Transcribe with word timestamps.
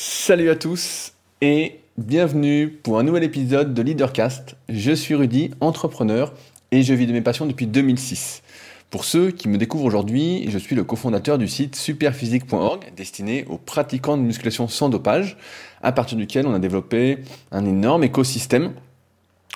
Salut 0.00 0.48
à 0.48 0.54
tous 0.54 1.12
et 1.40 1.80
bienvenue 1.96 2.68
pour 2.68 3.00
un 3.00 3.02
nouvel 3.02 3.24
épisode 3.24 3.74
de 3.74 3.82
Leadercast. 3.82 4.54
Je 4.68 4.92
suis 4.92 5.16
Rudy, 5.16 5.50
entrepreneur 5.60 6.32
et 6.70 6.84
je 6.84 6.94
vis 6.94 7.08
de 7.08 7.12
mes 7.12 7.20
passions 7.20 7.46
depuis 7.46 7.66
2006. 7.66 8.44
Pour 8.90 9.02
ceux 9.02 9.32
qui 9.32 9.48
me 9.48 9.58
découvrent 9.58 9.86
aujourd'hui, 9.86 10.48
je 10.50 10.56
suis 10.56 10.76
le 10.76 10.84
cofondateur 10.84 11.36
du 11.36 11.48
site 11.48 11.74
superphysique.org 11.74 12.92
destiné 12.96 13.44
aux 13.48 13.58
pratiquants 13.58 14.16
de 14.16 14.22
musculation 14.22 14.68
sans 14.68 14.88
dopage, 14.88 15.36
à 15.82 15.90
partir 15.90 16.16
duquel 16.16 16.46
on 16.46 16.54
a 16.54 16.60
développé 16.60 17.18
un 17.50 17.66
énorme 17.66 18.04
écosystème 18.04 18.74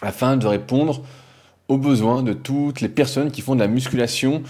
afin 0.02 0.36
de 0.36 0.48
répondre 0.48 1.04
aux 1.68 1.79
besoins 1.79 2.24
de 2.24 2.32
toutes 2.32 2.80
les 2.80 2.88
personnes 2.88 3.30
qui 3.30 3.43
font 3.43 3.54
de 3.54 3.61
la 3.61 3.68
musculation 3.68 4.43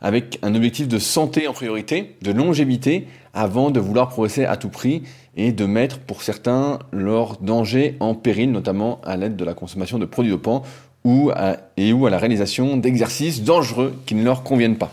avec 0.00 0.38
un 0.42 0.54
objectif 0.54 0.88
de 0.88 0.98
santé 0.98 1.46
en 1.46 1.52
priorité, 1.52 2.16
de 2.22 2.32
longévité, 2.32 3.06
avant 3.34 3.70
de 3.70 3.80
vouloir 3.80 4.08
progresser 4.08 4.44
à 4.44 4.56
tout 4.56 4.68
prix 4.68 5.02
et 5.36 5.52
de 5.52 5.66
mettre 5.66 5.98
pour 5.98 6.22
certains 6.22 6.78
leur 6.92 7.36
danger 7.38 7.96
en 8.00 8.14
péril, 8.14 8.50
notamment 8.50 9.00
à 9.04 9.16
l'aide 9.16 9.36
de 9.36 9.44
la 9.44 9.54
consommation 9.54 9.98
de 9.98 10.06
produits 10.06 10.32
dopants 10.32 10.62
ou 11.04 11.30
à, 11.34 11.56
ou 11.78 12.06
à 12.06 12.10
la 12.10 12.18
réalisation 12.18 12.76
d'exercices 12.76 13.42
dangereux 13.42 13.94
qui 14.06 14.14
ne 14.14 14.24
leur 14.24 14.42
conviennent 14.42 14.76
pas. 14.76 14.92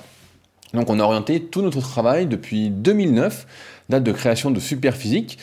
Donc 0.73 0.89
on 0.89 0.99
a 0.99 1.03
orienté 1.03 1.41
tout 1.41 1.62
notre 1.62 1.79
travail 1.79 2.27
depuis 2.27 2.70
2009, 2.70 3.48
date 3.89 4.03
de 4.03 4.12
création 4.12 4.51
de 4.51 4.59
Superphysique. 4.59 5.37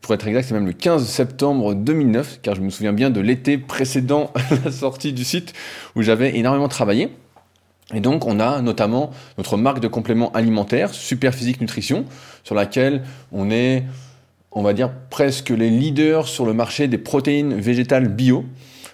Pour 0.00 0.14
être 0.14 0.26
exact, 0.26 0.48
c'est 0.48 0.54
même 0.54 0.66
le 0.66 0.72
15 0.72 1.06
septembre 1.06 1.74
2009, 1.74 2.40
car 2.42 2.54
je 2.54 2.60
me 2.60 2.70
souviens 2.70 2.92
bien 2.92 3.10
de 3.10 3.20
l'été 3.20 3.58
précédent 3.58 4.32
la 4.64 4.70
sortie 4.70 5.12
du 5.12 5.24
site 5.24 5.52
où 5.96 6.02
j'avais 6.02 6.36
énormément 6.38 6.68
travaillé. 6.68 7.10
Et 7.94 8.00
donc, 8.00 8.26
on 8.26 8.38
a 8.38 8.60
notamment 8.62 9.10
notre 9.36 9.56
marque 9.56 9.80
de 9.80 9.88
compléments 9.88 10.30
alimentaires, 10.32 10.94
Superphysique 10.94 11.60
Nutrition, 11.60 12.04
sur 12.44 12.54
laquelle 12.54 13.02
on 13.32 13.50
est, 13.50 13.84
on 14.52 14.62
va 14.62 14.72
dire, 14.72 14.90
presque 15.10 15.50
les 15.50 15.70
leaders 15.70 16.28
sur 16.28 16.46
le 16.46 16.54
marché 16.54 16.88
des 16.88 16.98
protéines 16.98 17.54
végétales 17.54 18.08
bio. 18.08 18.44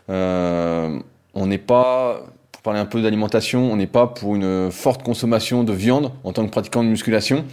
Euh, 0.09 0.99
on 1.35 1.47
n'est 1.47 1.59
pas, 1.59 2.23
pour 2.53 2.63
parler 2.63 2.81
un 2.81 2.87
peu 2.87 3.03
d'alimentation, 3.03 3.71
on 3.71 3.77
n'est 3.77 3.87
pas 3.87 4.07
pour 4.07 4.35
une 4.35 4.71
forte 4.71 5.03
consommation 5.03 5.63
de 5.63 5.73
viande 5.73 6.13
en 6.25 6.33
tant 6.33 6.47
que 6.47 6.51
pratiquant 6.51 6.83
de 6.83 6.89
musculation. 6.89 7.45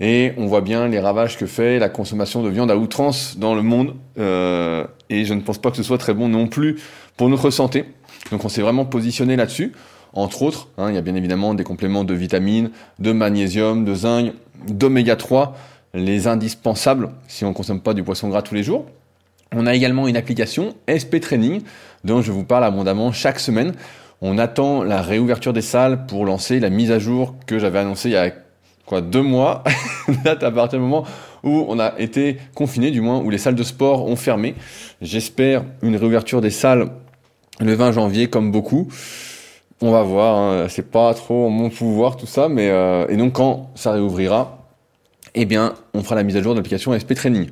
Et 0.00 0.32
on 0.36 0.46
voit 0.46 0.60
bien 0.60 0.88
les 0.88 1.00
ravages 1.00 1.36
que 1.36 1.46
fait 1.46 1.78
la 1.78 1.88
consommation 1.88 2.42
de 2.42 2.48
viande 2.48 2.70
à 2.70 2.76
outrance 2.76 3.36
dans 3.36 3.54
le 3.54 3.62
monde. 3.62 3.96
Euh, 4.18 4.86
et 5.10 5.24
je 5.24 5.34
ne 5.34 5.40
pense 5.40 5.58
pas 5.58 5.70
que 5.70 5.76
ce 5.76 5.82
soit 5.82 5.98
très 5.98 6.14
bon 6.14 6.28
non 6.28 6.46
plus 6.46 6.80
pour 7.16 7.28
notre 7.28 7.50
santé. 7.50 7.84
Donc 8.30 8.44
on 8.44 8.48
s'est 8.48 8.62
vraiment 8.62 8.84
positionné 8.84 9.36
là-dessus. 9.36 9.72
Entre 10.12 10.42
autres, 10.42 10.68
hein, 10.78 10.88
il 10.88 10.94
y 10.94 10.98
a 10.98 11.02
bien 11.02 11.14
évidemment 11.14 11.54
des 11.54 11.64
compléments 11.64 12.04
de 12.04 12.14
vitamines, 12.14 12.70
de 12.98 13.12
magnésium, 13.12 13.84
de 13.84 13.94
zinc, 13.94 14.32
d'oméga 14.68 15.16
3, 15.16 15.56
les 15.94 16.26
indispensables 16.26 17.10
si 17.28 17.44
on 17.44 17.50
ne 17.50 17.54
consomme 17.54 17.80
pas 17.80 17.94
du 17.94 18.02
poisson 18.02 18.28
gras 18.28 18.42
tous 18.42 18.54
les 18.54 18.62
jours. 18.62 18.86
On 19.54 19.66
a 19.66 19.74
également 19.74 20.08
une 20.08 20.16
application 20.16 20.74
SP 20.84 21.20
Training 21.20 21.62
dont 22.04 22.20
je 22.20 22.32
vous 22.32 22.44
parle 22.44 22.64
abondamment 22.64 23.12
chaque 23.12 23.40
semaine. 23.40 23.72
On 24.20 24.36
attend 24.36 24.82
la 24.82 25.00
réouverture 25.00 25.52
des 25.52 25.62
salles 25.62 26.06
pour 26.06 26.26
lancer 26.26 26.60
la 26.60 26.70
mise 26.70 26.90
à 26.90 26.98
jour 26.98 27.34
que 27.46 27.58
j'avais 27.58 27.78
annoncée 27.78 28.10
il 28.10 28.12
y 28.12 28.16
a 28.16 28.30
quoi 28.84 29.00
deux 29.00 29.22
mois, 29.22 29.62
date 30.24 30.42
à 30.42 30.50
partir 30.50 30.78
du 30.78 30.84
moment 30.84 31.04
où 31.44 31.64
on 31.68 31.78
a 31.78 31.94
été 31.98 32.38
confiné, 32.54 32.90
du 32.90 33.00
moins 33.00 33.18
où 33.18 33.30
les 33.30 33.38
salles 33.38 33.54
de 33.54 33.62
sport 33.62 34.06
ont 34.06 34.16
fermé. 34.16 34.54
J'espère 35.00 35.64
une 35.82 35.96
réouverture 35.96 36.40
des 36.40 36.50
salles 36.50 36.88
le 37.60 37.74
20 37.74 37.92
janvier 37.92 38.28
comme 38.28 38.50
beaucoup. 38.50 38.88
On 39.80 39.92
va 39.92 40.02
voir, 40.02 40.36
hein. 40.36 40.66
c'est 40.68 40.90
pas 40.90 41.14
trop 41.14 41.48
mon 41.50 41.70
pouvoir 41.70 42.16
tout 42.16 42.26
ça, 42.26 42.48
mais 42.48 42.68
euh, 42.68 43.06
et 43.08 43.16
donc 43.16 43.34
quand 43.34 43.70
ça 43.76 43.92
réouvrira, 43.92 44.66
eh 45.34 45.44
bien 45.44 45.74
on 45.94 46.02
fera 46.02 46.16
la 46.16 46.24
mise 46.24 46.36
à 46.36 46.42
jour 46.42 46.52
de 46.52 46.58
l'application 46.58 46.98
SP 46.98 47.14
Training. 47.14 47.46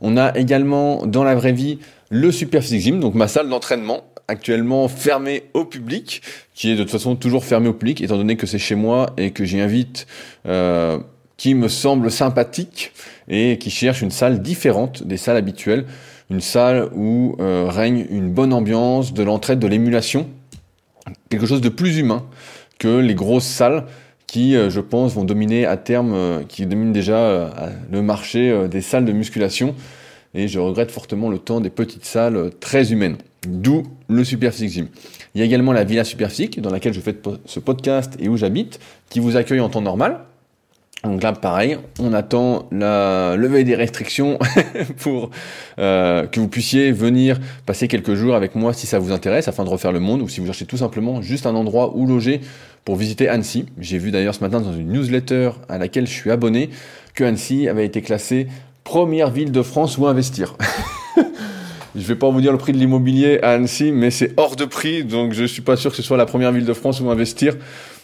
On 0.00 0.16
a 0.16 0.36
également 0.38 1.04
dans 1.04 1.24
la 1.24 1.34
vraie 1.34 1.52
vie 1.52 1.80
le 2.10 2.30
Super 2.30 2.62
Physique 2.62 2.82
Gym, 2.82 3.00
donc 3.00 3.14
ma 3.14 3.26
salle 3.26 3.48
d'entraînement 3.48 4.04
actuellement 4.28 4.86
fermée 4.88 5.44
au 5.52 5.64
public, 5.64 6.22
qui 6.54 6.70
est 6.70 6.76
de 6.76 6.82
toute 6.82 6.92
façon 6.92 7.16
toujours 7.16 7.44
fermée 7.44 7.68
au 7.68 7.72
public, 7.72 8.00
étant 8.00 8.16
donné 8.16 8.36
que 8.36 8.46
c'est 8.46 8.58
chez 8.58 8.76
moi 8.76 9.10
et 9.16 9.32
que 9.32 9.44
j'y 9.44 9.60
invite 9.60 10.06
euh, 10.46 10.98
qui 11.36 11.54
me 11.54 11.68
semble 11.68 12.10
sympathique 12.10 12.92
et 13.28 13.58
qui 13.58 13.70
cherche 13.70 14.02
une 14.02 14.10
salle 14.10 14.42
différente 14.42 15.02
des 15.02 15.16
salles 15.16 15.36
habituelles, 15.36 15.86
une 16.30 16.40
salle 16.40 16.88
où 16.94 17.36
euh, 17.40 17.66
règne 17.68 18.06
une 18.10 18.30
bonne 18.30 18.52
ambiance, 18.52 19.12
de 19.12 19.22
l'entraide, 19.22 19.58
de 19.58 19.66
l'émulation, 19.66 20.28
quelque 21.28 21.46
chose 21.46 21.60
de 21.60 21.68
plus 21.68 21.98
humain 21.98 22.24
que 22.78 22.98
les 22.98 23.14
grosses 23.14 23.46
salles 23.46 23.86
qui, 24.26 24.56
euh, 24.56 24.68
je 24.68 24.80
pense, 24.80 25.14
vont 25.14 25.24
dominer 25.24 25.64
à 25.64 25.76
terme, 25.76 26.12
euh, 26.12 26.42
qui 26.48 26.66
dominent 26.66 26.92
déjà 26.92 27.18
euh, 27.18 27.48
le 27.92 28.02
marché 28.02 28.66
des 28.68 28.80
salles 28.80 29.04
de 29.04 29.12
musculation. 29.12 29.74
Et 30.34 30.48
je 30.48 30.58
regrette 30.58 30.90
fortement 30.90 31.30
le 31.30 31.38
temps 31.38 31.60
des 31.60 31.70
petites 31.70 32.04
salles 32.04 32.50
très 32.58 32.90
humaines. 32.90 33.16
D'où 33.46 33.84
le 34.08 34.24
Superphysique 34.24 34.72
Gym. 34.72 34.88
Il 35.34 35.38
y 35.38 35.42
a 35.42 35.44
également 35.44 35.72
la 35.72 35.84
Villa 35.84 36.02
Superphysique, 36.02 36.60
dans 36.60 36.70
laquelle 36.70 36.92
je 36.92 37.00
fais 37.00 37.14
ce 37.44 37.60
podcast 37.60 38.16
et 38.18 38.28
où 38.28 38.36
j'habite, 38.36 38.80
qui 39.08 39.20
vous 39.20 39.36
accueille 39.36 39.60
en 39.60 39.68
temps 39.68 39.82
normal. 39.82 40.24
Donc 41.04 41.22
là, 41.22 41.32
pareil, 41.32 41.76
on 42.00 42.14
attend 42.14 42.66
la 42.72 43.36
levée 43.36 43.62
des 43.62 43.74
restrictions 43.74 44.38
pour 44.98 45.30
euh, 45.78 46.26
que 46.26 46.40
vous 46.40 46.48
puissiez 46.48 46.92
venir 46.92 47.38
passer 47.66 47.88
quelques 47.88 48.14
jours 48.14 48.34
avec 48.34 48.54
moi 48.54 48.72
si 48.72 48.86
ça 48.86 48.98
vous 48.98 49.12
intéresse, 49.12 49.46
afin 49.46 49.64
de 49.64 49.68
refaire 49.68 49.92
le 49.92 50.00
monde, 50.00 50.22
ou 50.22 50.28
si 50.28 50.40
vous 50.40 50.46
cherchez 50.46 50.64
tout 50.64 50.78
simplement 50.78 51.20
juste 51.20 51.46
un 51.46 51.54
endroit 51.54 51.94
où 51.94 52.06
loger 52.06 52.40
pour 52.86 52.96
visiter 52.96 53.28
Annecy. 53.28 53.66
J'ai 53.78 53.98
vu 53.98 54.10
d'ailleurs 54.10 54.34
ce 54.34 54.40
matin 54.40 54.60
dans 54.60 54.72
une 54.72 54.92
newsletter 54.92 55.50
à 55.68 55.76
laquelle 55.76 56.06
je 56.06 56.12
suis 56.12 56.30
abonné 56.30 56.70
que 57.14 57.24
Annecy 57.24 57.68
avait 57.68 57.84
été 57.84 58.00
classée 58.00 58.48
première 58.82 59.30
ville 59.30 59.52
de 59.52 59.62
France 59.62 59.98
où 59.98 60.06
investir. 60.06 60.56
Je 61.96 62.02
vais 62.02 62.16
pas 62.16 62.28
vous 62.28 62.40
dire 62.40 62.50
le 62.50 62.58
prix 62.58 62.72
de 62.72 62.78
l'immobilier 62.78 63.38
à 63.42 63.50
Annecy, 63.50 63.92
mais 63.92 64.10
c'est 64.10 64.32
hors 64.36 64.56
de 64.56 64.64
prix, 64.64 65.04
donc 65.04 65.32
je 65.32 65.44
suis 65.44 65.62
pas 65.62 65.76
sûr 65.76 65.92
que 65.92 65.96
ce 65.96 66.02
soit 66.02 66.16
la 66.16 66.26
première 66.26 66.50
ville 66.50 66.64
de 66.64 66.72
France 66.72 67.00
où 67.00 67.08
investir. 67.08 67.54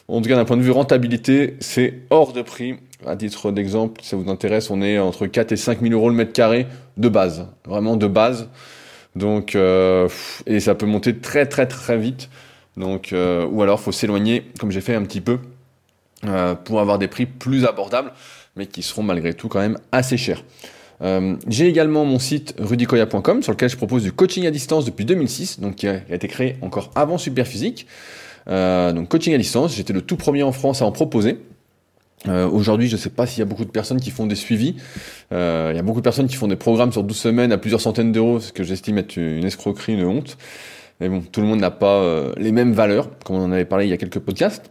En 0.06 0.22
tout 0.22 0.28
cas, 0.28 0.36
d'un 0.36 0.44
point 0.44 0.56
de 0.56 0.62
vue 0.62 0.70
rentabilité, 0.70 1.56
c'est 1.58 1.94
hors 2.10 2.32
de 2.32 2.42
prix. 2.42 2.76
À 3.06 3.16
titre 3.16 3.50
d'exemple, 3.50 4.00
si 4.02 4.10
ça 4.10 4.16
vous 4.16 4.30
intéresse, 4.30 4.70
on 4.70 4.82
est 4.82 4.98
entre 4.98 5.26
4 5.26 5.52
et 5.52 5.56
5 5.56 5.80
000 5.80 5.94
euros 5.94 6.10
le 6.10 6.14
mètre 6.14 6.32
carré 6.32 6.66
de 6.98 7.08
base. 7.08 7.46
Vraiment 7.64 7.96
de 7.96 8.06
base. 8.06 8.48
Donc, 9.16 9.54
euh, 9.54 10.08
et 10.46 10.60
ça 10.60 10.74
peut 10.74 10.86
monter 10.86 11.16
très 11.16 11.46
très 11.46 11.66
très 11.66 11.98
vite. 11.98 12.28
Donc, 12.76 13.12
euh, 13.12 13.46
ou 13.46 13.62
alors 13.62 13.80
faut 13.80 13.92
s'éloigner, 13.92 14.44
comme 14.58 14.70
j'ai 14.70 14.80
fait 14.80 14.94
un 14.94 15.02
petit 15.02 15.20
peu, 15.20 15.38
euh, 16.26 16.54
pour 16.54 16.80
avoir 16.80 16.98
des 16.98 17.08
prix 17.08 17.26
plus 17.26 17.64
abordables, 17.64 18.12
mais 18.56 18.66
qui 18.66 18.82
seront 18.82 19.02
malgré 19.02 19.34
tout 19.34 19.48
quand 19.48 19.60
même 19.60 19.78
assez 19.92 20.16
chers. 20.16 20.44
J'ai 21.48 21.66
également 21.66 22.04
mon 22.04 22.18
site 22.18 22.54
rudicoya.com 22.58 23.42
sur 23.42 23.52
lequel 23.52 23.70
je 23.70 23.76
propose 23.78 24.02
du 24.02 24.12
coaching 24.12 24.46
à 24.46 24.50
distance 24.50 24.84
depuis 24.84 25.06
2006, 25.06 25.58
donc 25.58 25.76
qui 25.76 25.88
a, 25.88 25.96
qui 25.96 26.12
a 26.12 26.14
été 26.14 26.28
créé 26.28 26.56
encore 26.60 26.90
avant 26.94 27.16
Superphysique. 27.16 27.86
Donc 28.46 29.08
coaching 29.08 29.32
à 29.32 29.38
distance, 29.38 29.74
j'étais 29.74 29.94
le 29.94 30.02
tout 30.02 30.16
premier 30.16 30.42
en 30.42 30.52
France 30.52 30.82
à 30.82 30.84
en 30.84 30.92
proposer. 30.92 31.38
Euh, 32.28 32.48
Aujourd'hui, 32.48 32.88
je 32.88 32.96
ne 32.96 33.00
sais 33.00 33.10
pas 33.10 33.26
s'il 33.26 33.38
y 33.38 33.42
a 33.42 33.46
beaucoup 33.46 33.64
de 33.64 33.70
personnes 33.70 34.00
qui 34.00 34.10
font 34.10 34.26
des 34.26 34.34
suivis. 34.34 34.76
Euh, 35.32 35.70
il 35.72 35.76
y 35.76 35.78
a 35.78 35.82
beaucoup 35.82 36.00
de 36.00 36.04
personnes 36.04 36.28
qui 36.28 36.36
font 36.36 36.48
des 36.48 36.56
programmes 36.56 36.92
sur 36.92 37.02
12 37.02 37.16
semaines 37.16 37.52
à 37.52 37.58
plusieurs 37.58 37.80
centaines 37.80 38.12
d'euros, 38.12 38.40
ce 38.40 38.52
que 38.52 38.62
j'estime 38.62 38.98
être 38.98 39.16
une 39.16 39.44
escroquerie, 39.44 39.94
une 39.94 40.04
honte. 40.04 40.36
Mais 41.00 41.08
bon, 41.08 41.22
tout 41.22 41.40
le 41.40 41.46
monde 41.46 41.60
n'a 41.60 41.70
pas 41.70 42.02
euh, 42.02 42.32
les 42.36 42.52
mêmes 42.52 42.72
valeurs, 42.72 43.08
comme 43.24 43.36
on 43.36 43.44
en 43.44 43.52
avait 43.52 43.64
parlé 43.64 43.86
il 43.86 43.90
y 43.90 43.94
a 43.94 43.96
quelques 43.96 44.18
podcasts. 44.18 44.70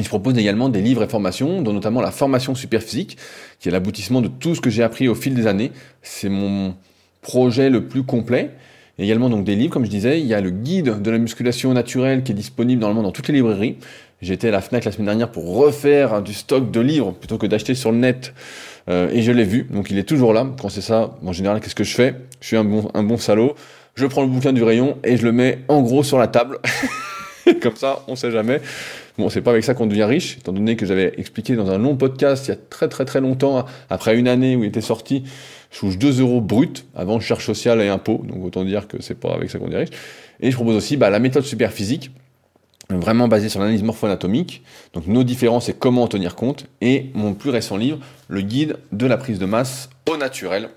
je 0.00 0.08
propose 0.08 0.36
également 0.36 0.68
des 0.68 0.82
livres 0.82 1.04
et 1.04 1.08
formations, 1.08 1.62
dont 1.62 1.72
notamment 1.72 2.00
la 2.00 2.10
formation 2.10 2.56
super 2.56 2.82
physique, 2.82 3.18
qui 3.60 3.68
est 3.68 3.72
l'aboutissement 3.72 4.20
de 4.20 4.28
tout 4.28 4.56
ce 4.56 4.60
que 4.60 4.70
j'ai 4.70 4.82
appris 4.82 5.06
au 5.06 5.14
fil 5.14 5.34
des 5.34 5.46
années. 5.46 5.70
C'est 6.02 6.28
mon 6.28 6.74
projet 7.22 7.70
le 7.70 7.86
plus 7.86 8.02
complet. 8.02 8.50
Et 8.98 9.04
également 9.04 9.28
donc 9.28 9.44
des 9.44 9.56
livres, 9.56 9.72
comme 9.72 9.84
je 9.84 9.90
disais, 9.90 10.20
il 10.20 10.26
y 10.26 10.34
a 10.34 10.40
le 10.40 10.50
guide 10.50 11.02
de 11.02 11.10
la 11.10 11.18
musculation 11.18 11.72
naturelle 11.72 12.22
qui 12.22 12.32
est 12.32 12.34
disponible 12.34 12.80
normalement 12.80 13.02
dans 13.02 13.10
toutes 13.12 13.28
les 13.28 13.34
librairies. 13.34 13.76
J'étais 14.22 14.48
à 14.48 14.50
la 14.52 14.60
FNAC 14.60 14.84
la 14.84 14.92
semaine 14.92 15.06
dernière 15.06 15.30
pour 15.30 15.56
refaire 15.56 16.22
du 16.22 16.32
stock 16.32 16.70
de 16.70 16.80
livres 16.80 17.12
plutôt 17.12 17.38
que 17.38 17.46
d'acheter 17.46 17.74
sur 17.74 17.92
le 17.92 17.98
net. 17.98 18.32
Euh, 18.88 19.08
et 19.10 19.22
je 19.22 19.32
l'ai 19.32 19.44
vu, 19.44 19.66
donc 19.70 19.90
il 19.90 19.98
est 19.98 20.04
toujours 20.04 20.32
là. 20.32 20.46
Quand 20.60 20.68
c'est 20.68 20.80
ça, 20.80 21.16
en 21.24 21.32
général, 21.32 21.60
qu'est-ce 21.60 21.74
que 21.74 21.84
je 21.84 21.94
fais? 21.94 22.14
Je 22.40 22.46
suis 22.46 22.56
un 22.56 22.64
bon, 22.64 22.90
un 22.94 23.02
bon 23.02 23.16
salaud. 23.16 23.54
Je 23.94 24.06
prends 24.06 24.22
le 24.22 24.28
bouquin 24.28 24.52
du 24.52 24.62
rayon 24.62 24.98
et 25.04 25.16
je 25.16 25.24
le 25.24 25.32
mets 25.32 25.60
en 25.68 25.82
gros 25.82 26.02
sur 26.02 26.18
la 26.18 26.26
table. 26.26 26.58
Comme 27.62 27.76
ça, 27.76 28.02
on 28.08 28.16
sait 28.16 28.30
jamais. 28.30 28.60
Bon, 29.16 29.28
c'est 29.28 29.42
pas 29.42 29.52
avec 29.52 29.62
ça 29.62 29.74
qu'on 29.74 29.86
devient 29.86 30.04
riche, 30.04 30.38
étant 30.38 30.52
donné 30.52 30.74
que 30.74 30.86
j'avais 30.86 31.12
expliqué 31.18 31.54
dans 31.54 31.70
un 31.70 31.78
long 31.78 31.94
podcast 31.94 32.46
il 32.46 32.50
y 32.50 32.54
a 32.54 32.56
très 32.56 32.88
très 32.88 33.04
très 33.04 33.20
longtemps, 33.20 33.64
après 33.88 34.16
une 34.16 34.26
année 34.26 34.56
où 34.56 34.64
il 34.64 34.68
était 34.68 34.80
sorti, 34.80 35.22
je 35.70 35.78
touche 35.78 35.98
2 35.98 36.20
euros 36.20 36.40
brut 36.40 36.84
avant 36.96 37.20
charge 37.20 37.44
sociale 37.44 37.80
et 37.80 37.88
impôts, 37.88 38.24
donc 38.24 38.44
autant 38.44 38.64
dire 38.64 38.88
que 38.88 39.00
c'est 39.00 39.14
pas 39.14 39.34
avec 39.34 39.50
ça 39.50 39.58
qu'on 39.60 39.66
devient 39.66 39.84
riche. 39.84 39.90
Et 40.40 40.50
je 40.50 40.56
propose 40.56 40.74
aussi 40.74 40.96
bah, 40.96 41.10
la 41.10 41.20
méthode 41.20 41.44
super 41.44 41.72
physique, 41.72 42.10
vraiment 42.90 43.28
basée 43.28 43.48
sur 43.48 43.60
l'analyse 43.60 43.82
morpho-anatomique, 43.82 44.62
donc 44.92 45.06
nos 45.06 45.24
différences 45.24 45.68
et 45.68 45.74
comment 45.74 46.02
en 46.02 46.08
tenir 46.08 46.34
compte, 46.34 46.66
et 46.80 47.10
mon 47.14 47.34
plus 47.34 47.50
récent 47.50 47.76
livre, 47.76 47.98
le 48.28 48.40
guide 48.40 48.76
de 48.92 49.06
la 49.06 49.16
prise 49.16 49.38
de 49.38 49.46
masse 49.46 49.88
au 50.10 50.16
naturel, 50.16 50.68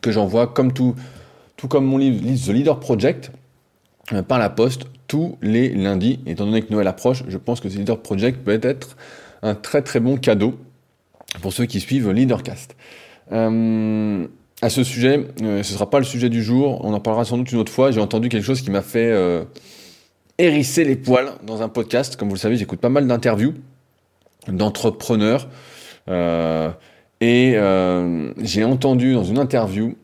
que 0.00 0.12
j'envoie 0.12 0.46
comme 0.46 0.72
tout, 0.72 0.94
tout 1.56 1.68
comme 1.68 1.86
mon 1.86 1.98
livre 1.98 2.20
The 2.22 2.48
Leader 2.50 2.78
Project, 2.78 3.30
euh, 4.12 4.22
par 4.22 4.38
la 4.38 4.50
poste 4.50 4.82
tous 5.06 5.38
les 5.40 5.70
lundis. 5.70 6.20
Étant 6.26 6.44
donné 6.44 6.62
que 6.62 6.72
Noël 6.72 6.86
approche, 6.86 7.24
je 7.28 7.38
pense 7.38 7.60
que 7.60 7.68
ce 7.68 7.78
Leader 7.78 8.00
Project 8.00 8.44
peut 8.44 8.58
être 8.62 8.96
un 9.42 9.54
très 9.54 9.82
très 9.82 10.00
bon 10.00 10.16
cadeau 10.16 10.54
pour 11.40 11.52
ceux 11.52 11.64
qui 11.66 11.80
suivent 11.80 12.10
Leadercast. 12.10 12.76
Euh, 13.32 14.26
à 14.60 14.70
ce 14.70 14.84
sujet, 14.84 15.26
ce 15.38 15.44
ne 15.44 15.62
sera 15.62 15.90
pas 15.90 15.98
le 15.98 16.04
sujet 16.04 16.28
du 16.28 16.42
jour, 16.42 16.84
on 16.84 16.92
en 16.94 17.00
parlera 17.00 17.24
sans 17.24 17.36
doute 17.38 17.50
une 17.52 17.58
autre 17.58 17.72
fois. 17.72 17.90
J'ai 17.90 18.00
entendu 18.00 18.28
quelque 18.28 18.44
chose 18.44 18.62
qui 18.62 18.70
m'a 18.70 18.82
fait 18.82 19.10
hérisser 20.38 20.84
les 20.84 20.96
poils 20.96 21.32
dans 21.46 21.62
un 21.62 21.68
podcast. 21.68 22.16
Comme 22.16 22.28
vous 22.28 22.34
le 22.34 22.40
savez, 22.40 22.56
j'écoute 22.56 22.80
pas 22.80 22.88
mal 22.88 23.06
d'interviews 23.06 23.54
d'entrepreneurs. 24.48 25.48
et 26.08 27.56
j'ai 28.42 28.64
entendu 28.64 29.14
dans 29.14 29.24
une 29.24 29.38
interview 29.38 29.96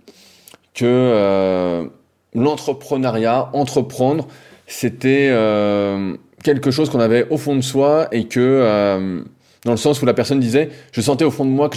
que 0.74 1.90
l'entrepreneuriat, 2.34 3.50
entreprendre, 3.52 4.26
c'était 4.66 5.28
euh, 5.30 6.16
quelque 6.42 6.70
chose 6.70 6.90
qu'on 6.90 7.00
avait 7.00 7.26
au 7.30 7.36
fond 7.36 7.56
de 7.56 7.60
soi 7.60 8.08
et 8.12 8.24
que, 8.24 8.40
euh, 8.40 9.22
dans 9.64 9.72
le 9.72 9.76
sens 9.76 10.00
où 10.00 10.06
la 10.06 10.14
personne 10.14 10.40
disait, 10.40 10.70
je 10.92 11.00
sentais 11.00 11.24
au 11.24 11.30
fond 11.30 11.44
de 11.44 11.50
moi 11.50 11.68
que 11.68 11.76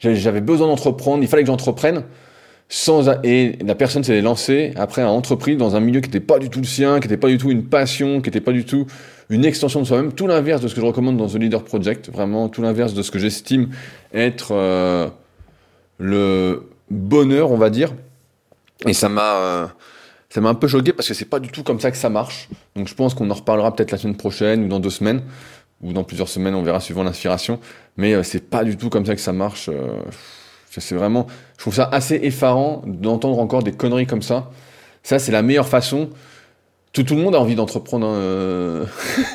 j'avais 0.00 0.40
besoin 0.40 0.66
d'entreprendre, 0.66 1.22
il 1.22 1.28
fallait 1.28 1.42
que 1.44 1.48
j'entreprenne. 1.48 2.02
Sans, 2.68 3.08
et 3.22 3.58
la 3.64 3.76
personne 3.76 4.02
s'est 4.02 4.20
lancée 4.20 4.72
après 4.74 5.02
à 5.02 5.08
entreprise 5.08 5.56
dans 5.56 5.76
un 5.76 5.80
milieu 5.80 6.00
qui 6.00 6.08
n'était 6.08 6.20
pas 6.20 6.40
du 6.40 6.50
tout 6.50 6.58
le 6.58 6.66
sien, 6.66 6.98
qui 6.98 7.06
n'était 7.06 7.16
pas 7.16 7.28
du 7.28 7.38
tout 7.38 7.50
une 7.50 7.64
passion, 7.64 8.20
qui 8.20 8.28
n'était 8.28 8.40
pas 8.40 8.50
du 8.50 8.64
tout 8.64 8.86
une 9.30 9.44
extension 9.44 9.80
de 9.80 9.86
soi-même, 9.86 10.12
tout 10.12 10.26
l'inverse 10.26 10.60
de 10.60 10.68
ce 10.68 10.74
que 10.74 10.80
je 10.80 10.86
recommande 10.86 11.16
dans 11.16 11.28
The 11.28 11.36
Leader 11.36 11.62
Project, 11.62 12.10
vraiment 12.10 12.48
tout 12.48 12.62
l'inverse 12.62 12.92
de 12.92 13.02
ce 13.02 13.10
que 13.12 13.20
j'estime 13.20 13.70
être 14.12 14.48
euh, 14.52 15.08
le 15.98 16.68
bonheur, 16.90 17.52
on 17.52 17.56
va 17.56 17.70
dire. 17.70 17.92
Et 18.84 18.94
ça 18.94 19.08
m'a 19.08 19.72
ça 20.28 20.40
m'a 20.40 20.48
un 20.48 20.54
peu 20.54 20.66
choqué 20.66 20.92
parce 20.92 21.08
que 21.08 21.14
c'est 21.14 21.24
pas 21.24 21.38
du 21.38 21.48
tout 21.48 21.62
comme 21.62 21.78
ça 21.80 21.92
que 21.92 21.96
ça 21.96 22.10
marche. 22.10 22.48
Donc 22.74 22.88
je 22.88 22.94
pense 22.94 23.14
qu'on 23.14 23.30
en 23.30 23.34
reparlera 23.34 23.74
peut-être 23.74 23.92
la 23.92 23.98
semaine 23.98 24.16
prochaine 24.16 24.64
ou 24.64 24.68
dans 24.68 24.80
deux 24.80 24.90
semaines 24.90 25.22
ou 25.82 25.92
dans 25.92 26.04
plusieurs 26.04 26.28
semaines, 26.28 26.54
on 26.54 26.62
verra 26.62 26.80
suivant 26.80 27.04
l'inspiration. 27.04 27.60
Mais 27.96 28.14
euh, 28.14 28.22
c'est 28.22 28.50
pas 28.50 28.64
du 28.64 28.76
tout 28.76 28.90
comme 28.90 29.06
ça 29.06 29.14
que 29.14 29.20
ça 29.20 29.32
marche. 29.32 29.70
C'est 30.80 30.94
vraiment, 30.94 31.26
je 31.56 31.62
trouve 31.62 31.74
ça 31.74 31.88
assez 31.90 32.20
effarant 32.22 32.82
d'entendre 32.86 33.38
encore 33.38 33.62
des 33.62 33.72
conneries 33.72 34.06
comme 34.06 34.22
ça. 34.22 34.50
Ça, 35.02 35.18
c'est 35.18 35.32
la 35.32 35.42
meilleure 35.42 35.68
façon. 35.68 36.10
Tout, 36.92 37.04
le 37.10 37.22
monde 37.22 37.34
a 37.34 37.40
envie 37.40 37.54
d'entreprendre. 37.54 38.06
Hein, 38.06 38.14
euh, 38.14 38.84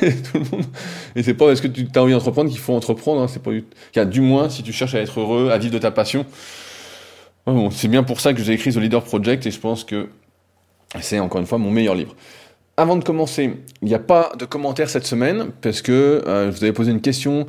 tout 0.00 0.38
le 0.38 0.44
monde. 0.50 0.66
Et 1.14 1.22
c'est 1.22 1.34
pas 1.34 1.46
parce 1.46 1.60
que 1.60 1.68
tu 1.68 1.86
as 1.94 2.02
envie 2.02 2.12
d'entreprendre 2.12 2.50
qu'il 2.50 2.58
faut 2.58 2.74
entreprendre. 2.74 3.22
Hein, 3.22 3.28
c'est 3.28 3.42
pas 3.42 3.52
du... 3.52 3.64
du 4.06 4.20
moins, 4.20 4.48
si 4.48 4.62
tu 4.62 4.72
cherches 4.72 4.94
à 4.94 5.00
être 5.00 5.20
heureux, 5.20 5.50
à 5.50 5.58
vivre 5.58 5.72
de 5.72 5.78
ta 5.78 5.90
passion. 5.90 6.26
C'est 7.70 7.88
bien 7.88 8.04
pour 8.04 8.20
ça 8.20 8.34
que 8.34 8.42
j'ai 8.42 8.52
écrit 8.52 8.72
The 8.72 8.76
Leader 8.76 9.02
Project 9.02 9.46
et 9.46 9.50
je 9.50 9.58
pense 9.58 9.82
que 9.82 10.08
c'est 11.00 11.18
encore 11.18 11.40
une 11.40 11.46
fois 11.46 11.58
mon 11.58 11.70
meilleur 11.70 11.94
livre. 11.94 12.14
Avant 12.76 12.96
de 12.96 13.04
commencer, 13.04 13.58
il 13.82 13.88
n'y 13.88 13.94
a 13.94 13.98
pas 13.98 14.32
de 14.38 14.44
commentaires 14.44 14.88
cette 14.88 15.06
semaine 15.06 15.50
parce 15.60 15.82
que 15.82 16.22
euh, 16.26 16.50
je 16.50 16.56
vous 16.56 16.64
avais 16.64 16.72
posé 16.72 16.92
une 16.92 17.00
question 17.00 17.46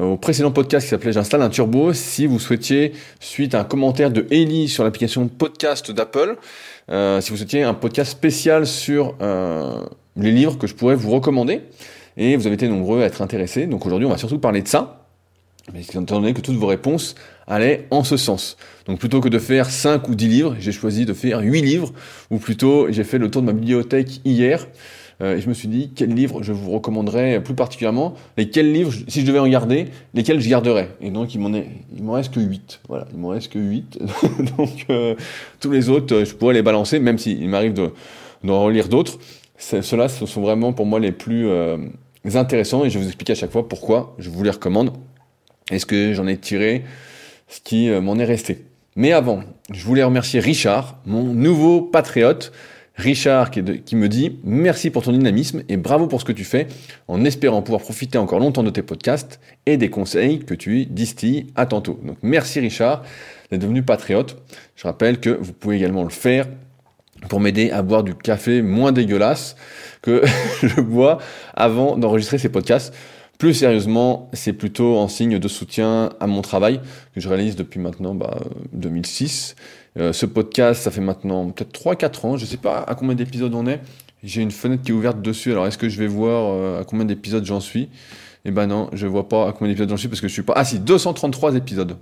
au 0.00 0.16
précédent 0.16 0.50
podcast 0.50 0.86
qui 0.86 0.90
s'appelait 0.90 1.12
J'installe 1.12 1.42
un 1.42 1.48
turbo. 1.48 1.92
Si 1.92 2.26
vous 2.26 2.38
souhaitiez, 2.38 2.92
suite 3.20 3.54
à 3.54 3.60
un 3.60 3.64
commentaire 3.64 4.10
de 4.10 4.26
Ellie 4.30 4.68
sur 4.68 4.84
l'application 4.84 5.26
podcast 5.28 5.90
d'Apple, 5.90 6.36
euh, 6.90 7.20
si 7.20 7.30
vous 7.30 7.36
souhaitiez 7.36 7.62
un 7.62 7.74
podcast 7.74 8.12
spécial 8.12 8.66
sur 8.66 9.14
les 10.16 10.32
livres 10.32 10.58
que 10.58 10.66
je 10.66 10.74
pourrais 10.74 10.96
vous 10.96 11.10
recommander, 11.10 11.62
et 12.16 12.36
vous 12.36 12.46
avez 12.46 12.54
été 12.54 12.68
nombreux 12.68 13.02
à 13.02 13.06
être 13.06 13.22
intéressés. 13.22 13.66
Donc 13.66 13.86
aujourd'hui, 13.86 14.06
on 14.06 14.10
va 14.10 14.18
surtout 14.18 14.38
parler 14.38 14.62
de 14.62 14.68
ça. 14.68 15.06
Mais 15.74 15.80
étant 15.80 16.02
donné 16.02 16.32
que 16.32 16.40
toutes 16.40 16.56
vos 16.56 16.68
réponses 16.68 17.16
allaient 17.46 17.86
en 17.90 18.04
ce 18.04 18.16
sens. 18.16 18.56
Donc 18.86 19.00
plutôt 19.00 19.20
que 19.20 19.28
de 19.28 19.38
faire 19.38 19.68
5 19.68 20.08
ou 20.08 20.14
10 20.14 20.28
livres, 20.28 20.56
j'ai 20.60 20.70
choisi 20.70 21.06
de 21.06 21.12
faire 21.12 21.40
8 21.40 21.60
livres, 21.60 21.92
ou 22.30 22.38
plutôt 22.38 22.86
j'ai 22.90 23.02
fait 23.02 23.18
le 23.18 23.30
tour 23.30 23.42
de 23.42 23.46
ma 23.46 23.52
bibliothèque 23.52 24.20
hier, 24.24 24.60
euh, 24.62 24.66
et 25.20 25.40
je 25.40 25.48
me 25.48 25.54
suis 25.54 25.68
dit 25.68 25.90
quels 25.94 26.14
livres 26.14 26.42
je 26.42 26.52
vous 26.52 26.70
recommanderais 26.70 27.42
plus 27.42 27.54
particulièrement, 27.54 28.14
et 28.36 28.50
quels 28.50 28.72
livres, 28.72 28.92
si 29.08 29.22
je 29.22 29.26
devais 29.26 29.38
en 29.38 29.48
garder, 29.48 29.86
lesquels 30.14 30.40
je 30.40 30.48
garderais. 30.48 30.90
Et 31.00 31.10
donc 31.10 31.34
il 31.34 31.40
m'en 31.40 31.54
est, 31.54 31.66
il 31.96 32.02
m'en 32.02 32.12
reste 32.12 32.34
que 32.34 32.40
8. 32.40 32.80
Voilà, 32.88 33.06
il 33.12 33.18
m'en 33.18 33.28
reste 33.28 33.52
que 33.52 33.58
8. 33.58 33.98
donc 34.58 34.86
euh, 34.90 35.14
tous 35.60 35.70
les 35.70 35.88
autres, 35.88 36.14
euh, 36.14 36.24
je 36.24 36.34
pourrais 36.34 36.54
les 36.54 36.62
balancer, 36.62 36.98
même 36.98 37.18
s'il 37.18 37.48
m'arrive 37.48 37.72
de, 37.72 37.90
d'en 38.44 38.62
relire 38.64 38.88
d'autres. 38.88 39.18
Ceux-là, 39.58 40.08
ce 40.08 40.26
sont 40.26 40.42
vraiment 40.42 40.74
pour 40.74 40.84
moi 40.84 41.00
les 41.00 41.12
plus 41.12 41.48
intéressants, 42.34 42.84
et 42.84 42.90
je 42.90 42.98
vous 42.98 43.06
expliquer 43.06 43.32
à 43.32 43.36
chaque 43.36 43.52
fois 43.52 43.66
pourquoi 43.66 44.14
je 44.18 44.28
vous 44.28 44.44
les 44.44 44.50
recommande 44.50 44.92
est-ce 45.70 45.84
que 45.84 46.14
j'en 46.14 46.28
ai 46.28 46.36
tiré 46.36 46.84
ce 47.48 47.60
qui 47.60 47.90
euh, 47.90 48.00
m'en 48.00 48.16
est 48.16 48.24
resté? 48.24 48.64
Mais 48.94 49.12
avant, 49.12 49.42
je 49.72 49.84
voulais 49.84 50.04
remercier 50.04 50.38
Richard, 50.40 50.98
mon 51.06 51.24
nouveau 51.24 51.82
patriote. 51.82 52.52
Richard 52.96 53.50
qui, 53.50 53.62
me 53.62 54.08
dit 54.08 54.38
merci 54.42 54.90
pour 54.90 55.02
ton 55.02 55.12
dynamisme 55.12 55.62
et 55.68 55.76
bravo 55.76 56.06
pour 56.06 56.20
ce 56.20 56.24
que 56.24 56.32
tu 56.32 56.44
fais, 56.44 56.66
en 57.08 57.24
espérant 57.24 57.60
pouvoir 57.60 57.82
profiter 57.82 58.16
encore 58.16 58.40
longtemps 58.40 58.62
de 58.62 58.70
tes 58.70 58.82
podcasts 58.82 59.38
et 59.66 59.76
des 59.76 59.90
conseils 59.90 60.40
que 60.40 60.54
tu 60.54 60.86
distilles 60.86 61.46
à 61.56 61.66
tantôt. 61.66 62.00
Donc 62.02 62.16
merci 62.22 62.58
Richard 62.58 63.02
d'être 63.50 63.60
devenu 63.60 63.82
patriote. 63.82 64.36
Je 64.76 64.84
rappelle 64.84 65.20
que 65.20 65.30
vous 65.30 65.52
pouvez 65.52 65.76
également 65.76 66.04
le 66.04 66.10
faire 66.10 66.46
pour 67.28 67.40
m'aider 67.40 67.70
à 67.70 67.82
boire 67.82 68.02
du 68.02 68.14
café 68.14 68.62
moins 68.62 68.92
dégueulasse 68.92 69.56
que 70.00 70.22
je 70.62 70.80
bois 70.80 71.18
avant 71.54 71.96
d'enregistrer 71.96 72.38
ces 72.38 72.48
podcasts. 72.48 72.94
Plus 73.38 73.52
sérieusement, 73.52 74.30
c'est 74.32 74.54
plutôt 74.54 74.96
en 74.96 75.08
signe 75.08 75.38
de 75.38 75.48
soutien 75.48 76.14
à 76.20 76.26
mon 76.26 76.40
travail 76.40 76.80
que 77.14 77.20
je 77.20 77.28
réalise 77.28 77.56
depuis 77.56 77.80
maintenant 77.80 78.14
bah, 78.14 78.38
2006. 78.72 79.56
Euh, 79.98 80.12
ce 80.12 80.26
podcast, 80.26 80.82
ça 80.82 80.90
fait 80.90 81.00
maintenant 81.00 81.50
peut-être 81.50 81.72
3-4 81.72 82.26
ans, 82.26 82.36
je 82.36 82.44
ne 82.44 82.48
sais 82.48 82.58
pas 82.58 82.80
à 82.80 82.94
combien 82.94 83.14
d'épisodes 83.14 83.54
on 83.54 83.66
est. 83.66 83.80
J'ai 84.22 84.42
une 84.42 84.50
fenêtre 84.50 84.82
qui 84.82 84.90
est 84.90 84.94
ouverte 84.94 85.22
dessus, 85.22 85.52
alors 85.52 85.66
est-ce 85.66 85.78
que 85.78 85.88
je 85.88 85.98
vais 85.98 86.06
voir 86.06 86.52
euh, 86.52 86.80
à 86.80 86.84
combien 86.84 87.04
d'épisodes 87.04 87.44
j'en 87.44 87.60
suis? 87.60 87.88
Eh 88.44 88.50
ben 88.50 88.66
non, 88.66 88.90
je 88.92 89.06
vois 89.06 89.28
pas 89.28 89.48
à 89.48 89.52
combien 89.52 89.68
d'épisodes 89.68 89.88
j'en 89.88 89.96
suis 89.96 90.08
parce 90.08 90.20
que 90.20 90.28
je 90.28 90.32
suis 90.32 90.42
pas... 90.42 90.52
Ah 90.56 90.64
si, 90.64 90.78
233 90.78 91.54
épisodes. 91.56 91.96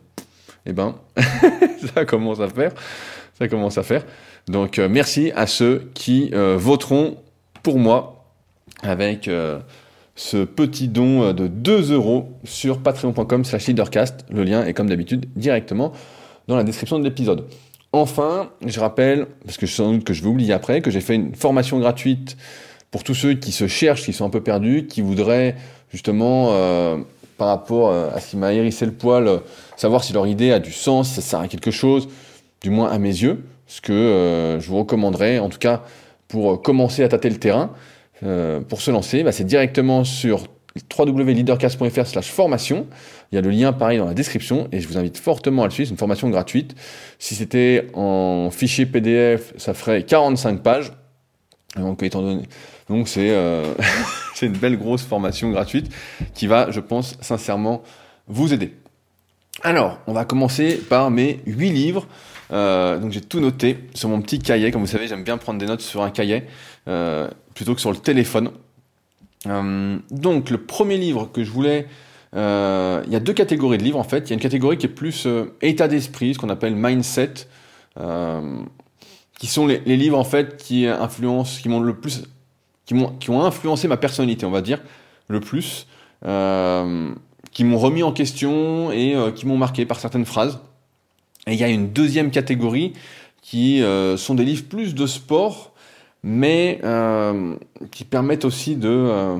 Eh 0.66 0.72
ben, 0.72 0.96
ça 1.94 2.04
commence 2.04 2.40
à 2.40 2.48
faire. 2.48 2.72
Ça 3.38 3.48
commence 3.48 3.78
à 3.78 3.82
faire. 3.82 4.04
Donc 4.48 4.78
euh, 4.78 4.88
merci 4.88 5.32
à 5.34 5.46
ceux 5.46 5.90
qui 5.94 6.30
voteront 6.56 7.16
pour 7.62 7.78
moi 7.78 8.26
avec 8.82 9.30
ce 10.16 10.44
petit 10.44 10.88
don 10.88 11.32
de 11.32 11.46
2 11.46 11.92
euros 11.92 12.32
sur 12.44 12.78
patreon.com 12.78 13.44
slash 13.44 13.68
leadercast. 13.68 14.26
Le 14.30 14.44
lien 14.44 14.64
est 14.64 14.74
comme 14.74 14.88
d'habitude 14.88 15.26
directement 15.36 15.92
dans 16.46 16.56
la 16.56 16.64
description 16.64 16.98
de 16.98 17.04
l'épisode. 17.04 17.46
Enfin, 17.94 18.50
je 18.66 18.80
rappelle, 18.80 19.26
parce 19.44 19.56
que 19.56 19.66
je 19.66 19.72
sens 19.72 20.02
que 20.04 20.12
je 20.12 20.22
vais 20.22 20.28
oublier 20.28 20.52
après, 20.52 20.80
que 20.80 20.90
j'ai 20.90 21.00
fait 21.00 21.14
une 21.14 21.34
formation 21.34 21.78
gratuite 21.78 22.36
pour 22.90 23.04
tous 23.04 23.14
ceux 23.14 23.34
qui 23.34 23.52
se 23.52 23.66
cherchent, 23.66 24.04
qui 24.04 24.12
sont 24.12 24.24
un 24.24 24.30
peu 24.30 24.40
perdus, 24.40 24.86
qui 24.86 25.00
voudraient 25.00 25.54
justement, 25.90 26.48
euh, 26.52 26.96
par 27.38 27.48
rapport 27.48 27.90
euh, 27.90 28.10
à 28.14 28.20
ce 28.20 28.30
qui 28.30 28.36
m'a 28.36 28.52
hérissé 28.52 28.84
le 28.84 28.92
poil, 28.92 29.40
savoir 29.76 30.02
si 30.02 30.12
leur 30.12 30.26
idée 30.26 30.50
a 30.50 30.58
du 30.58 30.72
sens, 30.72 31.08
si 31.08 31.14
ça 31.14 31.20
sert 31.22 31.40
à 31.40 31.48
quelque 31.48 31.70
chose, 31.70 32.08
du 32.62 32.70
moins 32.70 32.90
à 32.90 32.98
mes 32.98 33.08
yeux, 33.08 33.44
ce 33.66 33.80
que 33.80 34.58
je 34.60 34.68
vous 34.68 34.78
recommanderais, 34.78 35.38
en 35.38 35.48
tout 35.48 35.58
cas 35.58 35.82
pour 36.28 36.62
commencer 36.62 37.04
à 37.04 37.08
tâter 37.08 37.30
le 37.30 37.36
terrain. 37.36 37.70
Euh, 38.22 38.60
pour 38.60 38.80
se 38.80 38.90
lancer, 38.90 39.22
bah, 39.22 39.32
c'est 39.32 39.44
directement 39.44 40.04
sur 40.04 40.44
www.leadercast.fr 40.98 42.06
slash 42.06 42.30
formation. 42.30 42.86
Il 43.30 43.36
y 43.36 43.38
a 43.38 43.40
le 43.40 43.50
lien 43.50 43.72
pareil 43.72 43.98
dans 43.98 44.06
la 44.06 44.14
description 44.14 44.68
et 44.72 44.80
je 44.80 44.88
vous 44.88 44.98
invite 44.98 45.18
fortement 45.18 45.62
à 45.62 45.66
le 45.66 45.70
suivre. 45.70 45.88
C'est 45.88 45.94
une 45.94 45.98
formation 45.98 46.28
gratuite. 46.30 46.74
Si 47.18 47.34
c'était 47.34 47.88
en 47.94 48.50
fichier 48.50 48.86
PDF, 48.86 49.52
ça 49.56 49.74
ferait 49.74 50.02
45 50.02 50.62
pages. 50.62 50.92
Donc, 51.76 52.02
étant 52.02 52.22
donné, 52.22 52.44
euh, 52.90 53.74
c'est 54.34 54.46
une 54.46 54.56
belle 54.56 54.76
grosse 54.76 55.02
formation 55.02 55.50
gratuite 55.50 55.92
qui 56.34 56.46
va, 56.46 56.70
je 56.70 56.80
pense, 56.80 57.16
sincèrement 57.20 57.82
vous 58.26 58.52
aider. 58.52 58.74
Alors, 59.62 59.98
on 60.06 60.12
va 60.12 60.24
commencer 60.24 60.76
par 60.76 61.10
mes 61.10 61.40
8 61.46 61.70
livres. 61.70 62.06
Euh, 62.52 62.98
donc 62.98 63.10
j'ai 63.12 63.22
tout 63.22 63.40
noté 63.40 63.78
sur 63.94 64.08
mon 64.08 64.20
petit 64.20 64.38
cahier. 64.38 64.70
Comme 64.70 64.82
vous 64.82 64.86
savez, 64.86 65.08
j'aime 65.08 65.24
bien 65.24 65.38
prendre 65.38 65.58
des 65.58 65.66
notes 65.66 65.80
sur 65.80 66.02
un 66.02 66.10
cahier 66.10 66.44
euh, 66.88 67.28
plutôt 67.54 67.74
que 67.74 67.80
sur 67.80 67.90
le 67.90 67.96
téléphone. 67.96 68.50
Euh, 69.46 69.98
donc 70.10 70.50
le 70.50 70.58
premier 70.58 70.96
livre 70.96 71.30
que 71.32 71.44
je 71.44 71.50
voulais... 71.50 71.86
il 72.34 73.12
y 73.12 73.16
a 73.16 73.20
deux 73.20 73.32
catégories 73.32 73.78
de 73.78 73.84
livres 73.84 73.98
en 73.98 74.04
fait. 74.04 74.28
Il 74.28 74.30
y 74.30 74.32
a 74.32 74.34
une 74.34 74.40
catégorie 74.40 74.78
qui 74.78 74.86
est 74.86 74.90
plus 74.90 75.26
état 75.62 75.88
d'esprit, 75.88 76.34
ce 76.34 76.38
qu'on 76.38 76.48
appelle 76.48 76.74
mindset, 76.74 77.34
qui 79.38 79.46
sont 79.46 79.66
les, 79.66 79.78
livres 79.96 80.18
en 80.18 80.24
fait 80.24 80.56
qui 80.56 80.86
influencent, 80.86 81.60
qui 81.60 81.68
m'ont 81.68 81.80
le 81.80 81.94
plus, 81.94 82.24
qui 82.86 83.30
ont 83.30 83.44
influencé 83.44 83.88
ma 83.88 83.96
personnalité, 83.96 84.46
on 84.46 84.50
va 84.50 84.62
dire, 84.62 84.80
le 85.28 85.40
plus, 85.40 85.86
qui 86.22 87.64
m'ont 87.64 87.78
remis 87.78 88.02
en 88.02 88.12
question 88.12 88.90
et 88.90 89.14
qui 89.36 89.46
m'ont 89.46 89.58
marqué 89.58 89.86
par 89.86 90.00
certaines 90.00 90.26
phrases. 90.26 90.58
Et 91.46 91.52
il 91.52 91.60
y 91.60 91.64
a 91.64 91.68
une 91.68 91.90
deuxième 91.92 92.30
catégorie 92.30 92.94
qui 93.42 93.82
euh, 93.82 94.16
sont 94.16 94.34
des 94.34 94.44
livres 94.44 94.64
plus 94.64 94.94
de 94.94 95.06
sport, 95.06 95.73
mais 96.24 96.80
euh, 96.84 97.54
qui 97.90 98.04
permettent 98.04 98.46
aussi 98.46 98.76
de, 98.76 98.88
euh, 98.88 99.36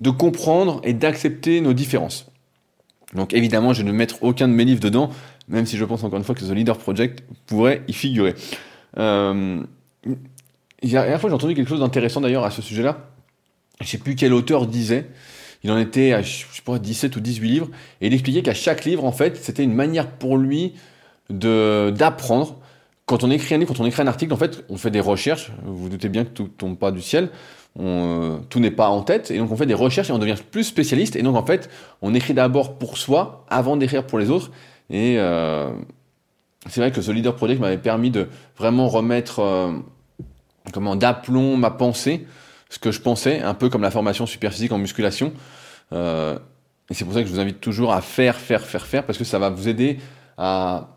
de 0.00 0.10
comprendre 0.10 0.82
et 0.84 0.92
d'accepter 0.92 1.62
nos 1.62 1.72
différences. 1.72 2.30
Donc 3.14 3.32
évidemment, 3.32 3.72
je 3.72 3.82
ne 3.82 3.90
vais 3.90 3.96
mettre 3.96 4.22
aucun 4.22 4.48
de 4.48 4.52
mes 4.52 4.66
livres 4.66 4.80
dedans, 4.80 5.08
même 5.48 5.64
si 5.64 5.78
je 5.78 5.84
pense 5.86 6.04
encore 6.04 6.18
une 6.18 6.24
fois 6.24 6.34
que 6.34 6.44
The 6.44 6.50
Leader 6.50 6.76
Project 6.76 7.24
pourrait 7.46 7.82
y 7.88 7.94
figurer. 7.94 8.34
Euh, 8.98 9.62
la 10.82 11.18
fois, 11.18 11.30
j'ai 11.30 11.34
entendu 11.34 11.54
quelque 11.54 11.68
chose 11.68 11.80
d'intéressant 11.80 12.20
d'ailleurs 12.20 12.44
à 12.44 12.50
ce 12.50 12.60
sujet-là. 12.60 13.08
Je 13.80 13.86
ne 13.86 13.88
sais 13.88 13.98
plus 13.98 14.14
quel 14.14 14.34
auteur 14.34 14.66
disait, 14.66 15.06
il 15.64 15.70
en 15.70 15.78
était 15.78 16.12
à, 16.12 16.20
je 16.20 16.44
sais 16.52 16.62
pas, 16.62 16.78
17 16.78 17.16
ou 17.16 17.20
18 17.20 17.48
livres, 17.48 17.70
et 18.02 18.08
il 18.08 18.12
expliquait 18.12 18.42
qu'à 18.42 18.54
chaque 18.54 18.84
livre, 18.84 19.04
en 19.04 19.12
fait, 19.12 19.38
c'était 19.38 19.64
une 19.64 19.74
manière 19.74 20.10
pour 20.10 20.36
lui 20.36 20.74
d'apprendre. 21.30 22.58
Quand 23.06 23.24
on 23.24 23.30
écrit 23.30 23.54
un 23.54 23.58
livre, 23.58 23.74
quand 23.74 23.82
on 23.82 23.86
écrit 23.86 24.02
un 24.02 24.06
article, 24.06 24.32
en 24.32 24.36
fait, 24.36 24.64
on 24.68 24.76
fait 24.76 24.90
des 24.90 25.00
recherches. 25.00 25.50
Vous 25.64 25.76
vous 25.76 25.88
doutez 25.88 26.08
bien 26.08 26.24
que 26.24 26.30
tout 26.30 26.48
tombe 26.48 26.78
pas 26.78 26.92
du 26.92 27.02
ciel. 27.02 27.30
On, 27.78 28.40
tout 28.48 28.60
n'est 28.60 28.70
pas 28.70 28.88
en 28.88 29.02
tête. 29.02 29.30
Et 29.30 29.38
donc, 29.38 29.50
on 29.50 29.56
fait 29.56 29.66
des 29.66 29.74
recherches 29.74 30.10
et 30.10 30.12
on 30.12 30.18
devient 30.18 30.36
plus 30.50 30.64
spécialiste. 30.64 31.16
Et 31.16 31.22
donc, 31.22 31.36
en 31.36 31.44
fait, 31.44 31.68
on 32.00 32.14
écrit 32.14 32.34
d'abord 32.34 32.78
pour 32.78 32.98
soi 32.98 33.44
avant 33.48 33.76
d'écrire 33.76 34.06
pour 34.06 34.18
les 34.18 34.30
autres. 34.30 34.50
Et 34.88 35.18
euh, 35.18 35.70
c'est 36.68 36.80
vrai 36.80 36.92
que 36.92 37.00
ce 37.00 37.10
Leader 37.10 37.34
Project 37.34 37.60
m'avait 37.60 37.78
permis 37.78 38.10
de 38.10 38.28
vraiment 38.56 38.88
remettre 38.88 39.40
euh, 39.40 39.72
d'aplomb 40.96 41.56
ma 41.56 41.70
pensée, 41.70 42.26
ce 42.68 42.78
que 42.78 42.92
je 42.92 43.00
pensais, 43.00 43.40
un 43.40 43.54
peu 43.54 43.68
comme 43.68 43.82
la 43.82 43.90
formation 43.90 44.26
super 44.26 44.52
physique 44.52 44.72
en 44.72 44.78
musculation. 44.78 45.32
Euh, 45.92 46.38
et 46.90 46.94
c'est 46.94 47.04
pour 47.04 47.14
ça 47.14 47.22
que 47.22 47.28
je 47.28 47.32
vous 47.32 47.40
invite 47.40 47.60
toujours 47.60 47.92
à 47.92 48.00
faire, 48.00 48.36
faire, 48.36 48.64
faire, 48.64 48.86
faire, 48.86 49.04
parce 49.04 49.18
que 49.18 49.24
ça 49.24 49.38
va 49.38 49.50
vous 49.50 49.68
aider 49.68 49.98
à 50.36 50.88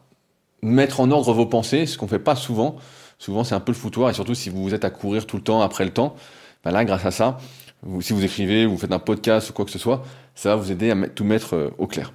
mettre 0.65 0.99
en 0.99 1.11
ordre 1.11 1.33
vos 1.33 1.45
pensées, 1.45 1.85
ce 1.85 1.97
qu'on 1.97 2.07
fait 2.07 2.19
pas 2.19 2.35
souvent. 2.35 2.75
Souvent, 3.17 3.43
c'est 3.43 3.55
un 3.55 3.59
peu 3.59 3.71
le 3.71 3.77
foutoir, 3.77 4.09
et 4.09 4.13
surtout 4.13 4.35
si 4.35 4.49
vous 4.49 4.73
êtes 4.73 4.83
à 4.83 4.89
courir 4.89 5.25
tout 5.25 5.37
le 5.37 5.43
temps 5.43 5.61
après 5.61 5.85
le 5.85 5.91
temps. 5.91 6.15
Ben 6.63 6.71
là, 6.71 6.83
grâce 6.83 7.05
à 7.05 7.11
ça, 7.11 7.37
si 8.01 8.13
vous 8.13 8.23
écrivez, 8.23 8.65
vous 8.65 8.77
faites 8.77 8.91
un 8.91 8.99
podcast 8.99 9.49
ou 9.49 9.53
quoi 9.53 9.65
que 9.65 9.71
ce 9.71 9.79
soit, 9.79 10.03
ça 10.33 10.49
va 10.49 10.55
vous 10.55 10.71
aider 10.71 10.91
à 10.91 10.95
tout 11.07 11.23
mettre 11.23 11.55
euh, 11.55 11.69
au 11.77 11.87
clair. 11.87 12.11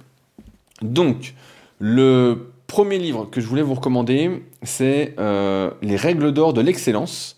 Donc, 0.81 1.33
le 1.79 2.51
premier 2.67 2.99
livre 2.99 3.25
que 3.29 3.41
je 3.41 3.47
voulais 3.47 3.61
vous 3.61 3.73
recommander, 3.73 4.43
c'est 4.63 5.15
euh, 5.19 5.71
Les 5.81 5.95
règles 5.95 6.31
d'or 6.31 6.53
de 6.53 6.61
l'excellence. 6.61 7.37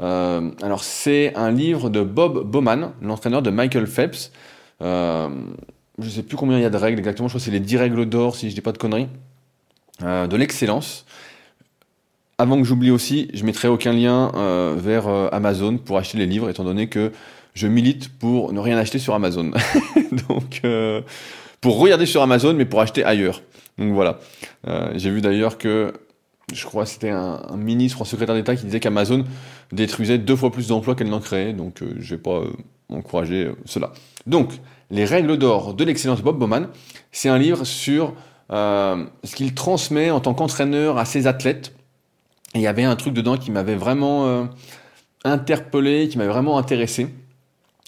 Euh, 0.00 0.50
alors, 0.62 0.84
c'est 0.84 1.34
un 1.36 1.50
livre 1.50 1.90
de 1.90 2.02
Bob 2.02 2.44
Bowman, 2.44 2.92
l'entraîneur 3.02 3.42
de 3.42 3.50
Michael 3.50 3.86
Phelps. 3.86 4.32
Je 4.80 5.28
ne 5.98 6.10
sais 6.10 6.22
plus 6.22 6.36
combien 6.36 6.56
il 6.58 6.62
y 6.62 6.66
a 6.66 6.70
de 6.70 6.76
règles 6.76 6.98
exactement, 6.98 7.28
je 7.28 7.32
crois 7.32 7.40
que 7.40 7.44
c'est 7.44 7.50
les 7.50 7.60
10 7.60 7.76
règles 7.76 8.06
d'or, 8.06 8.34
si 8.34 8.48
je 8.48 8.54
dis 8.54 8.62
pas 8.62 8.72
de 8.72 8.78
conneries, 8.78 9.08
de 10.02 10.36
l'excellence. 10.36 11.06
Avant 12.38 12.58
que 12.58 12.64
j'oublie 12.64 12.90
aussi, 12.90 13.28
je 13.34 13.44
mettrai 13.44 13.68
aucun 13.68 13.92
lien 13.92 14.32
vers 14.76 15.06
Amazon 15.32 15.78
pour 15.78 15.96
acheter 15.98 16.18
les 16.18 16.26
livres, 16.26 16.48
étant 16.48 16.64
donné 16.64 16.88
que 16.88 17.12
je 17.54 17.68
milite 17.68 18.08
pour 18.08 18.52
ne 18.52 18.58
rien 18.58 18.76
acheter 18.78 18.98
sur 18.98 19.14
Amazon. 19.14 19.52
Donc, 20.28 20.62
pour 21.62 21.78
regarder 21.78 22.06
sur 22.06 22.20
Amazon, 22.20 22.52
mais 22.52 22.66
pour 22.66 22.80
acheter 22.80 23.04
ailleurs. 23.04 23.40
Donc 23.78 23.92
voilà. 23.92 24.18
Euh, 24.66 24.92
j'ai 24.96 25.10
vu 25.10 25.22
d'ailleurs 25.22 25.56
que, 25.56 25.94
je 26.52 26.64
crois 26.66 26.84
c'était 26.84 27.10
un, 27.10 27.56
ministre 27.56 28.00
ou 28.00 28.02
un 28.02 28.06
secrétaire 28.06 28.34
d'État 28.34 28.56
qui 28.56 28.66
disait 28.66 28.80
qu'Amazon 28.80 29.24
détruisait 29.70 30.18
deux 30.18 30.36
fois 30.36 30.50
plus 30.50 30.68
d'emplois 30.68 30.94
qu'elle 30.94 31.08
n'en 31.08 31.20
créait. 31.20 31.52
Donc 31.52 31.80
euh, 31.80 31.94
je 31.98 32.14
vais 32.14 32.20
pas 32.20 32.40
euh, 32.40 32.52
encourager 32.90 33.50
cela. 33.64 33.92
Donc, 34.26 34.52
Les 34.90 35.06
règles 35.06 35.38
d'or 35.38 35.72
de 35.72 35.84
l'excellence 35.84 36.20
Bob 36.20 36.38
Bowman, 36.38 36.68
c'est 37.12 37.30
un 37.30 37.38
livre 37.38 37.64
sur 37.64 38.12
ce 38.52 39.34
qu'il 39.34 39.54
transmet 39.54 40.10
en 40.10 40.20
tant 40.20 40.34
qu'entraîneur 40.34 40.98
à 40.98 41.04
ses 41.04 41.26
athlètes. 41.26 41.74
Et 42.54 42.58
il 42.58 42.62
y 42.62 42.66
avait 42.66 42.84
un 42.84 42.96
truc 42.96 43.14
dedans 43.14 43.38
qui 43.38 43.50
m'avait 43.50 43.76
vraiment 43.76 44.48
interpellé, 45.24 46.08
qui 46.08 46.18
m'avait 46.18 46.30
vraiment 46.30 46.58
intéressé. 46.58 47.08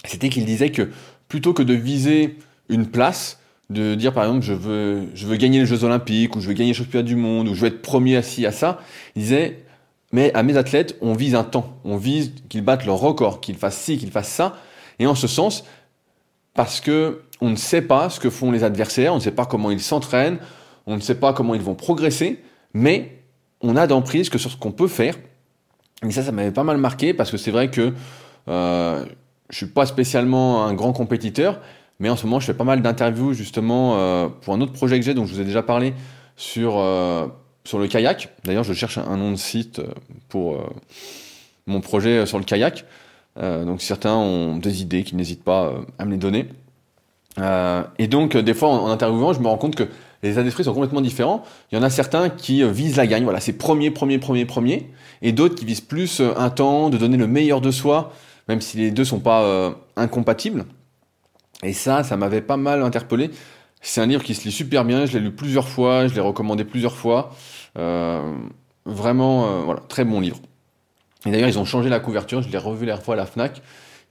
C'était 0.04 0.28
qu'il 0.28 0.44
disait 0.44 0.70
que 0.70 0.90
plutôt 1.28 1.52
que 1.52 1.62
de 1.62 1.74
viser 1.74 2.38
une 2.68 2.86
place, 2.86 3.38
de 3.70 3.94
dire 3.94 4.12
par 4.12 4.24
exemple 4.24 4.44
je 4.44 4.52
veux, 4.52 5.08
je 5.14 5.26
veux 5.26 5.36
gagner 5.36 5.60
les 5.60 5.66
Jeux 5.66 5.84
Olympiques 5.84 6.36
ou 6.36 6.40
je 6.40 6.48
veux 6.48 6.54
gagner 6.54 6.70
les 6.70 6.74
championnats 6.74 7.02
du 7.02 7.16
monde 7.16 7.48
ou 7.48 7.54
je 7.54 7.62
veux 7.62 7.68
être 7.68 7.82
premier 7.82 8.16
assis 8.16 8.46
à 8.46 8.52
ça. 8.52 8.78
Il 9.16 9.22
disait 9.22 9.64
mais 10.12 10.32
à 10.34 10.42
mes 10.42 10.56
athlètes 10.56 10.96
on 11.00 11.14
vise 11.14 11.34
un 11.34 11.44
temps, 11.44 11.78
on 11.84 11.96
vise 11.96 12.32
qu'ils 12.48 12.62
battent 12.62 12.86
leur 12.86 12.98
record, 12.98 13.40
qu'ils 13.40 13.56
fassent 13.56 13.80
ci, 13.80 13.98
qu'ils 13.98 14.10
fassent 14.10 14.28
ça. 14.28 14.56
Et 14.98 15.06
en 15.06 15.14
ce 15.14 15.26
sens, 15.26 15.64
parce 16.54 16.80
que 16.80 17.22
on 17.44 17.50
ne 17.50 17.56
sait 17.56 17.82
pas 17.82 18.08
ce 18.08 18.18
que 18.18 18.30
font 18.30 18.50
les 18.50 18.64
adversaires, 18.64 19.12
on 19.12 19.16
ne 19.16 19.22
sait 19.22 19.30
pas 19.30 19.44
comment 19.44 19.70
ils 19.70 19.80
s'entraînent, 19.80 20.38
on 20.86 20.96
ne 20.96 21.00
sait 21.00 21.14
pas 21.14 21.34
comment 21.34 21.54
ils 21.54 21.60
vont 21.60 21.74
progresser, 21.74 22.42
mais 22.72 23.18
on 23.60 23.76
a 23.76 23.86
d'emprise 23.86 24.30
que 24.30 24.38
sur 24.38 24.50
ce 24.50 24.56
qu'on 24.56 24.72
peut 24.72 24.88
faire. 24.88 25.14
Et 26.02 26.10
ça, 26.10 26.22
ça 26.22 26.32
m'avait 26.32 26.52
pas 26.52 26.64
mal 26.64 26.78
marqué 26.78 27.12
parce 27.12 27.30
que 27.30 27.36
c'est 27.36 27.50
vrai 27.50 27.70
que 27.70 27.92
euh, 28.48 29.04
je 29.50 29.56
suis 29.56 29.66
pas 29.66 29.84
spécialement 29.84 30.64
un 30.64 30.72
grand 30.72 30.94
compétiteur, 30.94 31.60
mais 32.00 32.08
en 32.08 32.16
ce 32.16 32.24
moment, 32.24 32.40
je 32.40 32.46
fais 32.46 32.54
pas 32.54 32.64
mal 32.64 32.80
d'interviews 32.80 33.34
justement 33.34 33.98
euh, 33.98 34.28
pour 34.28 34.54
un 34.54 34.60
autre 34.62 34.72
projet 34.72 34.98
que 34.98 35.04
j'ai, 35.04 35.12
dont 35.12 35.26
je 35.26 35.34
vous 35.34 35.40
ai 35.40 35.44
déjà 35.44 35.62
parlé, 35.62 35.92
sur, 36.36 36.78
euh, 36.78 37.26
le 37.74 37.86
kayak. 37.86 38.30
D'ailleurs, 38.44 38.64
je 38.64 38.72
cherche 38.72 38.96
un 38.98 39.16
nom 39.18 39.30
de 39.30 39.36
site 39.36 39.80
euh, 39.80 39.88
pour 40.30 40.58
mon 41.66 41.80
projet 41.80 42.26
sur 42.26 42.38
le 42.38 42.44
kayak. 42.44 42.84
donc 43.36 43.80
certains 43.82 44.14
ont 44.14 44.56
des 44.56 44.82
idées 44.82 45.02
qui 45.02 45.14
n'hésitent 45.16 45.44
pas 45.44 45.72
à 45.98 46.04
me 46.04 46.12
les 46.12 46.16
donner. 46.16 46.48
Et 47.38 48.06
donc, 48.06 48.36
des 48.36 48.54
fois, 48.54 48.68
en, 48.68 48.90
interviewant, 48.90 49.32
je 49.32 49.40
me 49.40 49.48
rends 49.48 49.58
compte 49.58 49.74
que 49.74 49.84
les 50.22 50.32
états 50.32 50.42
d'esprit 50.42 50.64
sont 50.64 50.72
complètement 50.72 51.00
différents. 51.00 51.42
Il 51.70 51.76
y 51.76 51.78
en 51.78 51.82
a 51.82 51.90
certains 51.90 52.30
qui 52.30 52.62
visent 52.64 52.96
la 52.96 53.06
gagne, 53.06 53.24
voilà, 53.24 53.40
c'est 53.40 53.52
premier, 53.52 53.90
premier, 53.90 54.18
premier, 54.18 54.46
premier, 54.46 54.90
et 55.20 55.32
d'autres 55.32 55.54
qui 55.54 55.64
visent 55.64 55.80
plus 55.80 56.20
un 56.20 56.50
temps, 56.50 56.90
de 56.90 56.96
donner 56.96 57.16
le 57.16 57.26
meilleur 57.26 57.60
de 57.60 57.70
soi, 57.70 58.12
même 58.48 58.60
si 58.60 58.76
les 58.76 58.90
deux 58.90 59.04
sont 59.04 59.20
pas 59.20 59.74
incompatibles. 59.96 60.64
Et 61.62 61.72
ça, 61.72 62.04
ça 62.04 62.16
m'avait 62.16 62.42
pas 62.42 62.56
mal 62.56 62.82
interpellé. 62.82 63.30
C'est 63.80 64.00
un 64.00 64.06
livre 64.06 64.22
qui 64.22 64.34
se 64.34 64.44
lit 64.44 64.52
super 64.52 64.84
bien, 64.84 65.04
je 65.04 65.12
l'ai 65.12 65.20
lu 65.20 65.30
plusieurs 65.30 65.68
fois, 65.68 66.06
je 66.08 66.14
l'ai 66.14 66.20
recommandé 66.20 66.64
plusieurs 66.64 66.96
fois. 66.96 67.34
Euh, 67.78 68.34
vraiment, 68.86 69.44
euh, 69.44 69.60
voilà, 69.62 69.82
très 69.88 70.04
bon 70.04 70.20
livre. 70.20 70.38
Et 71.26 71.30
d'ailleurs, 71.30 71.50
ils 71.50 71.58
ont 71.58 71.66
changé 71.66 71.90
la 71.90 72.00
couverture, 72.00 72.40
je 72.40 72.48
l'ai 72.48 72.58
revu 72.58 72.86
la 72.86 72.96
fois 72.96 73.14
à 73.14 73.18
la 73.18 73.26
FNAC. 73.26 73.60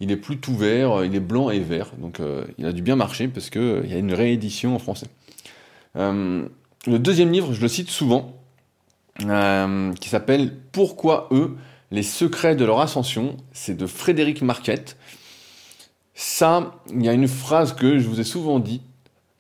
Il 0.03 0.12
est 0.12 0.17
plus 0.17 0.38
tout 0.38 0.55
vert, 0.55 1.00
euh, 1.00 1.05
il 1.05 1.15
est 1.15 1.19
blanc 1.19 1.50
et 1.50 1.60
vert. 1.60 1.91
Donc 1.98 2.19
il 2.57 2.65
a 2.65 2.72
dû 2.72 2.81
bien 2.81 2.95
marcher 2.95 3.27
parce 3.27 3.50
qu'il 3.50 3.86
y 3.88 3.93
a 3.93 3.98
une 3.98 4.13
réédition 4.13 4.75
en 4.75 4.79
français. 4.79 5.07
le 5.95 6.50
deuxième 6.88 7.31
livre, 7.31 7.53
je 7.53 7.62
le 7.62 7.67
cite 7.67 7.89
souvent, 7.89 8.38
qui 9.19 10.10
s'appelle 10.10 10.53
Pourquoi 10.72 11.27
eux 11.31 11.55
Les 11.91 12.03
secrets 12.03 12.55
de 12.55 12.65
leur 12.65 12.79
ascension. 12.81 13.38
C'est 13.51 13.77
de 13.77 13.88
Frédéric 13.88 14.41
Marquette. 14.41 14.98
Ça, 16.15 16.75
il 16.91 17.03
y 17.03 17.10
a 17.10 17.13
une 17.13 17.27
phrase 17.27 17.74
que 17.74 17.98
je 17.98 18.07
vous 18.07 18.19
ai 18.19 18.24
souvent 18.24 18.60
dit, 18.60 18.81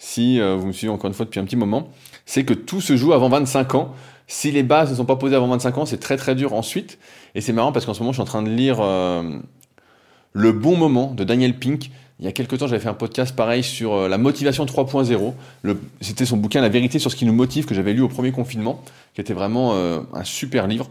si 0.03 0.41
euh, 0.41 0.55
vous 0.57 0.67
me 0.67 0.71
suivez 0.73 0.91
encore 0.91 1.07
une 1.07 1.13
fois 1.13 1.25
depuis 1.25 1.39
un 1.39 1.45
petit 1.45 1.55
moment, 1.55 1.87
c'est 2.25 2.43
que 2.43 2.53
tout 2.53 2.81
se 2.81 2.97
joue 2.97 3.13
avant 3.13 3.29
25 3.29 3.75
ans. 3.75 3.93
Si 4.27 4.51
les 4.51 4.61
bases 4.61 4.91
ne 4.91 4.95
sont 4.95 5.05
pas 5.05 5.15
posées 5.15 5.35
avant 5.35 5.47
25 5.47 5.77
ans, 5.77 5.85
c'est 5.85 5.97
très 5.97 6.17
très 6.17 6.35
dur 6.35 6.53
ensuite. 6.53 6.99
Et 7.35 7.41
c'est 7.41 7.53
marrant 7.53 7.71
parce 7.71 7.85
qu'en 7.85 7.93
ce 7.93 7.99
moment, 7.99 8.11
je 8.11 8.17
suis 8.17 8.21
en 8.21 8.25
train 8.25 8.43
de 8.43 8.49
lire 8.49 8.79
euh, 8.81 9.39
Le 10.33 10.51
bon 10.51 10.75
moment 10.75 11.13
de 11.13 11.23
Daniel 11.23 11.57
Pink. 11.57 11.91
Il 12.19 12.25
y 12.25 12.27
a 12.27 12.31
quelques 12.31 12.57
temps, 12.57 12.67
j'avais 12.67 12.81
fait 12.81 12.89
un 12.89 12.93
podcast 12.93 13.35
pareil 13.35 13.63
sur 13.63 13.93
euh, 13.93 14.07
la 14.07 14.17
motivation 14.17 14.65
3.0. 14.65 15.33
C'était 16.01 16.25
son 16.25 16.37
bouquin 16.37 16.61
La 16.61 16.69
vérité 16.69 16.99
sur 16.99 17.11
ce 17.11 17.15
qui 17.15 17.25
nous 17.25 17.33
motive 17.33 17.65
que 17.65 17.73
j'avais 17.73 17.93
lu 17.93 18.01
au 18.01 18.07
premier 18.07 18.31
confinement, 18.31 18.81
qui 19.13 19.21
était 19.21 19.33
vraiment 19.33 19.73
un 19.75 20.23
super 20.23 20.67
livre. 20.67 20.89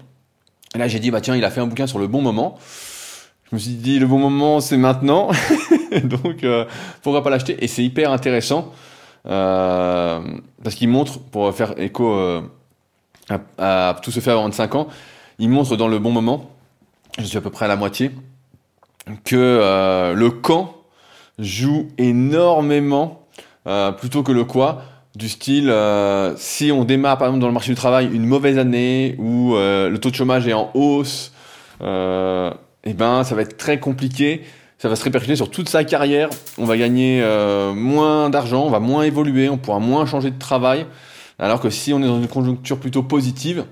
Et 0.75 0.78
là, 0.78 0.88
j'ai 0.88 0.99
dit, 0.99 1.11
bah 1.11 1.20
tiens, 1.20 1.37
il 1.37 1.44
a 1.44 1.50
fait 1.50 1.61
un 1.61 1.66
bouquin 1.66 1.87
sur 1.87 1.99
le 1.99 2.06
bon 2.06 2.22
moment. 2.22 2.58
Je 3.50 3.56
me 3.56 3.61
suis 3.61 3.72
dit, 3.72 3.99
le 3.99 4.06
bon 4.06 4.18
moment, 4.18 4.61
c'est 4.61 4.78
maintenant. 4.78 5.30
Donc, 6.04 6.42
euh, 6.42 6.64
pourquoi 7.02 7.22
pas 7.22 7.28
l'acheter? 7.28 7.62
Et 7.62 7.68
c'est 7.68 7.84
hyper 7.84 8.11
intéressant 8.11 8.72
euh, 9.26 10.20
parce 10.64 10.75
qu'il 10.75 10.88
montre, 10.88 11.20
pour 11.20 11.54
faire 11.54 11.78
écho 11.78 12.14
euh, 12.14 12.40
à, 13.58 14.00
tout 14.02 14.11
se 14.11 14.20
faire 14.20 14.34
avant 14.34 14.44
25 14.44 14.75
ans, 14.75 14.88
il 15.38 15.50
montre 15.50 15.76
dans 15.76 15.88
le 15.88 15.99
bon 15.99 16.11
moment, 16.11 16.50
je 17.18 17.25
suis 17.25 17.37
à 17.37 17.42
peu 17.42 17.50
près 17.50 17.66
à 17.66 17.68
la 17.68 17.76
moitié, 17.76 18.11
que 19.25 20.14
le 20.14 20.30
quand 20.30 20.76
joue 21.38 21.88
énormément 21.99 23.26
plutôt 23.99 24.23
que 24.23 24.32
le 24.32 24.44
quoi 24.44 24.82
du 25.16 25.28
style 25.28 25.75
si 26.37 26.71
on 26.73 26.85
démarre 26.85 27.18
par 27.18 27.28
exemple 27.28 27.40
dans 27.40 27.49
le 27.49 27.52
marché 27.52 27.71
du 27.71 27.76
travail 27.76 28.09
une 28.12 28.26
mauvaise 28.26 28.59
année 28.59 29.16
où 29.18 29.54
le 29.54 29.97
taux 29.97 30.11
de 30.11 30.14
chômage 30.14 30.47
est 30.47 30.52
en 30.52 30.71
hausse 30.75 31.32
eh 32.85 32.94
ben, 32.94 33.25
ça 33.25 33.35
va 33.35 33.42
être 33.42 33.56
très 33.56 33.78
compliqué. 33.78 34.42
Ça 34.78 34.88
va 34.88 34.97
se 34.97 35.04
répercuter 35.04 35.37
sur 35.37 35.50
toute 35.50 35.68
sa 35.68 35.85
carrière. 35.85 36.28
On 36.59 36.64
va 36.64 36.76
gagner 36.76 37.21
euh, 37.23 37.73
moins 37.73 38.30
d'argent, 38.30 38.64
on 38.64 38.71
va 38.71 38.80
moins 38.80 39.04
évoluer, 39.04 39.49
on 39.49 39.59
pourra 39.59 39.78
moins 39.78 40.06
changer 40.06 40.30
de 40.30 40.38
travail. 40.38 40.87
Alors 41.38 41.61
que 41.61 41.71
si 41.71 41.92
on 41.92 42.02
est 42.02 42.06
dans 42.06 42.21
une 42.21 42.28
conjoncture 42.28 42.78
plutôt 42.78 43.04
positive, 43.04 43.64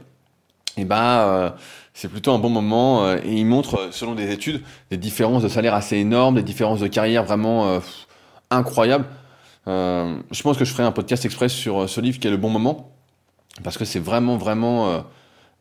eh 0.83 0.85
ben, 0.85 0.97
euh, 0.97 1.51
c'est 1.95 2.09
plutôt 2.09 2.33
un 2.33 2.39
bon 2.39 2.49
moment. 2.49 3.05
Euh, 3.05 3.19
et 3.25 3.35
il 3.35 3.47
montre, 3.47 3.89
selon 3.93 4.15
des 4.15 4.33
études, 4.33 4.63
des 4.91 4.97
différences 4.97 5.43
de 5.43 5.49
salaire 5.49 5.75
assez 5.75 5.97
énormes, 5.97 6.37
des 6.37 6.43
différences 6.43 6.81
de 6.81 6.87
carrière 6.87 7.25
vraiment 7.25 7.81
incroyables. 8.51 9.07
je 9.67 10.43
pense 10.43 10.57
que 10.57 10.65
je 10.65 10.73
ferai 10.73 10.83
un 10.83 10.93
podcast 10.93 11.25
express 11.25 11.53
sur 11.53 11.89
ce 11.89 12.01
livre 12.01 12.19
qui 12.19 12.27
est 12.27 12.31
le 12.31 12.37
bon 12.37 12.51
moment. 12.51 12.93
Parce 13.63 13.77
que 13.77 13.85
c'est 13.85 13.99
vraiment, 13.99 14.37
vraiment 14.37 15.05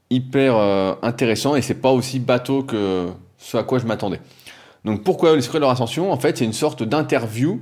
hyper 0.09 0.55
intéressant 1.01 1.55
et 1.55 1.61
c'est 1.61 1.81
pas 1.81 1.91
aussi 1.91 2.19
bateau 2.19 2.63
que 2.63 3.07
ce 3.37 3.57
à 3.57 3.63
quoi 3.63 3.79
je 3.79 3.85
m'attendais. 3.85 4.21
Donc 4.85 5.03
pourquoi 5.03 5.35
les 5.35 5.41
secrets 5.41 5.57
de 5.59 5.63
leur 5.63 5.71
ascension? 5.71 6.11
En 6.11 6.17
fait, 6.17 6.37
c'est 6.37 6.45
une 6.45 6.53
sorte 6.53 6.83
d'interview 6.83 7.61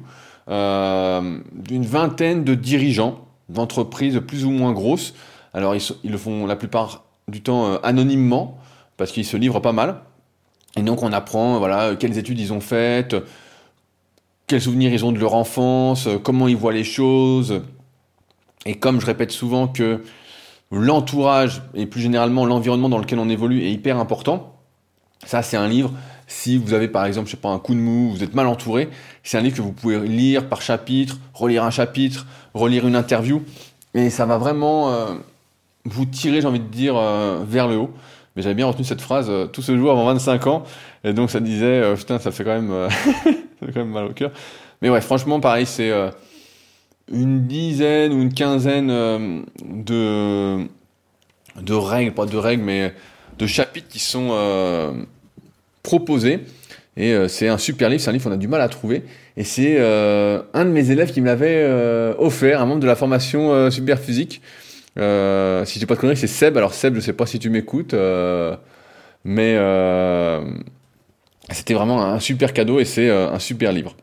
euh, 0.49 1.39
d'une 1.51 1.85
vingtaine 1.85 2.45
de 2.45 2.55
dirigeants 2.55 3.27
d'entreprises 3.49 4.21
plus 4.25 4.45
ou 4.45 4.51
moins 4.51 4.71
grosses. 4.71 5.13
Alors 5.53 5.75
ils, 5.75 6.11
le 6.11 6.17
font 6.17 6.45
la 6.45 6.55
plupart 6.55 7.03
du 7.29 7.41
temps 7.41 7.67
euh, 7.67 7.77
anonymement 7.83 8.57
parce 8.97 9.11
qu'ils 9.11 9.25
se 9.25 9.37
livrent 9.37 9.61
pas 9.61 9.73
mal. 9.73 10.01
Et 10.75 10.81
donc 10.81 11.03
on 11.03 11.11
apprend 11.11 11.59
voilà 11.59 11.95
quelles 11.95 12.17
études 12.17 12.39
ils 12.39 12.53
ont 12.53 12.61
faites, 12.61 13.15
quels 14.47 14.61
souvenirs 14.61 14.93
ils 14.93 15.05
ont 15.05 15.11
de 15.11 15.19
leur 15.19 15.33
enfance, 15.33 16.07
comment 16.23 16.47
ils 16.47 16.57
voient 16.57 16.73
les 16.73 16.83
choses. 16.83 17.61
Et 18.65 18.75
comme 18.75 18.99
je 19.01 19.05
répète 19.05 19.31
souvent 19.31 19.67
que 19.67 20.03
l'entourage 20.71 21.61
et 21.73 21.85
plus 21.85 22.01
généralement 22.01 22.45
l'environnement 22.45 22.89
dans 22.89 22.97
lequel 22.97 23.19
on 23.19 23.29
évolue 23.29 23.63
est 23.63 23.71
hyper 23.71 23.97
important. 23.97 24.53
Ça, 25.25 25.41
c'est 25.41 25.57
un 25.57 25.67
livre. 25.67 25.91
Si 26.27 26.57
vous 26.57 26.73
avez 26.73 26.87
par 26.87 27.05
exemple, 27.05 27.27
je 27.27 27.31
sais 27.31 27.41
pas, 27.41 27.49
un 27.49 27.59
coup 27.59 27.73
de 27.73 27.79
mou, 27.79 28.11
vous 28.11 28.23
êtes 28.23 28.35
mal 28.35 28.47
entouré, 28.47 28.89
c'est 29.23 29.37
un 29.37 29.41
livre 29.41 29.55
que 29.55 29.61
vous 29.61 29.71
pouvez 29.71 30.05
lire 30.05 30.49
par 30.49 30.61
chapitre, 30.61 31.17
relire 31.33 31.63
un 31.63 31.71
chapitre, 31.71 32.27
relire 32.53 32.85
une 32.85 32.97
interview, 32.97 33.43
et 33.93 34.09
ça 34.09 34.25
va 34.25 34.37
vraiment 34.37 34.91
euh, 34.91 35.15
vous 35.87 36.05
tirer, 36.05 36.41
j'ai 36.41 36.47
envie 36.47 36.59
de 36.59 36.65
dire, 36.65 36.95
euh, 36.97 37.43
vers 37.47 37.67
le 37.67 37.75
haut. 37.77 37.91
Mais 38.35 38.43
j'avais 38.43 38.55
bien 38.55 38.67
retenu 38.67 38.83
cette 38.83 39.01
phrase 39.01 39.27
euh, 39.29 39.47
tout 39.47 39.61
ce 39.61 39.75
jour 39.75 39.89
avant 39.91 40.05
25 40.05 40.47
ans, 40.47 40.63
et 41.03 41.13
donc 41.13 41.31
ça 41.31 41.39
disait, 41.39 41.93
putain, 41.95 42.19
ça 42.19 42.31
fait 42.31 42.43
quand 42.43 42.61
même, 42.61 42.71
ça 43.59 43.65
fait 43.65 43.73
quand 43.73 43.79
même 43.79 43.91
mal 43.91 44.05
au 44.05 44.13
cœur. 44.13 44.31
Mais 44.81 44.89
ouais, 44.89 45.01
franchement, 45.01 45.39
pareil, 45.39 45.65
c'est 45.65 45.91
une 47.11 47.47
dizaine 47.47 48.13
ou 48.13 48.21
une 48.21 48.33
quinzaine 48.33 48.87
de 49.63 50.67
de 51.59 51.73
règles, 51.73 52.13
pas 52.13 52.27
de 52.27 52.37
règles, 52.37 52.61
mais 52.61 52.93
de 53.39 53.47
chapitres 53.47 53.87
qui 53.87 53.97
sont 53.97 54.29
proposé. 55.81 56.41
Et 56.97 57.13
euh, 57.13 57.27
c'est 57.27 57.47
un 57.47 57.59
super 57.59 57.89
livre, 57.89 58.01
c'est 58.01 58.09
un 58.09 58.13
livre 58.13 58.25
qu'on 58.25 58.31
a 58.31 58.37
du 58.37 58.47
mal 58.47 58.59
à 58.59 58.67
trouver. 58.67 59.03
Et 59.37 59.43
c'est 59.43 59.75
euh, 59.77 60.41
un 60.53 60.65
de 60.65 60.71
mes 60.71 60.89
élèves 60.89 61.13
qui 61.13 61.21
me 61.21 61.27
l'avait 61.27 61.63
euh, 61.63 62.15
offert, 62.17 62.59
un 62.59 62.65
membre 62.65 62.81
de 62.81 62.87
la 62.87 62.95
formation 62.95 63.69
Super 63.69 63.99
Physique. 64.97 65.67
si 65.67 65.79
j'ai 65.79 65.85
pas 65.85 65.95
de 65.95 65.99
conneries, 65.99 66.17
c'est 66.17 66.27
Seb. 66.27 66.57
Alors 66.57 66.73
Seb, 66.73 66.95
je 66.95 66.99
sais 66.99 67.13
pas 67.13 67.25
si 67.25 67.39
tu 67.39 67.49
m'écoutes, 67.49 67.95
mais 69.23 69.57
c'était 71.51 71.73
vraiment 71.73 72.03
un 72.03 72.19
super 72.19 72.53
cadeau 72.53 72.79
et 72.79 72.85
c'est 72.85 73.09
un 73.09 73.39
super 73.39 73.71
livre. 73.71 73.95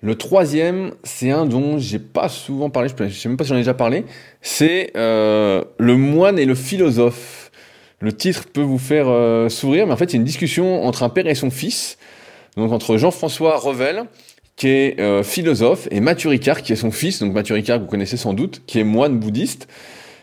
Le 0.00 0.14
troisième, 0.14 0.92
c'est 1.02 1.32
un 1.32 1.44
dont 1.44 1.78
j'ai 1.78 1.98
pas 1.98 2.28
souvent 2.28 2.70
parlé, 2.70 2.88
je 2.88 3.08
sais 3.08 3.28
même 3.28 3.36
pas 3.36 3.42
si 3.42 3.50
j'en 3.50 3.56
ai 3.56 3.60
déjà 3.60 3.74
parlé, 3.74 4.04
c'est 4.42 4.92
Le 4.94 5.96
moine 5.96 6.38
et 6.38 6.44
le 6.44 6.54
philosophe 6.54 7.48
le 8.00 8.12
titre 8.12 8.44
peut 8.52 8.62
vous 8.62 8.78
faire 8.78 9.08
euh, 9.08 9.48
sourire, 9.48 9.86
mais 9.86 9.92
en 9.92 9.96
fait, 9.96 10.10
c'est 10.10 10.16
une 10.16 10.24
discussion 10.24 10.84
entre 10.84 11.02
un 11.02 11.08
père 11.08 11.26
et 11.26 11.34
son 11.34 11.50
fils, 11.50 11.98
donc 12.56 12.72
entre 12.72 12.96
Jean-François 12.96 13.56
Revel, 13.56 14.04
qui 14.58 14.68
est 14.68 15.00
euh, 15.00 15.22
philosophe, 15.22 15.86
et 15.90 16.00
Mathieu 16.00 16.28
Ricard, 16.28 16.62
qui 16.62 16.72
est 16.72 16.76
son 16.76 16.90
fils, 16.90 17.20
donc 17.20 17.32
Mathieu 17.32 17.54
Ricard, 17.54 17.78
vous 17.78 17.86
connaissez 17.86 18.16
sans 18.16 18.34
doute, 18.34 18.62
qui 18.66 18.80
est 18.80 18.84
moine 18.84 19.18
bouddhiste, 19.18 19.68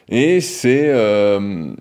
et 0.10 0.42
c'est 0.42 0.90
euh, 0.90 1.74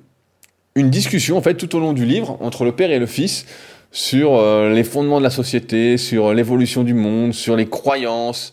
une 0.77 0.89
discussion, 0.89 1.37
en 1.37 1.43
fait, 1.43 1.55
tout 1.55 1.75
au 1.77 1.81
long 1.81 1.93
du 1.93 2.07
livre, 2.07 2.39
entre 2.41 2.65
le 2.65 2.73
père 2.73 2.93
et 2.93 3.01
le 3.01 3.07
fils, 3.07 3.45
sur 3.91 4.43
les 4.69 4.83
fondements 4.83 5.19
de 5.19 5.23
la 5.23 5.31
société, 5.31 5.99
sur 5.99 6.35
l'évolution 6.35 6.83
du 6.83 6.95
monde, 6.95 7.33
sur 7.33 7.55
les 7.55 7.67
croyances, 7.67 8.53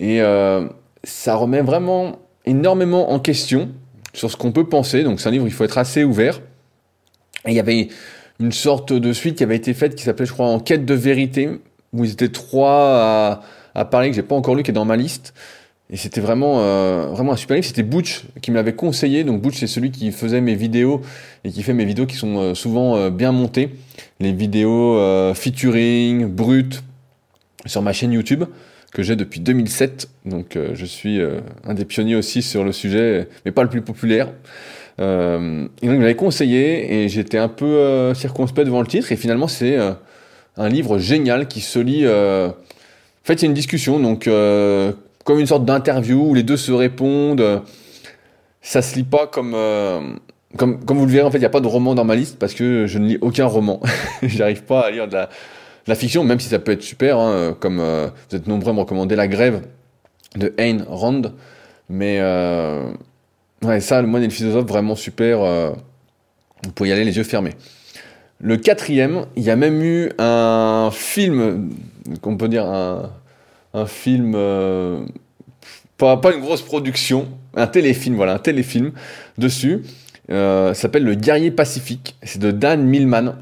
et 0.00 0.20
ça 1.04 1.36
remet 1.36 1.60
vraiment 1.60 2.18
énormément 2.44 3.12
en 3.12 3.20
question 3.20 3.68
sur 4.14 4.32
ce 4.32 4.36
qu'on 4.36 4.50
peut 4.50 4.68
penser. 4.68 5.04
Donc 5.04 5.20
c'est 5.20 5.28
un 5.28 5.30
livre, 5.32 5.46
il 5.46 5.52
faut 5.52 5.62
être 5.62 5.78
assez 5.78 6.02
ouvert. 6.02 6.40
Et 7.46 7.50
il 7.50 7.54
y 7.54 7.60
avait 7.60 7.88
une 8.40 8.50
sorte 8.50 8.92
de 8.92 9.12
suite 9.12 9.36
qui 9.36 9.44
avait 9.44 9.54
été 9.54 9.74
faite 9.74 9.94
qui 9.94 10.02
s'appelait, 10.02 10.26
je 10.26 10.32
crois, 10.32 10.46
En 10.46 10.58
quête 10.58 10.84
de 10.84 10.94
vérité, 10.94 11.50
où 11.92 12.04
ils 12.04 12.12
étaient 12.12 12.28
trois 12.28 13.42
à, 13.74 13.84
parler, 13.84 14.10
que 14.10 14.16
j'ai 14.16 14.22
pas 14.22 14.34
encore 14.34 14.54
lu, 14.54 14.62
qui 14.62 14.70
est 14.70 14.74
dans 14.74 14.84
ma 14.84 14.96
liste. 14.96 15.34
Et 15.90 15.96
c'était 15.96 16.20
vraiment, 16.20 16.60
euh, 16.60 17.06
vraiment 17.06 17.32
un 17.32 17.36
super 17.36 17.54
livre. 17.54 17.66
C'était 17.66 17.82
Butch 17.82 18.24
qui 18.42 18.50
me 18.50 18.56
l'avait 18.56 18.74
conseillé. 18.74 19.24
Donc 19.24 19.40
Butch, 19.40 19.58
c'est 19.58 19.66
celui 19.66 19.90
qui 19.90 20.12
faisait 20.12 20.40
mes 20.40 20.54
vidéos 20.54 21.00
et 21.44 21.50
qui 21.50 21.62
fait 21.62 21.72
mes 21.72 21.86
vidéos 21.86 22.04
qui 22.04 22.16
sont 22.16 22.36
euh, 22.38 22.54
souvent 22.54 22.96
euh, 22.96 23.10
bien 23.10 23.32
montées. 23.32 23.70
Les 24.20 24.32
vidéos 24.32 24.98
featuring, 25.34 26.26
brutes, 26.26 26.82
sur 27.66 27.82
ma 27.82 27.92
chaîne 27.92 28.12
YouTube 28.12 28.44
que 28.92 29.02
j'ai 29.02 29.16
depuis 29.16 29.40
2007. 29.40 30.08
Donc 30.24 30.58
je 30.74 30.84
suis 30.84 31.20
un 31.64 31.74
des 31.74 31.84
pionniers 31.84 32.16
aussi 32.16 32.42
sur 32.42 32.64
le 32.64 32.72
sujet, 32.72 33.28
mais 33.44 33.52
pas 33.52 33.62
le 33.62 33.68
plus 33.68 33.82
populaire. 33.82 34.28
Et 34.98 35.02
donc 35.02 35.70
il 35.82 35.90
m'avait 35.90 36.16
conseillé 36.16 37.04
et 37.04 37.08
j'étais 37.08 37.38
un 37.38 37.48
peu 37.48 38.12
circonspect 38.14 38.66
devant 38.66 38.80
le 38.80 38.88
titre 38.88 39.12
et 39.12 39.16
finalement 39.16 39.46
c'est 39.46 39.78
un 40.58 40.68
livre 40.68 40.98
génial 40.98 41.48
qui 41.48 41.60
se 41.60 41.78
lit. 41.78 42.06
en 42.06 42.52
fait, 43.24 43.40
c'est 43.40 43.46
une 43.46 43.54
discussion 43.54 44.00
donc 44.00 44.28
comme 45.24 45.38
une 45.38 45.46
sorte 45.46 45.64
d'interview 45.64 46.30
où 46.30 46.34
les 46.34 46.42
deux 46.42 46.56
se 46.56 46.72
répondent. 46.72 47.62
ça 48.60 48.82
se 48.82 48.96
lit 48.96 49.04
pas 49.04 49.26
comme 49.26 49.56
comme, 50.56 50.82
comme 50.84 50.96
vous 50.96 51.06
le 51.06 51.12
verrez, 51.12 51.26
en 51.26 51.30
fait, 51.30 51.36
il 51.36 51.42
n'y 51.42 51.46
a 51.46 51.50
pas 51.50 51.60
de 51.60 51.66
roman 51.66 51.94
dans 51.94 52.04
ma 52.04 52.14
liste 52.14 52.38
parce 52.38 52.54
que 52.54 52.86
je 52.86 52.98
ne 52.98 53.06
lis 53.06 53.18
aucun 53.20 53.46
roman. 53.46 53.80
J'arrive 54.22 54.64
pas 54.64 54.80
à 54.80 54.90
lire 54.90 55.06
de 55.06 55.14
la, 55.86 55.94
fiction, 55.94 56.24
même 56.24 56.40
si 56.40 56.48
ça 56.48 56.58
peut 56.58 56.72
être 56.72 56.82
super, 56.82 57.18
hein, 57.18 57.54
comme 57.60 57.78
vous 57.78 58.36
êtes 58.36 58.46
nombreux 58.46 58.70
à 58.70 58.74
me 58.74 58.80
recommander 58.80 59.14
La 59.14 59.28
Grève 59.28 59.62
de 60.36 60.54
Ayn 60.56 60.84
Rand. 60.88 61.32
Mais 61.90 62.20
Ouais, 63.62 63.80
ça, 63.80 64.00
le 64.00 64.06
moine 64.06 64.22
et 64.22 64.26
le 64.26 64.32
philosophe, 64.32 64.66
vraiment 64.66 64.94
super. 64.94 65.42
Euh, 65.42 65.72
vous 66.64 66.70
pouvez 66.72 66.90
y 66.90 66.92
aller 66.92 67.04
les 67.04 67.16
yeux 67.16 67.24
fermés. 67.24 67.54
Le 68.40 68.56
quatrième, 68.56 69.26
il 69.36 69.42
y 69.42 69.50
a 69.50 69.56
même 69.56 69.82
eu 69.82 70.10
un 70.18 70.90
film, 70.92 71.70
qu'on 72.20 72.36
peut 72.36 72.48
dire 72.48 72.66
un, 72.66 73.86
film, 73.86 74.32
euh, 74.36 75.00
pas, 75.96 76.20
une 76.32 76.40
grosse 76.40 76.62
production, 76.62 77.28
un 77.54 77.66
téléfilm, 77.66 78.16
voilà, 78.16 78.34
un 78.34 78.38
téléfilm 78.38 78.92
dessus. 79.38 79.82
Euh, 80.30 80.74
s'appelle 80.74 81.04
Le 81.04 81.14
Guerrier 81.14 81.50
Pacifique. 81.50 82.16
C'est 82.22 82.38
de 82.38 82.50
Dan 82.50 82.84
Millman. 82.84 83.34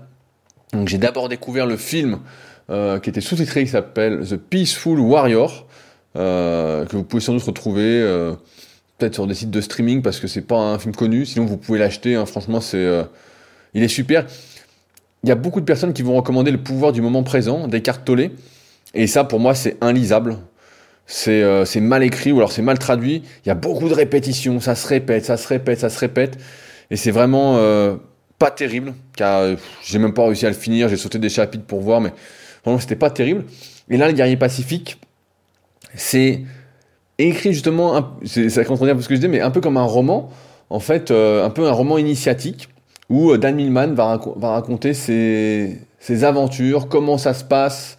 Donc 0.72 0.88
j'ai 0.88 0.98
d'abord 0.98 1.28
découvert 1.28 1.66
le 1.66 1.76
film 1.76 2.20
euh, 2.70 2.98
qui 2.98 3.10
était 3.10 3.20
sous-titré, 3.20 3.64
qui 3.64 3.70
s'appelle 3.70 4.26
The 4.26 4.36
Peaceful 4.36 4.98
Warrior, 4.98 5.66
que 6.14 6.96
vous 6.96 7.04
pouvez 7.04 7.20
sans 7.20 7.34
doute 7.34 7.42
retrouver 7.42 8.34
peut-être 8.98 9.14
sur 9.14 9.26
des 9.26 9.34
sites 9.34 9.50
de 9.50 9.60
streaming 9.60 10.02
parce 10.02 10.20
que 10.20 10.26
c'est 10.26 10.42
pas 10.42 10.56
un 10.56 10.78
film 10.78 10.94
connu. 10.94 11.26
Sinon, 11.26 11.46
vous 11.46 11.56
pouvez 11.56 11.78
l'acheter. 11.78 12.14
Hein. 12.14 12.26
Franchement, 12.26 12.60
c'est, 12.60 12.78
euh, 12.78 13.04
il 13.74 13.82
est 13.82 13.88
super. 13.88 14.26
Il 15.26 15.28
y 15.28 15.32
a 15.32 15.34
beaucoup 15.34 15.58
de 15.58 15.64
personnes 15.64 15.92
qui 15.92 16.02
vont 16.02 16.14
recommander 16.14 16.52
le 16.52 16.62
pouvoir 16.62 16.92
du 16.92 17.02
moment 17.02 17.24
présent 17.24 17.66
d'Eckhart 17.66 18.04
Tolle. 18.04 18.30
Et 18.94 19.08
ça, 19.08 19.24
pour 19.24 19.40
moi, 19.40 19.56
c'est 19.56 19.76
inlisable. 19.80 20.36
C'est, 21.04 21.42
euh, 21.42 21.64
c'est 21.64 21.80
mal 21.80 22.04
écrit 22.04 22.30
ou 22.30 22.36
alors 22.36 22.52
c'est 22.52 22.62
mal 22.62 22.78
traduit. 22.78 23.24
Il 23.44 23.48
y 23.48 23.50
a 23.50 23.56
beaucoup 23.56 23.88
de 23.88 23.94
répétitions. 23.94 24.60
Ça 24.60 24.76
se 24.76 24.86
répète, 24.86 25.24
ça 25.24 25.36
se 25.36 25.48
répète, 25.48 25.80
ça 25.80 25.90
se 25.90 25.98
répète. 25.98 26.38
Et 26.92 26.96
c'est 26.96 27.10
vraiment 27.10 27.56
euh, 27.56 27.96
pas 28.38 28.52
terrible. 28.52 28.94
Car 29.16 29.56
j'ai 29.82 29.98
même 29.98 30.14
pas 30.14 30.26
réussi 30.26 30.46
à 30.46 30.48
le 30.48 30.54
finir. 30.54 30.88
J'ai 30.88 30.96
sauté 30.96 31.18
des 31.18 31.28
chapitres 31.28 31.64
pour 31.64 31.80
voir, 31.80 32.00
mais 32.00 32.12
vraiment, 32.64 32.78
c'était 32.78 32.94
pas 32.94 33.10
terrible. 33.10 33.46
Et 33.90 33.96
là, 33.96 34.06
le 34.06 34.14
guerrier 34.14 34.36
pacifique, 34.36 35.00
c'est 35.96 36.44
écrit 37.18 37.52
justement, 37.52 38.16
ça 38.24 38.64
contredit 38.64 38.92
un 38.92 38.94
peu 38.94 39.02
ce 39.02 39.08
que 39.08 39.14
je 39.16 39.20
disais, 39.20 39.28
mais 39.28 39.40
un 39.40 39.50
peu 39.50 39.60
comme 39.60 39.76
un 39.76 39.82
roman, 39.82 40.30
en 40.70 40.78
fait, 40.78 41.10
euh, 41.10 41.44
un 41.44 41.50
peu 41.50 41.66
un 41.66 41.72
roman 41.72 41.98
initiatique, 41.98 42.68
où 43.08 43.30
euh, 43.30 43.38
Dan 43.38 43.56
Millman 43.56 43.94
va, 43.94 44.18
raconter 44.42 44.94
ses, 44.94 45.78
aventures, 46.22 46.88
comment 46.88 47.18
ça 47.18 47.34
se 47.34 47.44
passe. 47.44 47.98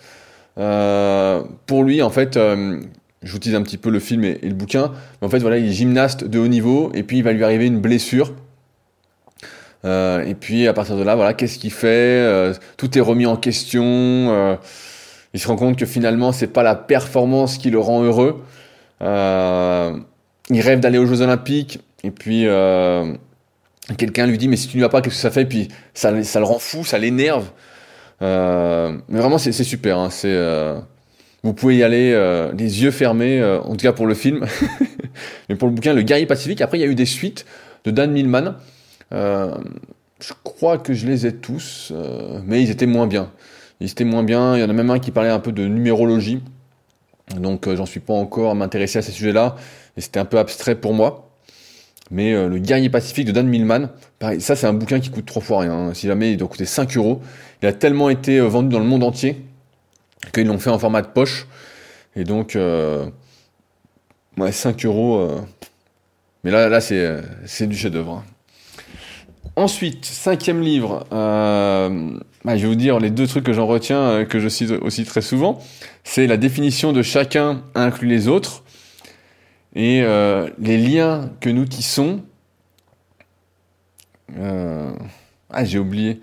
Euh, 0.58 1.44
pour 1.66 1.84
lui, 1.84 2.02
en 2.02 2.10
fait, 2.10 2.36
euh, 2.38 2.80
vous 3.24 3.56
un 3.56 3.62
petit 3.62 3.78
peu 3.78 3.90
le 3.90 4.00
film 4.00 4.24
et, 4.24 4.40
le 4.42 4.54
bouquin, 4.54 4.92
mais 5.22 5.28
en 5.28 5.30
fait, 5.30 5.40
voilà, 5.40 5.58
il 5.58 5.68
est 5.68 5.74
gymnaste 5.74 6.24
de 6.24 6.40
haut 6.40 6.48
niveau, 6.48 6.92
et 6.94 7.04
puis 7.04 7.18
il 7.18 7.24
va 7.24 7.34
lui 7.34 7.44
arriver 7.44 7.66
une 7.66 7.80
blessure. 7.80 8.34
et 9.86 10.36
puis 10.40 10.68
à 10.68 10.74
partir 10.74 10.98
de 10.98 11.04
là, 11.04 11.16
voilà, 11.16 11.34
qu'est-ce 11.34 11.60
qu'il 11.60 11.72
fait 11.72 12.54
Tout 12.76 12.98
est 12.98 13.02
remis 13.02 13.26
en 13.26 13.38
question. 13.38 14.58
il 15.34 15.40
se 15.40 15.48
rend 15.48 15.56
compte 15.56 15.78
que 15.78 15.86
finalement, 15.86 16.32
c'est 16.32 16.48
pas 16.48 16.64
la 16.64 16.76
performance 16.76 17.58
qui 17.58 17.70
le 17.70 17.80
rend 17.80 18.04
heureux, 18.04 18.42
euh, 19.02 19.98
il 20.50 20.62
rêve 20.62 20.80
d'aller 20.80 20.98
aux 20.98 21.06
Jeux 21.06 21.22
Olympiques, 21.22 21.80
et 22.04 22.12
puis 22.12 22.48
euh, 22.48 23.14
quelqu'un 23.96 24.26
lui 24.26 24.38
dit 24.38 24.48
mais 24.48 24.58
si 24.58 24.68
tu 24.68 24.78
n'y 24.78 24.82
vas 24.82 24.90
pas, 24.90 25.02
qu'est-ce 25.02 25.16
que 25.16 25.22
ça 25.22 25.32
fait? 25.32 25.46
Puis 25.46 25.68
ça, 25.94 26.12
le 26.12 26.44
rend 26.44 26.60
fou, 26.60 26.84
ça 26.84 26.98
l'énerve. 26.98 27.50
Euh, 28.22 28.98
mais 29.10 29.20
vraiment, 29.20 29.38
c'est 29.38 29.52
super. 29.52 29.98
Hein, 29.98 30.10
c'est 30.10 30.36
vous 31.44 31.54
pouvez 31.54 31.78
y 31.78 31.84
aller 31.84 32.12
les 32.58 32.84
yeux 32.84 32.92
fermés, 32.92 33.44
en 33.44 33.72
tout 33.72 33.84
cas 33.84 33.94
pour 33.94 34.08
le 34.08 34.16
film. 34.16 34.46
mais 35.50 35.56
pour 35.56 35.70
le 35.70 35.74
bouquin, 35.74 35.94
Le 35.94 36.02
Guerrier 36.02 36.26
Pacifique, 36.26 36.62
après 36.62 36.78
il 36.78 36.82
y 36.82 36.84
a 36.84 36.88
eu 36.88 36.96
des 36.96 37.06
suites 37.06 37.46
de 37.86 37.92
Dan 37.92 38.12
Millman. 38.12 38.56
je 39.12 40.34
crois 40.44 40.78
que 40.78 40.94
je 40.94 41.06
les 41.06 41.26
ai 41.26 41.34
tous, 41.34 41.94
mais 42.46 42.62
ils 42.62 42.70
étaient 42.70 42.88
moins 42.88 43.08
bien. 43.08 43.32
Ils 43.80 43.92
étaient 43.92 44.04
moins 44.04 44.24
bien. 44.24 44.58
Il 44.58 44.62
y 44.62 44.64
en 44.64 44.70
a 44.70 44.74
même 44.74 44.90
un 44.90 45.00
qui 45.00 45.12
parlait 45.12 45.30
un 45.30 45.40
peu 45.40 45.52
de 45.52 45.66
numérologie. 45.66 46.42
Donc 47.36 47.68
euh, 47.68 47.76
j'en 47.76 47.86
suis 47.86 48.00
pas 48.00 48.14
encore 48.14 48.52
à 48.52 48.56
m'intéresser 48.56 49.00
à 49.00 49.02
ces 49.02 49.12
sujets-là, 49.12 49.56
et 49.98 50.02
c'était 50.02 50.20
un 50.20 50.26
peu 50.26 50.40
abstrait 50.40 50.76
pour 50.76 50.94
moi. 50.94 51.27
Mais 52.10 52.34
euh, 52.34 52.48
le 52.48 52.60
guerrier 52.60 52.90
pacifique 52.90 53.26
de 53.26 53.32
Dan 53.32 53.48
Millman, 53.48 53.90
pareil, 54.20 54.40
ça 54.42 54.56
c'est 54.56 54.68
un 54.68 54.74
bouquin 54.74 55.00
qui 55.00 55.10
coûte 55.10 55.26
trois 55.26 55.42
fois 55.42 55.62
rien. 55.62 55.74
Hein. 55.74 55.94
Si 55.94 56.08
jamais 56.08 56.32
il 56.32 56.38
doit 56.38 56.48
coûter 56.48 56.66
5 56.66 56.96
euros, 56.98 57.22
il 57.62 57.68
a 57.68 57.74
tellement 57.74 58.10
été 58.10 58.40
euh, 58.40 58.48
vendu 58.48 58.70
dans 58.70 58.80
le 58.80 58.86
monde 58.86 59.04
entier 59.04 59.44
qu'ils 60.34 60.48
l'ont 60.48 60.60
fait 60.60 60.70
en 60.70 60.80
format 60.80 61.02
de 61.02 61.08
poche. 61.08 61.48
Et 62.16 62.24
donc, 62.24 62.58
ouais, 64.38 64.52
5 64.52 64.86
euros. 64.86 65.30
Mais 66.44 66.50
là, 66.50 66.68
là 66.68 66.82
c'est 66.82 67.68
du 67.68 67.78
chef-d'œuvre. 67.78 68.24
Hein. 68.24 68.24
Ensuite, 69.58 70.06
cinquième 70.06 70.62
livre, 70.62 71.08
euh, 71.12 72.12
bah, 72.46 72.56
je 72.56 72.62
vais 72.62 72.68
vous 72.68 72.76
dire 72.76 73.00
les 73.00 73.10
deux 73.10 73.26
trucs 73.26 73.44
que 73.44 73.54
j'en 73.54 73.66
retiens, 73.66 74.02
euh, 74.02 74.24
que 74.24 74.40
je 74.40 74.50
cite 74.50 74.70
aussi 74.84 75.04
très 75.04 75.24
souvent. 75.24 75.58
C'est 76.04 76.28
la 76.28 76.38
définition 76.38 76.94
de 76.94 77.02
chacun 77.02 77.64
inclut 77.74 78.08
les 78.08 78.28
autres 78.28 78.64
et 79.76 80.02
euh, 80.02 80.50
les 80.60 80.78
liens 80.78 81.32
que 81.40 81.50
nous 81.50 81.66
tissons 81.66 82.24
Ah, 84.38 85.64
j'ai 85.64 85.80
oublié. 85.80 86.20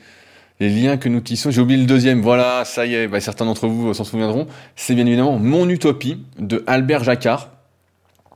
Les 0.61 0.69
liens 0.69 0.97
que 0.97 1.09
nous 1.09 1.21
tissons. 1.21 1.51
J'ai 1.51 1.61
oublié 1.61 1.81
le 1.81 1.87
deuxième. 1.87 2.21
Voilà, 2.21 2.65
ça 2.65 2.87
y 2.87 2.95
est. 2.95 3.09
Bah, 3.09 3.21
certains 3.21 3.45
d'entre 3.45 3.67
vous 3.67 3.93
s'en 3.95 4.05
souviendront. 4.05 4.47
C'est 4.77 4.95
bien 4.95 5.07
évidemment 5.07 5.39
Mon 5.39 5.69
Utopie 5.69 6.25
de 6.39 6.65
Albert 6.67 7.05
Jacquard. 7.05 7.51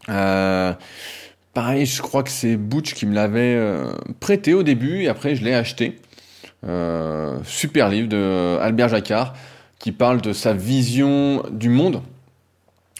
pareil, 0.06 1.86
je 1.86 2.02
crois 2.02 2.22
que 2.22 2.30
c'est 2.30 2.56
Butch 2.56 2.94
qui 2.94 3.06
me 3.06 3.14
l'avait 3.14 3.58
prêté 4.20 4.54
au 4.54 4.62
début 4.62 5.02
et 5.02 5.08
après 5.08 5.36
je 5.36 5.44
l'ai 5.44 5.54
acheté. 5.54 5.98
super 7.44 7.88
livre 7.88 8.08
de 8.08 8.58
Albert 8.60 8.88
Jacquard 8.88 9.34
qui 9.78 9.92
parle 9.92 10.20
de 10.20 10.32
sa 10.32 10.52
vision 10.52 11.44
du 11.50 11.68
monde, 11.68 12.02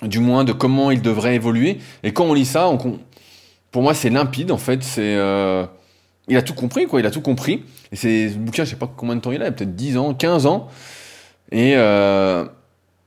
du 0.02 0.20
moins 0.20 0.44
de 0.44 0.52
comment 0.52 0.90
il 0.90 1.02
devrait 1.02 1.34
évoluer. 1.34 1.78
Et 2.02 2.12
quand 2.12 2.24
on 2.24 2.34
lit 2.34 2.44
ça, 2.44 2.70
pour 3.70 3.82
moi, 3.82 3.94
c'est 3.94 4.10
limpide, 4.10 4.50
en 4.52 4.58
fait. 4.58 4.82
C'est, 4.82 5.16
euh, 5.16 5.64
il 6.28 6.36
a 6.36 6.42
tout 6.42 6.54
compris, 6.54 6.86
quoi. 6.86 7.00
Il 7.00 7.06
a 7.06 7.10
tout 7.10 7.20
compris. 7.20 7.64
Et 7.92 7.96
c'est, 7.96 8.30
ce 8.30 8.34
bouquin, 8.36 8.64
je 8.64 8.70
sais 8.70 8.76
pas 8.76 8.92
combien 8.94 9.16
de 9.16 9.20
temps 9.20 9.32
il 9.32 9.42
a, 9.42 9.50
peut-être 9.50 9.74
10 9.74 9.96
ans, 9.96 10.14
15 10.14 10.46
ans. 10.46 10.68
Et 11.50 11.76
euh, 11.76 12.44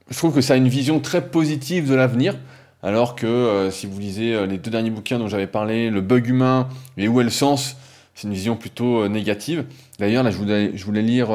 je 0.09 0.17
trouve 0.17 0.33
que 0.33 0.41
ça 0.41 0.53
a 0.53 0.57
une 0.57 0.67
vision 0.67 0.99
très 0.99 1.27
positive 1.29 1.89
de 1.89 1.95
l'avenir. 1.95 2.37
Alors 2.83 3.15
que 3.15 3.27
euh, 3.27 3.69
si 3.69 3.85
vous 3.85 3.99
lisez 3.99 4.47
les 4.47 4.57
deux 4.57 4.71
derniers 4.71 4.89
bouquins 4.89 5.19
dont 5.19 5.27
j'avais 5.27 5.47
parlé, 5.47 5.91
Le 5.91 6.01
bug 6.01 6.27
humain 6.27 6.67
et 6.97 7.07
Où 7.07 7.21
est 7.21 7.23
le 7.23 7.29
sens, 7.29 7.77
c'est 8.15 8.27
une 8.27 8.33
vision 8.33 8.55
plutôt 8.55 9.07
négative. 9.07 9.65
D'ailleurs, 9.99 10.23
là, 10.23 10.31
je 10.31 10.37
voulais, 10.37 10.71
je 10.75 10.83
voulais 10.83 11.03
lire 11.03 11.29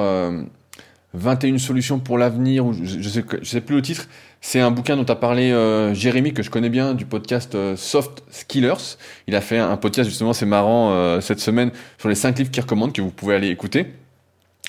21 1.15 1.59
solutions 1.59 1.99
pour 1.99 2.19
l'avenir, 2.19 2.67
ou 2.67 2.73
je, 2.73 3.01
je, 3.01 3.09
sais, 3.09 3.25
sais 3.43 3.61
plus 3.61 3.77
le 3.77 3.83
titre. 3.83 4.09
C'est 4.41 4.61
un 4.61 4.71
bouquin 4.71 4.97
dont 4.97 5.05
a 5.05 5.17
parlé 5.17 5.51
euh, 5.51 5.93
Jérémy, 5.95 6.33
que 6.33 6.43
je 6.43 6.51
connais 6.51 6.69
bien, 6.69 6.95
du 6.95 7.05
podcast 7.05 7.55
euh, 7.55 7.77
Soft 7.77 8.23
Skillers. 8.31 8.97
Il 9.27 9.35
a 9.35 9.41
fait 9.41 9.59
un 9.59 9.77
podcast, 9.77 10.09
justement, 10.09 10.33
c'est 10.33 10.47
marrant, 10.47 10.93
euh, 10.93 11.21
cette 11.21 11.41
semaine, 11.41 11.71
sur 11.99 12.09
les 12.09 12.15
5 12.15 12.39
livres 12.39 12.51
qu'il 12.51 12.63
recommande, 12.63 12.93
que 12.93 13.03
vous 13.03 13.11
pouvez 13.11 13.35
aller 13.35 13.49
écouter. 13.49 13.87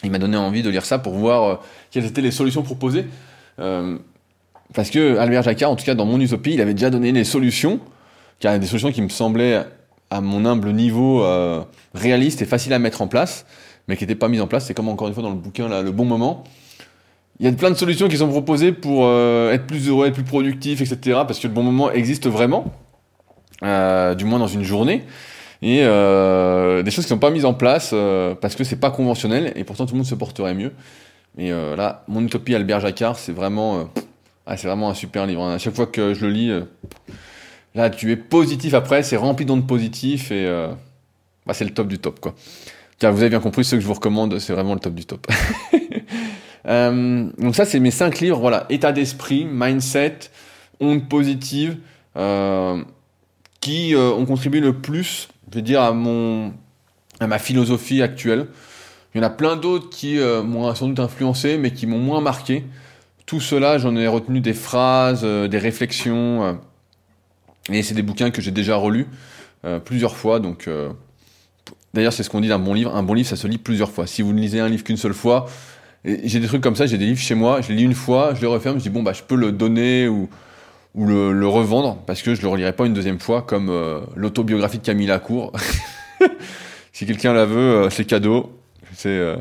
Il 0.03 0.11
m'a 0.11 0.19
donné 0.19 0.37
envie 0.37 0.63
de 0.63 0.69
lire 0.69 0.85
ça 0.85 0.99
pour 0.99 1.13
voir 1.13 1.61
quelles 1.91 2.05
étaient 2.05 2.21
les 2.21 2.31
solutions 2.31 2.63
proposées. 2.63 3.05
parce 4.73 4.89
que 4.91 5.17
Albert 5.17 5.43
Jacquard, 5.43 5.71
en 5.71 5.75
tout 5.75 5.85
cas 5.85 5.95
dans 5.95 6.05
mon 6.05 6.19
utopie, 6.19 6.53
il 6.53 6.61
avait 6.61 6.73
déjà 6.75 6.91
donné 6.91 7.11
les 7.11 7.23
solutions, 7.23 7.79
a 8.43 8.59
des 8.59 8.67
solutions 8.67 8.91
qui 8.91 9.01
me 9.01 9.09
semblaient, 9.09 9.65
à 10.11 10.21
mon 10.21 10.45
humble 10.45 10.71
niveau, 10.71 11.25
réalistes 11.95 12.43
et 12.43 12.45
faciles 12.45 12.73
à 12.73 12.79
mettre 12.79 13.01
en 13.01 13.07
place 13.07 13.45
mais 13.87 13.95
qui 13.95 14.03
n'étaient 14.03 14.15
pas 14.15 14.27
mises 14.27 14.41
en 14.41 14.47
place. 14.47 14.65
C'est 14.65 14.73
comme 14.73 14.89
encore 14.89 15.07
une 15.07 15.13
fois 15.13 15.23
dans 15.23 15.29
le 15.29 15.35
bouquin, 15.35 15.67
là, 15.67 15.81
le 15.81 15.91
bon 15.91 16.05
moment. 16.05 16.43
Il 17.39 17.45
y 17.45 17.49
a 17.49 17.51
plein 17.51 17.69
de 17.69 17.75
solutions 17.75 18.07
qui 18.07 18.17
sont 18.17 18.29
proposées 18.29 18.71
pour 18.71 19.05
euh, 19.05 19.51
être 19.51 19.67
plus 19.67 19.87
heureux, 19.87 20.07
être 20.07 20.15
plus 20.15 20.23
productif, 20.23 20.81
etc. 20.81 21.19
Parce 21.27 21.39
que 21.39 21.47
le 21.47 21.53
bon 21.53 21.61
moment 21.61 21.91
existe 21.91 22.27
vraiment, 22.27 22.73
euh, 23.63 24.15
du 24.15 24.25
moins 24.25 24.39
dans 24.39 24.47
une 24.47 24.63
journée. 24.63 25.03
Et 25.61 25.81
euh, 25.81 26.81
des 26.81 26.91
choses 26.91 27.05
qui 27.05 27.11
ne 27.11 27.15
sont 27.15 27.19
pas 27.19 27.29
mises 27.29 27.45
en 27.45 27.53
place 27.53 27.93
parce 28.41 28.55
que 28.55 28.63
c'est 28.63 28.79
pas 28.79 28.91
conventionnel 28.91 29.53
et 29.55 29.63
pourtant 29.63 29.85
tout 29.85 29.93
le 29.93 29.97
monde 29.97 30.07
se 30.07 30.15
porterait 30.15 30.53
mieux. 30.53 30.71
Et 31.37 31.51
là, 31.51 32.03
mon 32.07 32.23
utopie 32.23 32.55
Albert 32.55 32.79
Jacquard, 32.79 33.17
c'est 33.17 33.31
vraiment, 33.31 33.89
ah, 34.47 34.57
c'est 34.57 34.67
vraiment 34.67 34.89
un 34.89 34.95
super 34.95 35.27
livre. 35.27 35.43
Hein. 35.43 35.55
À 35.55 35.57
chaque 35.59 35.75
fois 35.75 35.85
que 35.85 36.15
je 36.15 36.25
le 36.25 36.31
lis, 36.31 36.51
là, 37.75 37.89
tu 37.91 38.11
es 38.11 38.15
positif 38.15 38.73
après, 38.73 39.03
c'est 39.03 39.17
rempli 39.17 39.45
d'ondes 39.45 39.67
positives 39.67 40.31
et 40.31 40.47
bah, 41.45 41.53
c'est 41.53 41.65
le 41.65 41.71
top 41.71 41.87
du 41.87 41.99
top, 41.99 42.19
quoi. 42.19 42.33
Car 42.99 43.13
vous 43.13 43.21
avez 43.21 43.29
bien 43.29 43.39
compris, 43.39 43.63
ce 43.63 43.75
que 43.75 43.81
je 43.81 43.85
vous 43.85 43.93
recommande, 43.93 44.39
c'est 44.39 44.53
vraiment 44.53 44.73
le 44.73 44.79
top 44.79 44.95
du 44.95 45.05
top. 45.05 45.27
euh, 46.67 47.29
donc 47.37 47.55
ça, 47.55 47.65
c'est 47.65 47.79
mes 47.79 47.91
cinq 47.91 48.19
livres. 48.19 48.39
Voilà, 48.39 48.65
état 48.69 48.91
d'esprit, 48.91 49.45
mindset, 49.45 50.19
ondes 50.79 51.07
positives, 51.07 51.77
euh, 52.15 52.83
qui 53.61 53.95
euh, 53.95 54.11
ont 54.11 54.25
contribué 54.25 54.59
le 54.59 54.73
plus, 54.73 55.29
je 55.51 55.55
vais 55.55 55.61
dire, 55.61 55.81
à 55.81 55.93
mon, 55.93 56.53
à 57.19 57.27
ma 57.27 57.39
philosophie 57.39 58.01
actuelle. 58.01 58.47
Il 59.15 59.19
y 59.19 59.21
en 59.21 59.27
a 59.27 59.29
plein 59.29 59.55
d'autres 59.55 59.89
qui 59.89 60.19
m'ont 60.19 60.75
sans 60.75 60.87
doute 60.87 60.99
influencé, 60.99 61.57
mais 61.57 61.71
qui 61.71 61.87
m'ont 61.87 61.97
moins 61.97 62.21
marqué. 62.21 62.65
Tout 63.25 63.39
cela, 63.39 63.79
j'en 63.79 63.95
ai 63.95 64.05
retenu 64.05 64.41
des 64.41 64.53
phrases, 64.53 65.23
des 65.23 65.57
réflexions, 65.57 66.59
et 67.71 67.81
c'est 67.81 67.95
des 67.95 68.03
bouquins 68.03 68.29
que 68.29 68.43
j'ai 68.43 68.51
déjà 68.51 68.75
relus 68.75 69.07
plusieurs 69.85 70.15
fois, 70.15 70.39
donc 70.39 70.69
D'ailleurs, 71.93 72.13
c'est 72.13 72.21
ce 72.21 72.29
qu'on 72.29 72.41
dit 72.41 72.47
d'un 72.47 72.59
bon 72.59 72.75
livre. 72.75 72.95
Un 72.95 73.01
bon 73.01 73.15
livre, 73.15 73.27
ça 73.27 73.35
se 73.35 73.47
lit 73.47 73.57
plusieurs 73.57 73.89
fois. 73.89 74.05
Si 74.05 74.21
vous 74.21 74.31
ne 74.31 74.39
lisez 74.39 74.59
un 74.59 74.69
livre 74.69 74.83
qu'une 74.83 74.97
seule 74.97 75.15
fois, 75.15 75.47
j'ai 76.07 76.39
des 76.39 76.47
trucs 76.47 76.63
comme 76.63 76.75
ça, 76.75 76.85
j'ai 76.85 76.97
des 76.97 77.05
livres 77.05 77.19
chez 77.19 77.35
moi, 77.35 77.61
je 77.61 77.69
les 77.69 77.75
lis 77.75 77.83
une 77.83 77.93
fois, 77.93 78.33
je 78.33 78.41
les 78.41 78.47
referme, 78.47 78.77
je 78.77 78.83
dis 78.83 78.89
bon, 78.89 79.03
bah, 79.03 79.13
je 79.13 79.23
peux 79.23 79.35
le 79.35 79.51
donner 79.51 80.07
ou, 80.07 80.29
le, 80.95 81.47
revendre 81.47 81.97
parce 82.07 82.21
que 82.21 82.33
je 82.33 82.41
le 82.41 82.47
relirai 82.47 82.73
pas 82.73 82.85
une 82.85 82.93
deuxième 82.93 83.19
fois 83.19 83.41
comme 83.41 83.69
euh, 83.69 83.99
l'autobiographie 84.15 84.79
de 84.79 84.83
Camille 84.83 85.07
Lacour. 85.07 85.51
si 86.93 87.05
quelqu'un 87.05 87.33
la 87.33 87.45
veut, 87.45 87.85
euh, 87.85 87.89
c'est 87.89 88.05
cadeau. 88.05 88.57
C'est 88.93 89.09
euh, 89.09 89.35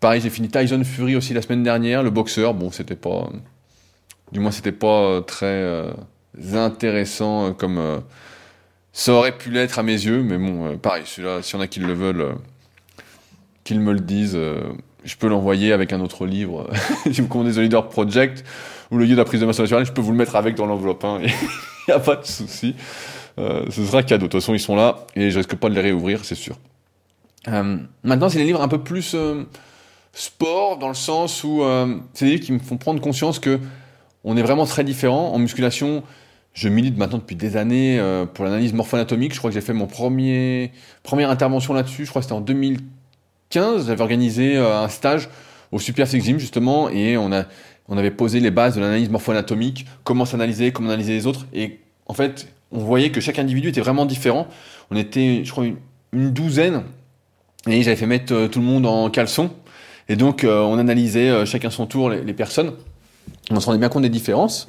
pareil, 0.00 0.20
j'ai 0.20 0.30
fini 0.30 0.48
Tyson 0.48 0.82
Fury 0.82 1.14
aussi 1.14 1.34
la 1.34 1.42
semaine 1.42 1.62
dernière, 1.62 2.02
le 2.02 2.10
boxeur. 2.10 2.54
Bon, 2.54 2.72
c'était 2.72 2.96
pas, 2.96 3.28
du 4.32 4.40
moins, 4.40 4.50
c'était 4.50 4.72
pas 4.72 5.20
très 5.22 5.84
intéressant 6.54 7.52
comme 7.52 8.02
ça 8.92 9.12
aurait 9.12 9.36
pu 9.36 9.50
l'être 9.50 9.78
à 9.78 9.82
mes 9.82 9.92
yeux, 9.92 10.22
mais 10.22 10.38
bon, 10.38 10.78
pareil, 10.78 11.04
celui-là, 11.06 11.42
s'il 11.42 11.56
y 11.56 11.58
en 11.58 11.62
a 11.62 11.68
qui 11.68 11.80
le 11.80 11.92
veulent, 11.92 12.34
qu'ils 13.62 13.78
me 13.78 13.92
le 13.92 14.00
disent, 14.00 14.38
je 15.04 15.16
peux 15.16 15.28
l'envoyer 15.28 15.72
avec 15.72 15.92
un 15.92 16.00
autre 16.00 16.26
livre. 16.26 16.70
si 17.12 17.20
vous 17.20 17.28
commandez 17.28 17.52
The 17.52 17.58
Leader 17.58 17.88
Project 17.88 18.44
ou 18.90 18.98
le 18.98 19.04
guide 19.04 19.14
de 19.14 19.18
la 19.18 19.24
prise 19.24 19.40
de 19.40 19.46
masse 19.46 19.58
naturelle, 19.58 19.84
je 19.84 19.92
peux 19.92 20.00
vous 20.00 20.12
le 20.12 20.16
mettre 20.16 20.36
avec 20.36 20.54
dans 20.54 20.66
l'enveloppe. 20.66 21.02
Il 21.04 21.06
hein, 21.06 21.30
n'y 21.88 21.94
a 21.94 22.00
pas 22.00 22.16
de 22.16 22.26
souci. 22.26 22.74
ce 23.36 23.70
sera 23.70 24.02
cadeau. 24.02 24.26
De 24.26 24.32
toute 24.32 24.40
façon, 24.40 24.54
ils 24.54 24.60
sont 24.60 24.76
là 24.76 25.06
et 25.14 25.30
je 25.30 25.38
risque 25.38 25.54
pas 25.54 25.68
de 25.68 25.74
les 25.74 25.80
réouvrir, 25.80 26.24
c'est 26.24 26.34
sûr. 26.34 26.56
maintenant, 28.02 28.28
c'est 28.28 28.38
des 28.38 28.44
livres 28.44 28.62
un 28.62 28.68
peu 28.68 28.78
plus 28.78 29.16
sport, 30.12 30.78
dans 30.78 30.88
le 30.88 30.94
sens 30.94 31.44
où 31.44 31.62
c'est 32.12 32.26
des 32.26 32.32
livres 32.32 32.44
qui 32.44 32.52
me 32.52 32.58
font 32.58 32.76
prendre 32.76 33.00
conscience 33.00 33.38
que 33.38 33.58
on 34.24 34.36
est 34.36 34.42
vraiment 34.42 34.66
très 34.66 34.84
différents. 34.84 35.32
En 35.32 35.38
musculation, 35.38 36.02
je 36.52 36.68
milite 36.68 36.98
maintenant 36.98 37.18
depuis 37.18 37.36
des 37.36 37.56
années 37.56 37.98
euh, 38.00 38.26
pour 38.26 38.44
l'analyse 38.44 38.72
morpho-anatomique. 38.72 39.32
Je 39.32 39.38
crois 39.38 39.50
que 39.50 39.54
j'ai 39.54 39.60
fait 39.60 39.72
mon 39.72 39.86
premier 39.86 40.72
première 41.02 41.30
intervention 41.30 41.72
là-dessus. 41.72 42.04
Je 42.04 42.10
crois 42.10 42.20
que 42.20 42.24
c'était 42.24 42.34
en 42.34 42.40
2015. 42.40 42.82
J'avais 43.50 44.00
organisé 44.00 44.56
euh, 44.56 44.82
un 44.82 44.88
stage 44.88 45.28
au 45.72 45.78
Super 45.78 46.06
Gym 46.06 46.38
justement 46.38 46.88
et 46.88 47.16
on 47.16 47.32
a 47.32 47.44
on 47.90 47.96
avait 47.96 48.10
posé 48.10 48.40
les 48.40 48.50
bases 48.50 48.74
de 48.74 48.80
l'analyse 48.80 49.08
morpho-anatomique, 49.08 49.86
comment 50.04 50.26
s'analyser, 50.26 50.72
comment 50.72 50.90
analyser 50.90 51.14
les 51.14 51.26
autres 51.26 51.46
et 51.54 51.78
en 52.06 52.14
fait 52.14 52.48
on 52.70 52.80
voyait 52.80 53.10
que 53.10 53.22
chaque 53.22 53.38
individu 53.38 53.68
était 53.68 53.80
vraiment 53.80 54.04
différent. 54.04 54.46
On 54.90 54.96
était, 54.96 55.42
je 55.42 55.50
crois, 55.50 55.64
une, 56.12 56.30
douzaine 56.30 56.82
et 57.66 57.82
j'avais 57.82 57.96
fait 57.96 58.06
mettre 58.06 58.34
euh, 58.34 58.48
tout 58.48 58.58
le 58.58 58.66
monde 58.66 58.84
en 58.84 59.08
caleçon 59.08 59.50
et 60.10 60.16
donc 60.16 60.44
on 60.44 60.78
analysait 60.78 61.44
chacun 61.44 61.70
son 61.70 61.86
tour 61.86 62.10
les, 62.10 62.32
personnes. 62.32 62.72
On 63.50 63.60
se 63.60 63.66
rendait 63.66 63.78
bien 63.78 63.90
compte 63.90 64.02
des 64.02 64.08
différences. 64.08 64.68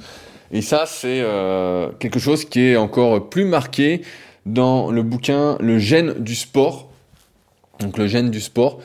Et 0.52 0.62
ça, 0.62 0.86
c'est 0.86 1.22
euh, 1.22 1.90
quelque 2.00 2.20
chose 2.20 2.46
qui 2.46 2.62
est 2.62 2.76
encore 2.76 3.30
plus 3.30 3.46
marqué 3.46 4.02
dans 4.46 4.92
le 4.92 5.04
bouquin 5.04 5.58
Le 5.60 5.78
gène 5.78 6.14
du 6.14 6.36
sport. 6.36 6.89
Donc 7.80 7.98
le 7.98 8.08
gène 8.08 8.30
du 8.30 8.42
sport. 8.42 8.80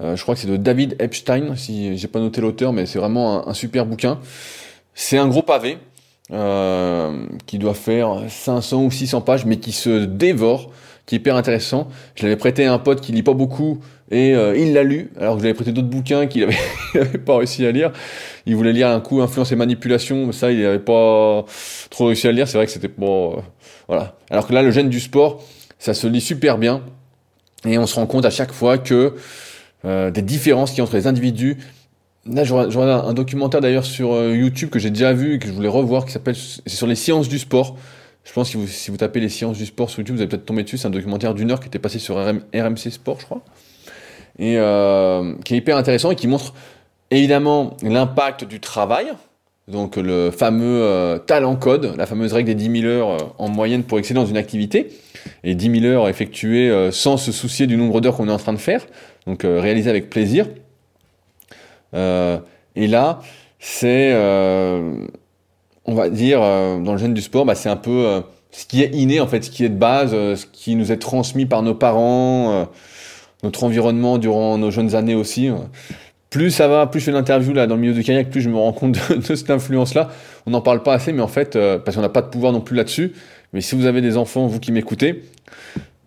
Euh, 0.00 0.16
je 0.16 0.22
crois 0.22 0.34
que 0.34 0.40
c'est 0.40 0.48
de 0.48 0.56
David 0.56 0.96
Epstein, 0.98 1.56
si 1.56 1.96
j'ai 1.96 2.08
pas 2.08 2.20
noté 2.20 2.40
l'auteur, 2.40 2.72
mais 2.72 2.86
c'est 2.86 2.98
vraiment 2.98 3.46
un, 3.48 3.54
super 3.54 3.86
bouquin. 3.86 4.18
C'est 4.94 5.18
un 5.18 5.28
gros 5.28 5.42
pavé 5.42 5.78
euh, 6.32 7.26
qui 7.46 7.58
doit 7.58 7.74
faire 7.74 8.22
500 8.28 8.84
ou 8.84 8.90
600 8.90 9.20
pages, 9.20 9.44
mais 9.44 9.58
qui 9.58 9.72
se 9.72 10.04
dévore, 10.04 10.70
qui 11.04 11.16
est 11.16 11.18
hyper 11.18 11.36
intéressant. 11.36 11.88
Je 12.14 12.22
l'avais 12.22 12.36
prêté 12.36 12.64
à 12.64 12.72
un 12.72 12.78
pote 12.78 13.00
qui 13.02 13.12
lit 13.12 13.22
pas 13.22 13.34
beaucoup, 13.34 13.80
et 14.10 14.34
euh, 14.34 14.56
il 14.56 14.72
l'a 14.72 14.84
lu, 14.84 15.12
alors 15.20 15.36
que 15.36 15.42
j'avais 15.42 15.54
prêté 15.54 15.70
d'autres 15.70 15.88
bouquins 15.88 16.26
qu'il 16.26 16.44
avait, 16.44 17.18
pas 17.26 17.36
réussi 17.36 17.66
à 17.66 17.72
lire. 17.72 17.92
Il 18.46 18.56
voulait 18.56 18.72
lire 18.72 18.88
un 18.88 19.00
coup 19.00 19.20
Influence 19.20 19.52
et 19.52 19.56
Manipulation, 19.56 20.26
mais 20.26 20.32
ça, 20.32 20.50
il 20.50 20.62
n'avait 20.62 20.78
pas 20.78 21.44
trop 21.90 22.06
réussi 22.06 22.26
à 22.26 22.32
lire. 22.32 22.48
C'est 22.48 22.56
vrai 22.56 22.66
que 22.66 22.72
c'était 22.72 22.88
pas... 22.88 23.44
Voilà. 23.86 24.16
Alors 24.30 24.46
que 24.46 24.54
là, 24.54 24.62
le 24.62 24.70
gène 24.70 24.88
du 24.88 25.00
sport, 25.00 25.42
ça 25.78 25.92
se 25.92 26.06
lit 26.06 26.22
super 26.22 26.56
bien. 26.56 26.82
Et 27.64 27.78
on 27.78 27.86
se 27.86 27.94
rend 27.94 28.06
compte 28.06 28.24
à 28.24 28.30
chaque 28.30 28.52
fois 28.52 28.78
que 28.78 29.14
euh, 29.84 30.10
des 30.10 30.22
différences 30.22 30.70
qu'il 30.70 30.78
y 30.78 30.80
a 30.80 30.84
entre 30.84 30.96
les 30.96 31.06
individus. 31.06 31.58
Là, 32.26 32.44
j'aurais 32.44 32.92
un 32.92 33.14
documentaire 33.14 33.60
d'ailleurs 33.60 33.86
sur 33.86 34.12
YouTube 34.28 34.68
que 34.68 34.78
j'ai 34.78 34.90
déjà 34.90 35.14
vu 35.14 35.34
et 35.34 35.38
que 35.38 35.48
je 35.48 35.52
voulais 35.52 35.68
revoir, 35.68 36.04
qui 36.04 36.12
s'appelle... 36.12 36.36
C'est 36.36 36.76
sur 36.76 36.86
les 36.86 36.94
sciences 36.94 37.28
du 37.28 37.38
sport. 37.38 37.76
Je 38.24 38.32
pense 38.34 38.52
que 38.52 38.66
si 38.66 38.90
vous, 38.90 38.98
tapez 38.98 39.20
les 39.20 39.30
sciences 39.30 39.56
du 39.56 39.64
sport 39.64 39.88
sur 39.88 40.00
YouTube, 40.00 40.16
vous 40.16 40.20
allez 40.20 40.28
peut-être 40.28 40.44
tomber 40.44 40.62
dessus. 40.62 40.76
C'est 40.76 40.86
un 40.86 40.90
documentaire 40.90 41.32
d'une 41.32 41.50
heure 41.50 41.60
qui 41.60 41.68
était 41.68 41.78
passé 41.78 41.98
sur 41.98 42.16
RMC 42.16 42.90
Sport, 42.90 43.20
je 43.20 43.24
crois 43.24 43.42
et 44.40 44.56
euh, 44.56 45.34
qui 45.44 45.54
est 45.54 45.58
hyper 45.58 45.76
intéressant 45.76 46.10
et 46.10 46.16
qui 46.16 46.26
montre 46.26 46.54
évidemment 47.10 47.76
l'impact 47.82 48.44
du 48.44 48.58
travail, 48.58 49.12
donc 49.68 49.96
le 49.96 50.30
fameux 50.30 50.82
euh, 50.82 51.18
talent 51.18 51.54
code, 51.56 51.94
la 51.96 52.06
fameuse 52.06 52.32
règle 52.32 52.46
des 52.46 52.54
10 52.54 52.80
000 52.82 52.92
heures 52.92 53.10
euh, 53.10 53.18
en 53.38 53.48
moyenne 53.48 53.84
pour 53.84 53.98
exceller 53.98 54.18
dans 54.18 54.26
une 54.26 54.38
activité, 54.38 54.88
et 55.44 55.54
10 55.54 55.80
000 55.80 55.92
heures 55.92 56.08
effectuées 56.08 56.90
sans 56.92 57.16
se 57.16 57.32
soucier 57.32 57.66
du 57.66 57.76
nombre 57.76 58.00
d'heures 58.00 58.16
qu'on 58.16 58.28
est 58.28 58.32
en 58.32 58.38
train 58.38 58.52
de 58.52 58.58
faire, 58.58 58.86
donc 59.26 59.42
réalisées 59.44 59.90
avec 59.90 60.10
plaisir. 60.10 60.46
et 61.94 62.86
là, 62.86 63.20
c'est, 63.58 64.14
on 64.14 65.94
va 65.94 66.08
dire, 66.10 66.40
dans 66.40 66.92
le 66.92 66.98
gène 66.98 67.14
du 67.14 67.22
sport, 67.22 67.44
bah, 67.44 67.54
c'est 67.54 67.68
un 67.68 67.76
peu 67.76 68.22
ce 68.50 68.66
qui 68.66 68.82
est 68.82 68.94
inné 68.94 69.20
en 69.20 69.26
fait, 69.26 69.44
ce 69.44 69.50
qui 69.50 69.64
est 69.64 69.68
de 69.68 69.78
base, 69.78 70.12
ce 70.12 70.46
qui 70.52 70.76
nous 70.76 70.92
est 70.92 70.98
transmis 70.98 71.46
par 71.46 71.62
nos 71.62 71.74
parents 71.74 72.68
notre 73.42 73.64
environnement 73.64 74.18
durant 74.18 74.58
nos 74.58 74.70
jeunes 74.70 74.94
années 74.94 75.14
aussi. 75.14 75.50
Plus 76.28 76.50
ça 76.50 76.68
va, 76.68 76.86
plus 76.86 77.00
je 77.00 77.06
fais 77.06 77.12
l'interview 77.12 77.52
là 77.52 77.66
dans 77.66 77.74
le 77.74 77.80
milieu 77.80 77.94
du 77.94 78.04
kayak, 78.04 78.30
plus 78.30 78.40
je 78.40 78.48
me 78.48 78.56
rends 78.56 78.72
compte 78.72 78.98
de, 79.10 79.34
cette 79.34 79.50
influence-là. 79.50 80.10
On 80.46 80.50
n'en 80.50 80.60
parle 80.60 80.82
pas 80.82 80.94
assez, 80.94 81.12
mais 81.12 81.22
en 81.22 81.28
fait, 81.28 81.58
parce 81.84 81.96
qu'on 81.96 82.02
n'a 82.02 82.08
pas 82.08 82.22
de 82.22 82.28
pouvoir 82.28 82.52
non 82.52 82.60
plus 82.60 82.76
là-dessus. 82.76 83.12
Mais 83.52 83.60
si 83.60 83.74
vous 83.74 83.86
avez 83.86 84.00
des 84.00 84.16
enfants, 84.16 84.46
vous 84.46 84.60
qui 84.60 84.72
m'écoutez, 84.72 85.24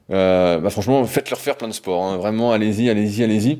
bah 0.09 0.69
franchement, 0.69 1.03
faites-leur 1.05 1.39
faire 1.39 1.57
plein 1.57 1.67
de 1.67 1.73
sports. 1.73 2.03
Hein. 2.03 2.17
Vraiment, 2.17 2.51
allez-y, 2.51 2.89
allez-y, 2.89 3.23
allez-y. 3.23 3.59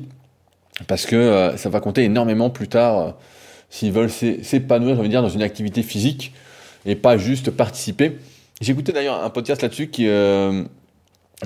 Parce 0.86 1.06
que 1.06 1.52
ça 1.56 1.68
va 1.68 1.80
compter 1.80 2.04
énormément 2.04 2.50
plus 2.50 2.68
tard 2.68 3.14
s'ils 3.70 3.92
veulent 3.92 4.10
s'épanouir, 4.10 5.02
dire, 5.02 5.22
dans 5.22 5.28
une 5.28 5.42
activité 5.42 5.82
physique 5.82 6.32
et 6.86 6.94
pas 6.94 7.16
juste 7.16 7.50
participer. 7.50 8.18
J'ai 8.60 8.72
écouté 8.72 8.92
d'ailleurs 8.92 9.22
un 9.22 9.30
podcast 9.30 9.62
là-dessus 9.62 9.88
qui 9.88 10.06
euh, 10.08 10.64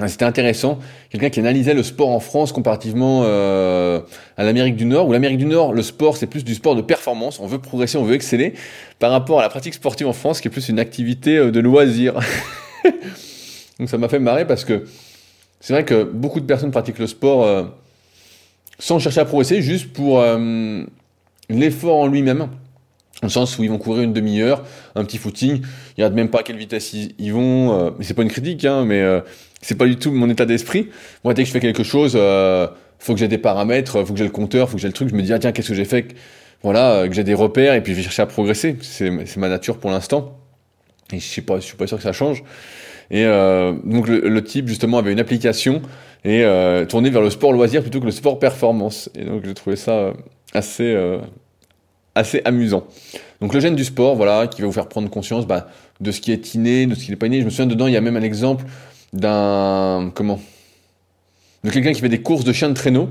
c'était 0.07 0.25
intéressant. 0.25 0.79
Quelqu'un 1.11 1.31
qui 1.31 1.41
analysait 1.41 1.75
le 1.75 1.83
sport 1.83 2.11
en 2.11 2.21
France 2.21 2.53
comparativement 2.53 3.23
euh, 3.25 4.01
à 4.37 4.45
l'Amérique 4.45 4.77
du 4.77 4.85
Nord. 4.85 5.09
Où 5.09 5.13
l'Amérique 5.13 5.39
du 5.39 5.47
Nord, 5.47 5.73
le 5.73 5.83
sport, 5.83 6.17
c'est 6.17 6.27
plus 6.27 6.45
du 6.45 6.55
sport 6.55 6.77
de 6.77 6.83
performance. 6.83 7.41
On 7.41 7.47
veut 7.47 7.59
progresser, 7.59 7.99
on 7.99 8.05
veut 8.05 8.15
exceller. 8.15 8.55
Par 8.99 9.11
rapport 9.11 9.41
à 9.41 9.43
la 9.43 9.49
pratique 9.49 9.75
sportive 9.75 10.07
en 10.07 10.13
France, 10.13 10.41
qui 10.41 10.49
est 10.49 10.51
plus 10.51 10.69
une 10.69 10.79
activité 10.79 11.37
euh, 11.37 11.51
de 11.51 11.61
loisir. 11.61 12.15
Donc 13.79 13.89
ça 13.89 13.99
m'a 13.99 14.09
fait 14.09 14.19
marrer 14.19 14.47
parce 14.47 14.65
que 14.65 14.85
c'est 15.61 15.73
vrai 15.73 15.85
que 15.85 16.05
beaucoup 16.05 16.41
de 16.41 16.47
personnes 16.47 16.71
pratiquent 16.71 16.99
le 16.99 17.07
sport 17.07 17.69
sans 18.81 18.99
chercher 18.99 19.21
à 19.21 19.25
progresser, 19.25 19.63
juste 19.63 19.93
pour 19.93 20.21
l'effort 21.49 21.97
en 21.97 22.07
lui-même, 22.07 22.49
dans 23.21 23.27
le 23.27 23.29
sens 23.31 23.59
où 23.59 23.65
ils 23.65 23.71
vont 23.71 23.79
courir 23.79 24.05
une 24.05 24.13
demi-heure, 24.13 24.65
un 24.95 25.05
petit 25.05 25.19
footing, 25.19 25.61
ils 25.61 25.65
regardent 25.97 26.15
même 26.15 26.31
pas 26.31 26.41
à 26.41 26.43
quelle 26.45 26.57
vitesse 26.57 26.93
ils, 26.93 27.33
vont, 27.33 27.73
euh, 27.73 27.91
c'est 28.01 28.15
pas 28.15 28.23
une 28.23 28.31
critique, 28.31 28.65
hein, 28.65 28.85
mais 28.85 29.01
euh, 29.01 29.21
c'est 29.61 29.77
pas 29.77 29.87
du 29.87 29.97
tout 29.97 30.11
mon 30.11 30.29
état 30.31 30.47
d'esprit. 30.47 30.89
Moi, 31.25 31.35
dès 31.35 31.43
que 31.43 31.49
je 31.49 31.53
fais 31.53 31.61
quelque 31.61 31.83
chose, 31.83 32.13
euh, 32.17 32.67
faut 32.99 33.15
que 33.15 33.21
j'ai 33.21 33.29
des 33.29 33.39
paramètres, 33.39 34.05
faut 34.05 34.13
que 34.13 34.19
j'ai 34.19 34.25
le 34.25 34.31
compteur, 34.31 34.69
faut 34.69 34.77
que 34.77 34.83
j'ai 34.83 34.89
le 34.89 34.95
truc, 34.95 35.09
je 35.09 35.15
me 35.15 35.23
dis, 35.23 35.33
ah 35.33 35.39
tiens, 35.39 35.53
qu'est-ce 35.53 35.69
que 35.69 35.75
j'ai 35.75 35.85
fait 35.85 36.15
Voilà, 36.63 37.07
que 37.09 37.15
j'ai 37.15 37.25
des 37.25 37.35
repères, 37.35 37.75
et 37.75 37.83
puis 37.83 37.93
je 37.93 37.99
vais 37.99 38.03
chercher 38.03 38.23
à 38.23 38.27
progresser. 38.27 38.77
C'est 38.83 39.11
ma 39.37 39.49
nature 39.49 39.79
pour 39.79 39.91
l'instant. 39.91 40.39
Et 41.13 41.19
je 41.21 41.27
sais 41.27 41.43
pas, 41.43 41.57
je 41.57 41.65
suis 41.65 41.77
pas 41.77 41.87
sûr 41.87 41.97
que 41.97 42.03
ça 42.03 42.13
change. 42.13 42.43
Et 43.11 43.25
donc 43.25 44.07
le, 44.07 44.45
type 44.45 44.69
justement 44.69 44.99
avait 44.99 45.13
une 45.13 45.21
application 45.21 45.81
et 46.25 46.45
tourné 46.89 47.09
vers 47.09 47.23
le 47.23 47.31
sport 47.31 47.53
loisir 47.53 47.81
plutôt 47.81 48.01
que 48.01 48.05
le 48.05 48.11
sport 48.11 48.39
performance. 48.39 49.09
Et 49.15 49.25
donc 49.25 49.45
j'ai 49.45 49.55
trouvé 49.55 49.77
ça 49.77 50.13
assez, 50.55 50.95
euh, 50.95 51.19
assez 52.15 52.43
amusant. 52.45 52.87
Donc 53.41 53.55
le 53.55 53.61
gène 53.61 53.77
du 53.77 53.85
sport, 53.85 54.17
voilà, 54.17 54.47
qui 54.47 54.61
va 54.63 54.67
vous 54.67 54.73
faire 54.73 54.89
prendre 54.89 55.09
conscience 55.11 55.47
bah, 55.47 55.69
de 56.01 56.11
ce 56.11 56.21
qui 56.21 56.33
est 56.33 56.55
inné, 56.55 56.87
de 56.87 56.95
ce 56.95 57.05
qui 57.05 57.11
n'est 57.11 57.17
pas 57.17 57.27
inné. 57.27 57.41
Je 57.41 57.45
me 57.45 57.51
souviens 57.51 57.67
dedans, 57.67 57.87
il 57.87 57.95
y 57.95 57.97
a 57.97 58.01
même 58.01 58.17
un 58.17 58.23
exemple 58.23 58.65
d'un 59.13 60.11
comment? 60.15 60.41
De 61.65 61.71
quelqu'un 61.71 61.93
qui 61.93 62.01
fait 62.01 62.09
des 62.09 62.23
courses 62.23 62.45
de 62.45 62.53
chiens 62.53 62.69
de 62.69 62.75
traîneau. 62.75 63.09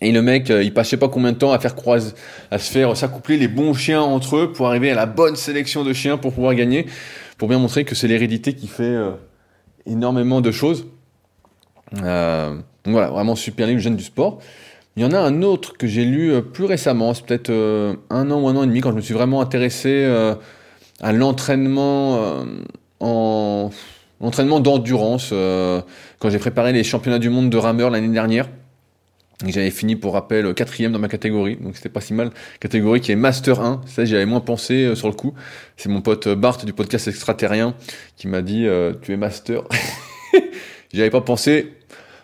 Et 0.00 0.12
le 0.12 0.22
mec, 0.22 0.50
euh, 0.50 0.62
il 0.62 0.72
passe 0.72 0.86
je 0.86 0.90
sais 0.90 0.96
pas 0.96 1.08
combien 1.08 1.32
de 1.32 1.38
temps 1.38 1.52
à 1.52 1.58
faire 1.58 1.74
croiser, 1.74 2.12
à 2.52 2.58
se 2.58 2.70
faire 2.70 2.96
s'accoupler 2.96 3.36
les 3.36 3.48
bons 3.48 3.74
chiens 3.74 4.00
entre 4.00 4.36
eux 4.36 4.52
pour 4.52 4.68
arriver 4.68 4.92
à 4.92 4.94
la 4.94 5.06
bonne 5.06 5.34
sélection 5.34 5.82
de 5.82 5.92
chiens 5.92 6.18
pour 6.18 6.32
pouvoir 6.32 6.54
gagner, 6.54 6.86
pour 7.36 7.48
bien 7.48 7.58
montrer 7.58 7.84
que 7.84 7.96
c'est 7.96 8.06
l'hérédité 8.06 8.54
qui 8.54 8.68
fait 8.68 8.84
euh, 8.84 9.10
énormément 9.86 10.40
de 10.40 10.52
choses. 10.52 10.86
donc 11.90 12.02
voilà, 12.86 13.08
vraiment 13.08 13.34
super 13.34 13.66
livre, 13.66 13.78
le 13.78 13.82
gène 13.82 13.96
du 13.96 14.04
sport. 14.04 14.38
Il 14.98 15.02
y 15.02 15.04
en 15.04 15.12
a 15.12 15.20
un 15.20 15.42
autre 15.42 15.74
que 15.74 15.86
j'ai 15.86 16.04
lu 16.04 16.32
euh, 16.32 16.40
plus 16.40 16.64
récemment, 16.64 17.14
c'est 17.14 17.24
peut-être 17.24 17.50
euh, 17.50 17.94
un 18.10 18.32
an 18.32 18.40
ou 18.40 18.48
un 18.48 18.56
an 18.56 18.64
et 18.64 18.66
demi, 18.66 18.80
quand 18.80 18.90
je 18.90 18.96
me 18.96 19.00
suis 19.00 19.14
vraiment 19.14 19.40
intéressé 19.40 19.90
euh, 19.92 20.34
à 21.00 21.12
l'entraînement 21.12 22.44
en 22.98 23.70
l'entraînement 24.20 24.60
d'endurance, 24.60 25.30
quand 25.30 26.30
j'ai 26.30 26.38
préparé 26.38 26.72
les 26.72 26.84
championnats 26.84 27.18
du 27.18 27.30
monde 27.30 27.50
de 27.50 27.56
rameur 27.56 27.90
l'année 27.90 28.08
dernière. 28.08 28.48
J'avais 29.46 29.70
fini 29.70 29.94
pour 29.94 30.14
rappel 30.14 30.52
quatrième 30.52 30.90
dans 30.90 30.98
ma 30.98 31.06
catégorie, 31.06 31.56
donc 31.56 31.76
c'était 31.76 31.88
pas 31.88 32.00
si 32.00 32.12
mal. 32.12 32.30
Catégorie 32.58 33.00
qui 33.00 33.12
est 33.12 33.16
Master 33.16 33.60
1, 33.60 33.82
ça 33.86 34.04
j'y 34.04 34.16
avais 34.16 34.26
moins 34.26 34.40
pensé 34.40 34.96
sur 34.96 35.06
le 35.06 35.14
coup. 35.14 35.34
C'est 35.76 35.88
mon 35.88 36.00
pote 36.00 36.26
Bart 36.28 36.64
du 36.64 36.72
podcast 36.72 37.06
extraterrien 37.06 37.74
qui 38.16 38.26
m'a 38.26 38.42
dit 38.42 38.66
tu 39.02 39.12
es 39.12 39.16
Master. 39.16 39.62
j'y 40.92 41.00
avais 41.00 41.10
pas 41.10 41.20
pensé, 41.20 41.78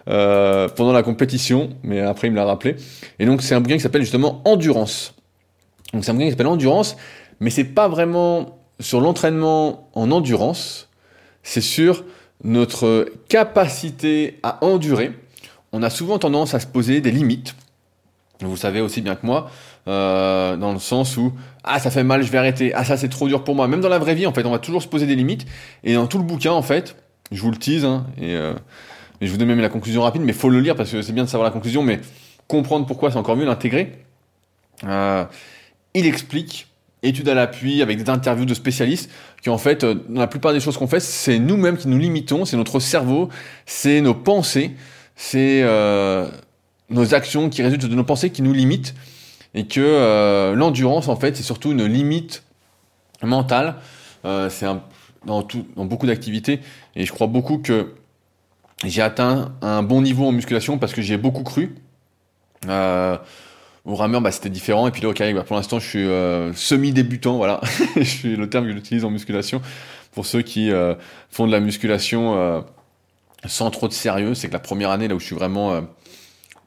euh, 0.07 0.68
pendant 0.68 0.92
la 0.92 1.02
compétition, 1.02 1.70
mais 1.83 2.00
après 2.00 2.28
il 2.28 2.33
me 2.33 2.37
l'a 2.37 2.44
rappelé. 2.44 2.76
Et 3.18 3.24
donc 3.24 3.40
c'est 3.40 3.54
un 3.54 3.61
bouquin 3.61 3.76
qui 3.76 3.80
s'appelle 3.80 4.02
justement 4.02 4.42
Endurance. 4.44 5.14
Donc 5.94 6.04
c'est 6.04 6.11
un 6.11 6.14
bouquin 6.14 6.26
qui 6.26 6.33
s'appelle 6.33 6.46
Endurance, 6.46 6.96
mais 7.40 7.48
c'est 7.48 7.64
pas 7.64 7.88
vraiment 7.88 8.59
sur 8.80 9.00
l'entraînement 9.00 9.88
en 9.94 10.11
endurance, 10.11 10.90
c'est 11.44 11.61
sur 11.61 12.04
notre 12.42 13.07
capacité 13.28 14.40
à 14.42 14.64
endurer. 14.64 15.12
On 15.72 15.83
a 15.83 15.90
souvent 15.90 16.18
tendance 16.18 16.54
à 16.54 16.61
se 16.61 16.66
poser 16.66 17.00
des 17.00 17.12
limites. 17.12 17.54
Vous 18.40 18.57
savez 18.57 18.80
aussi 18.80 19.00
bien 19.00 19.14
que 19.14 19.24
moi, 19.24 19.50
euh, 19.87 20.57
dans 20.57 20.72
le 20.72 20.80
sens 20.80 21.16
où 21.16 21.33
ah 21.62 21.78
ça 21.78 21.90
fait 21.90 22.02
mal, 22.02 22.22
je 22.22 22.30
vais 22.30 22.38
arrêter. 22.38 22.74
Ah 22.74 22.85
ça 22.85 22.96
c'est 22.96 23.09
trop 23.09 23.28
dur 23.28 23.44
pour 23.44 23.54
moi. 23.54 23.68
Même 23.68 23.80
dans 23.80 23.88
la 23.88 23.98
vraie 23.98 24.14
vie, 24.14 24.26
en 24.26 24.33
fait, 24.33 24.44
on 24.44 24.50
va 24.50 24.59
toujours 24.59 24.83
se 24.83 24.88
poser 24.88 25.07
des 25.07 25.14
limites. 25.14 25.46
Et 25.85 25.94
dans 25.94 26.07
tout 26.07 26.18
le 26.18 26.24
bouquin, 26.24 26.52
en 26.52 26.62
fait, 26.62 26.96
je 27.30 27.40
vous 27.40 27.50
le 27.50 27.57
tease, 27.57 27.85
hein, 27.85 28.07
et 28.18 28.35
euh, 28.35 28.54
je 29.20 29.30
vous 29.30 29.37
donne 29.37 29.48
même 29.48 29.61
la 29.61 29.68
conclusion 29.68 30.02
rapide, 30.02 30.22
mais 30.22 30.33
faut 30.33 30.50
le 30.50 30.61
lire 30.61 30.76
parce 30.76 30.90
que 30.90 31.02
c'est 31.02 31.12
bien 31.12 31.24
de 31.24 31.28
savoir 31.28 31.48
la 31.48 31.52
conclusion, 31.52 31.83
mais 31.83 32.00
comprendre 32.48 32.87
pourquoi 32.87 33.11
c'est 33.11 33.16
encore 33.16 33.37
mieux 33.37 33.46
l'intégrer. 33.46 33.98
Euh, 34.85 35.24
il 35.94 36.07
explique, 36.07 36.66
études 37.06 37.28
à 37.28 37.34
l'appui, 37.34 37.82
avec 37.82 38.02
des 38.02 38.10
interviews 38.10 38.44
de 38.44 38.54
spécialistes, 38.54 39.10
qu'en 39.44 39.58
fait, 39.58 39.84
euh, 39.84 39.94
dans 40.08 40.20
la 40.20 40.26
plupart 40.26 40.52
des 40.52 40.60
choses 40.60 40.76
qu'on 40.76 40.86
fait, 40.86 41.00
c'est 41.00 41.38
nous-mêmes 41.38 41.76
qui 41.76 41.88
nous 41.88 41.98
limitons, 41.98 42.44
c'est 42.44 42.56
notre 42.56 42.80
cerveau, 42.80 43.28
c'est 43.66 44.00
nos 44.00 44.14
pensées, 44.14 44.72
c'est 45.16 45.62
euh, 45.62 46.28
nos 46.90 47.14
actions 47.14 47.50
qui 47.50 47.62
résultent 47.62 47.86
de 47.86 47.94
nos 47.94 48.04
pensées 48.04 48.30
qui 48.30 48.42
nous 48.42 48.52
limitent, 48.52 48.94
et 49.56 49.66
que 49.66 50.52
l'endurance, 50.56 51.06
en 51.06 51.14
fait, 51.14 51.36
c'est 51.36 51.44
surtout 51.44 51.70
une 51.70 51.84
limite 51.84 52.42
mentale. 53.22 53.76
c'est 54.24 54.66
dans, 55.24 55.46
dans 55.76 55.84
beaucoup 55.84 56.08
d'activités, 56.08 56.58
et 56.96 57.06
je 57.06 57.12
crois 57.12 57.28
beaucoup 57.28 57.58
que 57.58 57.94
j'ai 58.84 59.02
atteint 59.02 59.52
un 59.62 59.82
bon 59.82 60.02
niveau 60.02 60.26
en 60.26 60.32
musculation 60.32 60.78
parce 60.78 60.92
que 60.92 61.02
j'ai 61.02 61.16
beaucoup 61.16 61.42
cru. 61.42 61.74
Euh, 62.68 63.16
au 63.84 63.94
rameur, 63.96 64.20
bah, 64.20 64.30
c'était 64.30 64.50
différent. 64.50 64.88
Et 64.88 64.90
puis 64.90 65.02
là, 65.02 65.08
au 65.08 65.12
kayak, 65.12 65.34
bah, 65.34 65.44
pour 65.44 65.56
l'instant, 65.56 65.78
je 65.78 65.86
suis 65.86 66.06
euh, 66.06 66.52
semi-débutant. 66.54 67.36
Voilà, 67.36 67.60
je 67.96 68.02
suis 68.02 68.36
le 68.36 68.48
terme 68.48 68.66
que 68.66 68.72
j'utilise 68.72 69.04
en 69.04 69.10
musculation. 69.10 69.60
Pour 70.12 70.26
ceux 70.26 70.42
qui 70.42 70.70
euh, 70.70 70.94
font 71.30 71.46
de 71.46 71.52
la 71.52 71.60
musculation 71.60 72.36
euh, 72.36 72.60
sans 73.46 73.70
trop 73.70 73.88
de 73.88 73.92
sérieux, 73.92 74.34
c'est 74.34 74.48
que 74.48 74.52
la 74.52 74.60
première 74.60 74.90
année, 74.90 75.08
là 75.08 75.14
où 75.14 75.20
je 75.20 75.26
suis 75.26 75.34
vraiment, 75.34 75.82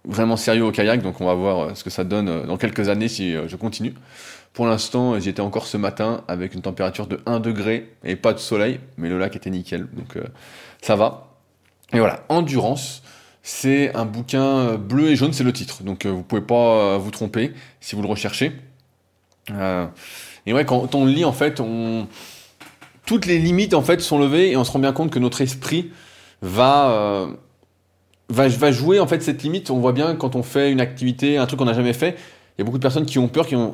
vraiment 0.06 0.38
sérieux 0.38 0.63
au 0.63 0.71
kayak, 0.71 1.01
donc 1.01 1.21
on 1.21 1.25
va 1.25 1.34
voir 1.34 1.75
ce 1.75 1.84
que 1.84 1.89
ça 1.89 2.03
donne 2.03 2.45
dans 2.45 2.58
quelques 2.58 2.89
années 2.89 3.08
si 3.08 3.34
je 3.34 3.56
continue. 3.56 3.95
Pour 4.53 4.67
l'instant, 4.67 5.19
j'y 5.19 5.30
étais 5.30 5.41
encore 5.41 5.65
ce 5.65 5.77
matin 5.77 6.23
avec 6.27 6.53
une 6.53 6.62
température 6.62 7.08
de 7.08 7.19
1 7.25 7.39
degré 7.39 7.93
et 8.03 8.15
pas 8.15 8.34
de 8.34 8.38
soleil, 8.38 8.80
mais 8.97 9.10
le 9.10 9.17
lac 9.17 9.36
était 9.36 9.49
nickel, 9.49 9.88
donc 9.93 10.17
ça 10.82 10.95
va. 10.95 11.34
Et 11.93 11.99
voilà, 11.99 12.23
Endurance, 12.30 13.01
c'est 13.48 13.96
un 13.96 14.04
bouquin 14.04 14.44
euh, 14.44 14.78
bleu 14.78 15.08
et 15.08 15.16
jaune, 15.16 15.32
c'est 15.32 15.46
le 15.46 15.54
titre. 15.54 15.82
Donc 15.82 16.06
euh, 16.06 16.12
vous 16.12 16.22
pouvez 16.22 16.42
pas 16.42 16.96
euh, 16.96 16.98
vous 16.98 17.12
tromper 17.12 17.54
si 17.80 17.96
vous 17.96 18.02
le 18.02 18.10
recherchez. 18.10 18.52
et 20.46 20.54
ouais, 20.54 20.66
quand 20.66 20.94
on 20.96 21.06
lit, 21.06 21.24
en 21.24 21.32
fait, 21.32 21.62
on... 21.62 22.08
toutes 23.06 23.26
les 23.26 23.40
limites 23.40 23.74
en 23.74 23.82
fait 23.82 24.02
sont 24.02 24.20
levées 24.20 24.52
et 24.52 24.58
on 24.58 24.66
se 24.66 24.72
rend 24.72 24.80
bien 24.80 24.92
compte 24.92 25.12
que 25.12 25.20
notre 25.20 25.40
esprit 25.40 25.92
va 26.42 27.30
va, 28.28 28.72
jouer 28.72 29.00
en 29.00 29.08
fait 29.08 29.24
cette 29.24 29.42
limite. 29.44 29.72
On 29.72 29.80
voit 29.80 29.94
bien 29.94 30.16
quand 30.16 30.36
on 30.36 30.44
fait 30.44 30.70
une 30.70 30.82
activité, 30.82 31.38
un 31.38 31.46
truc 31.46 31.58
qu'on 31.58 31.66
n'a 31.66 31.74
jamais 31.74 31.94
fait. 31.94 32.18
Il 32.58 32.60
y 32.60 32.62
a 32.64 32.66
beaucoup 32.66 32.80
de 32.80 32.84
personnes 32.84 33.06
qui 33.06 33.18
ont 33.18 33.30
peur, 33.30 33.48
qui 33.48 33.56
ont 33.56 33.72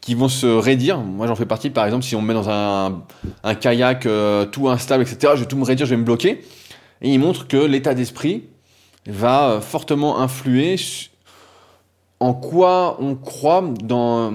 qui 0.00 0.14
vont 0.14 0.28
se 0.28 0.46
raidir. 0.46 1.00
Moi, 1.00 1.26
j'en 1.26 1.34
fais 1.34 1.46
partie. 1.46 1.70
Par 1.70 1.84
exemple, 1.84 2.04
si 2.04 2.14
on 2.14 2.22
me 2.22 2.28
met 2.28 2.34
dans 2.34 2.48
un, 2.48 3.02
un 3.42 3.54
kayak 3.56 4.06
tout 4.52 4.68
instable, 4.68 5.02
etc., 5.02 5.32
je 5.34 5.40
vais 5.40 5.48
tout 5.48 5.56
me 5.56 5.64
raidir, 5.64 5.84
je 5.84 5.90
vais 5.90 5.96
me 5.96 6.04
bloquer. 6.04 6.44
Et 7.02 7.12
il 7.12 7.18
montre 7.18 7.48
que 7.48 7.56
l'état 7.56 7.92
d'esprit 7.92 8.44
va 9.06 9.50
euh, 9.50 9.60
fortement 9.60 10.20
influer 10.20 10.76
en 12.20 12.34
quoi 12.34 12.96
on 13.00 13.14
croit 13.14 13.64
dans... 13.82 14.32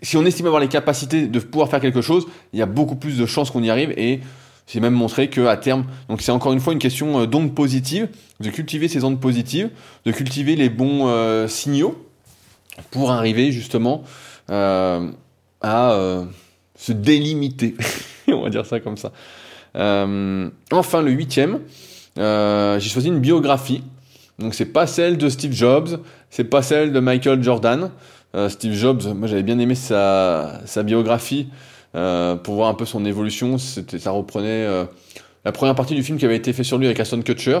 Si 0.00 0.16
on 0.16 0.24
estime 0.24 0.46
avoir 0.46 0.60
les 0.60 0.68
capacités 0.68 1.28
de 1.28 1.38
pouvoir 1.38 1.68
faire 1.68 1.80
quelque 1.80 2.00
chose, 2.00 2.26
il 2.52 2.58
y 2.58 2.62
a 2.62 2.66
beaucoup 2.66 2.96
plus 2.96 3.18
de 3.18 3.26
chances 3.26 3.50
qu'on 3.50 3.62
y 3.62 3.70
arrive 3.70 3.92
et 3.96 4.20
j'ai 4.66 4.80
même 4.80 4.94
montré 4.94 5.28
qu'à 5.28 5.56
terme, 5.56 5.84
donc 6.08 6.22
c'est 6.22 6.32
encore 6.32 6.52
une 6.52 6.60
fois 6.60 6.72
une 6.72 6.78
question 6.78 7.20
euh, 7.20 7.26
d'ondes 7.26 7.54
positives, 7.54 8.08
de 8.40 8.50
cultiver 8.50 8.88
ces 8.88 9.04
ondes 9.04 9.20
positives, 9.20 9.70
de 10.04 10.12
cultiver 10.12 10.56
les 10.56 10.68
bons 10.70 11.06
euh, 11.06 11.46
signaux 11.46 12.04
pour 12.90 13.12
arriver 13.12 13.52
justement 13.52 14.02
à 14.48 15.06
se 16.76 16.92
délimiter, 16.92 17.74
on 18.28 18.42
va 18.42 18.50
dire 18.50 18.66
ça 18.66 18.80
comme 18.80 18.96
ça. 18.96 19.12
Enfin, 19.74 21.02
le 21.02 21.10
huitième, 21.10 21.60
j'ai 22.16 22.88
choisi 22.88 23.08
une 23.08 23.20
biographie. 23.20 23.82
Donc 24.38 24.54
c'est 24.54 24.66
pas 24.66 24.86
celle 24.86 25.18
de 25.18 25.28
Steve 25.28 25.52
Jobs, 25.52 26.00
c'est 26.30 26.44
pas 26.44 26.62
celle 26.62 26.92
de 26.92 27.00
Michael 27.00 27.42
Jordan. 27.42 27.90
Euh, 28.34 28.48
Steve 28.48 28.72
Jobs, 28.72 29.02
moi 29.14 29.28
j'avais 29.28 29.42
bien 29.42 29.58
aimé 29.58 29.74
sa, 29.74 30.60
biographie 30.84 31.48
pour 31.92 32.54
voir 32.54 32.68
un 32.68 32.74
peu 32.74 32.84
son 32.86 33.04
évolution. 33.04 33.58
Ça 33.58 34.10
reprenait 34.10 34.66
la 35.44 35.52
première 35.52 35.74
partie 35.74 35.94
du 35.94 36.02
film 36.02 36.18
qui 36.18 36.24
avait 36.24 36.36
été 36.36 36.52
fait 36.52 36.64
sur 36.64 36.78
lui 36.78 36.86
avec 36.86 36.98
Aston 37.00 37.22
Kutcher. 37.22 37.60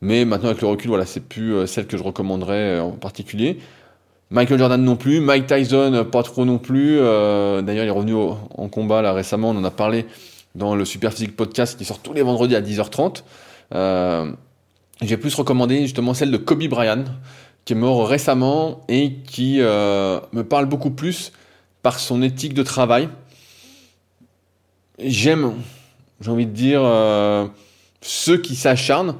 Mais 0.00 0.24
maintenant, 0.24 0.50
avec 0.50 0.62
le 0.62 0.68
recul, 0.68 0.88
voilà, 0.88 1.06
c'est 1.06 1.20
plus 1.20 1.66
celle 1.66 1.86
que 1.86 1.96
je 1.96 2.02
recommanderais 2.02 2.78
en 2.78 2.92
particulier. 2.92 3.58
Michael 4.30 4.58
Jordan 4.58 4.82
non 4.82 4.96
plus, 4.96 5.20
Mike 5.20 5.46
Tyson 5.46 6.06
pas 6.10 6.22
trop 6.22 6.44
non 6.44 6.58
plus. 6.58 6.96
D'ailleurs, 6.96 7.84
il 7.84 7.88
est 7.88 7.90
revenu 7.90 8.14
en 8.14 8.68
combat 8.68 9.02
là 9.02 9.12
récemment, 9.12 9.50
on 9.50 9.56
en 9.56 9.64
a 9.64 9.70
parlé 9.70 10.06
dans 10.54 10.74
le 10.74 10.84
Super 10.84 11.12
Physique 11.12 11.36
Podcast 11.36 11.78
qui 11.78 11.84
sort 11.84 12.00
tous 12.00 12.12
les 12.12 12.22
vendredis 12.22 12.56
à 12.56 12.60
10h30. 12.60 13.22
Euh, 13.74 14.32
j'ai 15.02 15.16
plus 15.16 15.34
recommandé 15.34 15.82
justement 15.82 16.14
celle 16.14 16.30
de 16.30 16.36
Kobe 16.36 16.64
Bryant, 16.64 17.04
qui 17.64 17.74
est 17.74 17.76
mort 17.76 18.08
récemment 18.08 18.84
et 18.88 19.14
qui 19.26 19.60
euh, 19.60 20.20
me 20.32 20.42
parle 20.42 20.66
beaucoup 20.66 20.90
plus 20.90 21.32
par 21.82 21.98
son 21.98 22.22
éthique 22.22 22.54
de 22.54 22.62
travail. 22.62 23.08
J'aime, 24.98 25.54
j'ai 26.20 26.30
envie 26.30 26.46
de 26.46 26.52
dire, 26.52 26.80
euh, 26.82 27.46
ceux 28.00 28.38
qui 28.38 28.56
s'acharnent, 28.56 29.14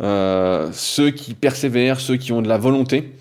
ceux 0.00 1.10
qui 1.10 1.34
persévèrent, 1.34 2.00
ceux 2.00 2.16
qui 2.16 2.32
ont 2.32 2.42
de 2.42 2.48
la 2.48 2.58
volonté. 2.58 3.12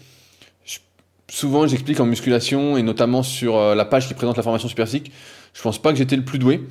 souvent, 1.30 1.68
j'explique 1.68 2.00
en 2.00 2.06
musculation 2.06 2.78
et 2.78 2.84
notamment 2.84 3.22
sur 3.22 3.76
la 3.76 3.86
page 3.86 4.08
qui 4.08 4.13
présente 4.13 4.38
la 4.38 4.44
formation 4.44 4.68
Super 4.68 4.86
Physique, 4.88 5.12
je 5.54 5.62
pense 5.62 5.80
pas 5.80 5.92
que 5.92 5.98
j'étais 5.98 6.15
le 6.15 6.24
plus 6.24 6.39
doué. 6.39 6.62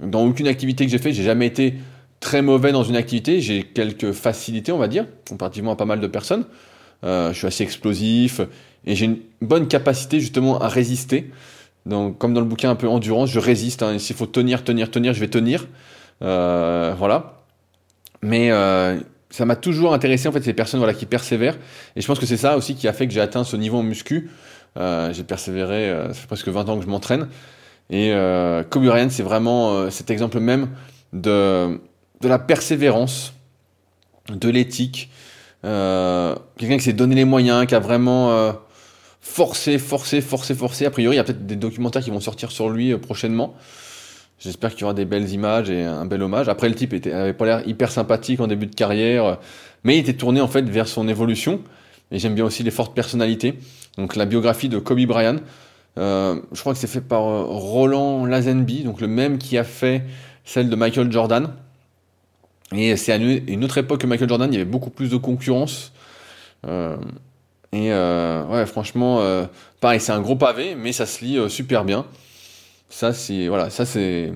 Dans 0.00 0.24
aucune 0.24 0.46
activité 0.46 0.84
que 0.84 0.90
j'ai 0.90 0.98
fait, 0.98 1.12
j'ai 1.12 1.24
jamais 1.24 1.46
été 1.46 1.74
très 2.20 2.42
mauvais 2.42 2.72
dans 2.72 2.82
une 2.82 2.96
activité. 2.96 3.40
J'ai 3.40 3.62
quelques 3.62 4.12
facilités, 4.12 4.72
on 4.72 4.78
va 4.78 4.88
dire, 4.88 5.06
comparativement 5.28 5.72
à 5.72 5.76
pas 5.76 5.84
mal 5.84 6.00
de 6.00 6.06
personnes. 6.06 6.44
Euh, 7.04 7.32
je 7.32 7.38
suis 7.38 7.46
assez 7.46 7.62
explosif 7.62 8.40
et 8.84 8.96
j'ai 8.96 9.04
une 9.04 9.18
bonne 9.42 9.68
capacité 9.68 10.20
justement 10.20 10.58
à 10.60 10.68
résister. 10.68 11.30
Donc, 11.84 12.18
comme 12.18 12.34
dans 12.34 12.40
le 12.40 12.46
bouquin 12.46 12.70
un 12.70 12.74
peu 12.74 12.88
endurance, 12.88 13.30
je 13.30 13.38
résiste. 13.38 13.82
Hein. 13.82 13.98
S'il 13.98 14.16
faut 14.16 14.26
tenir, 14.26 14.64
tenir, 14.64 14.90
tenir, 14.90 15.14
je 15.14 15.20
vais 15.20 15.28
tenir. 15.28 15.66
Euh, 16.22 16.94
voilà. 16.98 17.42
Mais 18.22 18.50
euh, 18.50 18.98
ça 19.30 19.44
m'a 19.44 19.56
toujours 19.56 19.94
intéressé 19.94 20.26
en 20.28 20.32
fait 20.32 20.42
ces 20.42 20.54
personnes 20.54 20.80
voilà 20.80 20.94
qui 20.94 21.06
persévèrent. 21.06 21.56
Et 21.94 22.00
je 22.00 22.06
pense 22.06 22.18
que 22.18 22.26
c'est 22.26 22.36
ça 22.36 22.56
aussi 22.56 22.74
qui 22.74 22.88
a 22.88 22.92
fait 22.92 23.06
que 23.06 23.12
j'ai 23.12 23.20
atteint 23.20 23.44
ce 23.44 23.56
niveau 23.56 23.78
en 23.78 23.82
muscu. 23.82 24.30
j'ai 24.76 25.24
persévéré. 25.24 25.94
ça 26.08 26.14
fait 26.14 26.26
presque 26.26 26.48
20 26.48 26.68
ans 26.68 26.78
que 26.78 26.84
je 26.84 26.90
m'entraîne. 26.90 27.28
Et 27.90 28.12
euh, 28.12 28.64
Kobe 28.64 28.84
Bryant, 28.84 29.10
c'est 29.10 29.22
vraiment 29.22 29.72
euh, 29.72 29.90
cet 29.90 30.10
exemple 30.10 30.40
même 30.40 30.68
de, 31.12 31.78
de 32.20 32.28
la 32.28 32.38
persévérance, 32.38 33.34
de 34.30 34.48
l'éthique. 34.48 35.10
Euh, 35.64 36.34
quelqu'un 36.56 36.76
qui 36.76 36.84
s'est 36.84 36.92
donné 36.92 37.14
les 37.14 37.24
moyens, 37.24 37.66
qui 37.66 37.74
a 37.74 37.78
vraiment 37.78 38.30
euh, 38.30 38.52
forcé, 39.20 39.78
forcé, 39.78 40.20
forcé, 40.20 40.54
forcé. 40.54 40.86
A 40.86 40.90
priori, 40.90 41.16
il 41.16 41.18
y 41.18 41.20
a 41.20 41.24
peut-être 41.24 41.46
des 41.46 41.56
documentaires 41.56 42.02
qui 42.02 42.10
vont 42.10 42.20
sortir 42.20 42.50
sur 42.50 42.70
lui 42.70 42.92
euh, 42.92 42.98
prochainement. 42.98 43.54
J'espère 44.38 44.72
qu'il 44.72 44.82
y 44.82 44.84
aura 44.84 44.94
des 44.94 45.06
belles 45.06 45.30
images 45.30 45.70
et 45.70 45.82
un 45.82 46.04
bel 46.04 46.22
hommage. 46.22 46.48
Après, 46.48 46.68
le 46.68 46.74
type 46.74 46.92
était, 46.92 47.12
avait 47.12 47.32
pas 47.32 47.46
l'air 47.46 47.68
hyper 47.68 47.90
sympathique 47.90 48.40
en 48.40 48.46
début 48.46 48.66
de 48.66 48.74
carrière, 48.74 49.38
mais 49.82 49.96
il 49.96 50.00
était 50.00 50.12
tourné 50.12 50.42
en 50.42 50.48
fait 50.48 50.62
vers 50.68 50.88
son 50.88 51.08
évolution. 51.08 51.60
Et 52.10 52.18
j'aime 52.18 52.34
bien 52.34 52.44
aussi 52.44 52.62
les 52.62 52.70
fortes 52.70 52.94
personnalités. 52.94 53.54
Donc 53.96 54.14
la 54.14 54.26
biographie 54.26 54.68
de 54.68 54.78
Kobe 54.78 55.00
Bryant, 55.06 55.36
euh, 55.98 56.40
je 56.52 56.60
crois 56.60 56.74
que 56.74 56.78
c'est 56.78 56.86
fait 56.86 57.00
par 57.00 57.26
euh, 57.26 57.44
Roland 57.44 58.26
Lazenby, 58.26 58.84
donc 58.84 59.00
le 59.00 59.08
même 59.08 59.38
qui 59.38 59.56
a 59.56 59.64
fait 59.64 60.02
celle 60.44 60.68
de 60.68 60.76
Michael 60.76 61.10
Jordan. 61.10 61.52
Et 62.74 62.96
c'est 62.96 63.12
à 63.12 63.16
une 63.16 63.64
autre 63.64 63.78
époque 63.78 64.00
que 64.00 64.06
Michael 64.06 64.28
Jordan, 64.28 64.52
il 64.52 64.56
y 64.56 64.60
avait 64.60 64.70
beaucoup 64.70 64.90
plus 64.90 65.10
de 65.10 65.16
concurrence. 65.16 65.92
Euh, 66.66 66.96
et 67.72 67.90
ouais, 67.92 68.66
franchement, 68.66 69.20
pareil, 69.80 70.00
c'est 70.00 70.12
un 70.12 70.20
gros 70.20 70.36
pavé, 70.36 70.74
mais 70.74 70.92
ça 70.92 71.06
se 71.06 71.24
lit 71.24 71.38
super 71.50 71.84
bien. 71.84 72.06
Ça, 72.88 73.12
c'est 73.12 73.48
voilà, 73.48 73.70
ça 73.70 73.84
c'est 73.84 74.32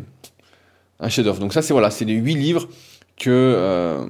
un 1.00 1.08
chef-d'œuvre. 1.08 1.40
Donc 1.40 1.52
ça, 1.52 1.62
c'est 1.62 1.72
voilà, 1.72 1.90
c'est 1.90 2.04
les 2.04 2.14
huit 2.14 2.34
livres 2.34 2.68
que 3.16 4.06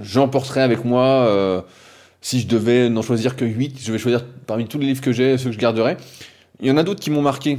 j'emporterai 0.00 0.62
avec 0.62 0.84
moi. 0.84 1.64
si 2.20 2.40
je 2.40 2.46
devais 2.46 2.90
n'en 2.90 3.02
choisir 3.02 3.36
que 3.36 3.44
8, 3.44 3.80
je 3.80 3.92
vais 3.92 3.98
choisir 3.98 4.24
parmi 4.46 4.66
tous 4.66 4.78
les 4.78 4.86
livres 4.86 5.00
que 5.00 5.12
j'ai, 5.12 5.38
ceux 5.38 5.46
que 5.46 5.54
je 5.54 5.60
garderai. 5.60 5.96
Il 6.60 6.68
y 6.68 6.70
en 6.70 6.76
a 6.76 6.82
d'autres 6.82 7.00
qui 7.00 7.10
m'ont 7.10 7.22
marqué, 7.22 7.58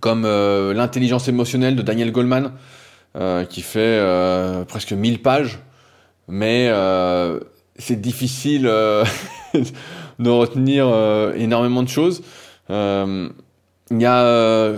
comme 0.00 0.24
euh, 0.24 0.72
L'intelligence 0.72 1.26
émotionnelle 1.28 1.74
de 1.74 1.82
Daniel 1.82 2.12
Goleman, 2.12 2.46
euh, 2.46 2.50
qui 3.48 3.62
fait 3.62 3.80
euh, 3.80 4.64
presque 4.64 4.92
1000 4.92 5.22
pages, 5.22 5.58
mais 6.28 6.70
c'est 7.76 8.00
difficile 8.00 8.62
de 10.18 10.30
retenir 10.30 10.86
énormément 11.34 11.82
de 11.82 11.88
choses. 11.88 12.22
Il 12.70 13.32
y 13.90 14.06
a 14.06 14.74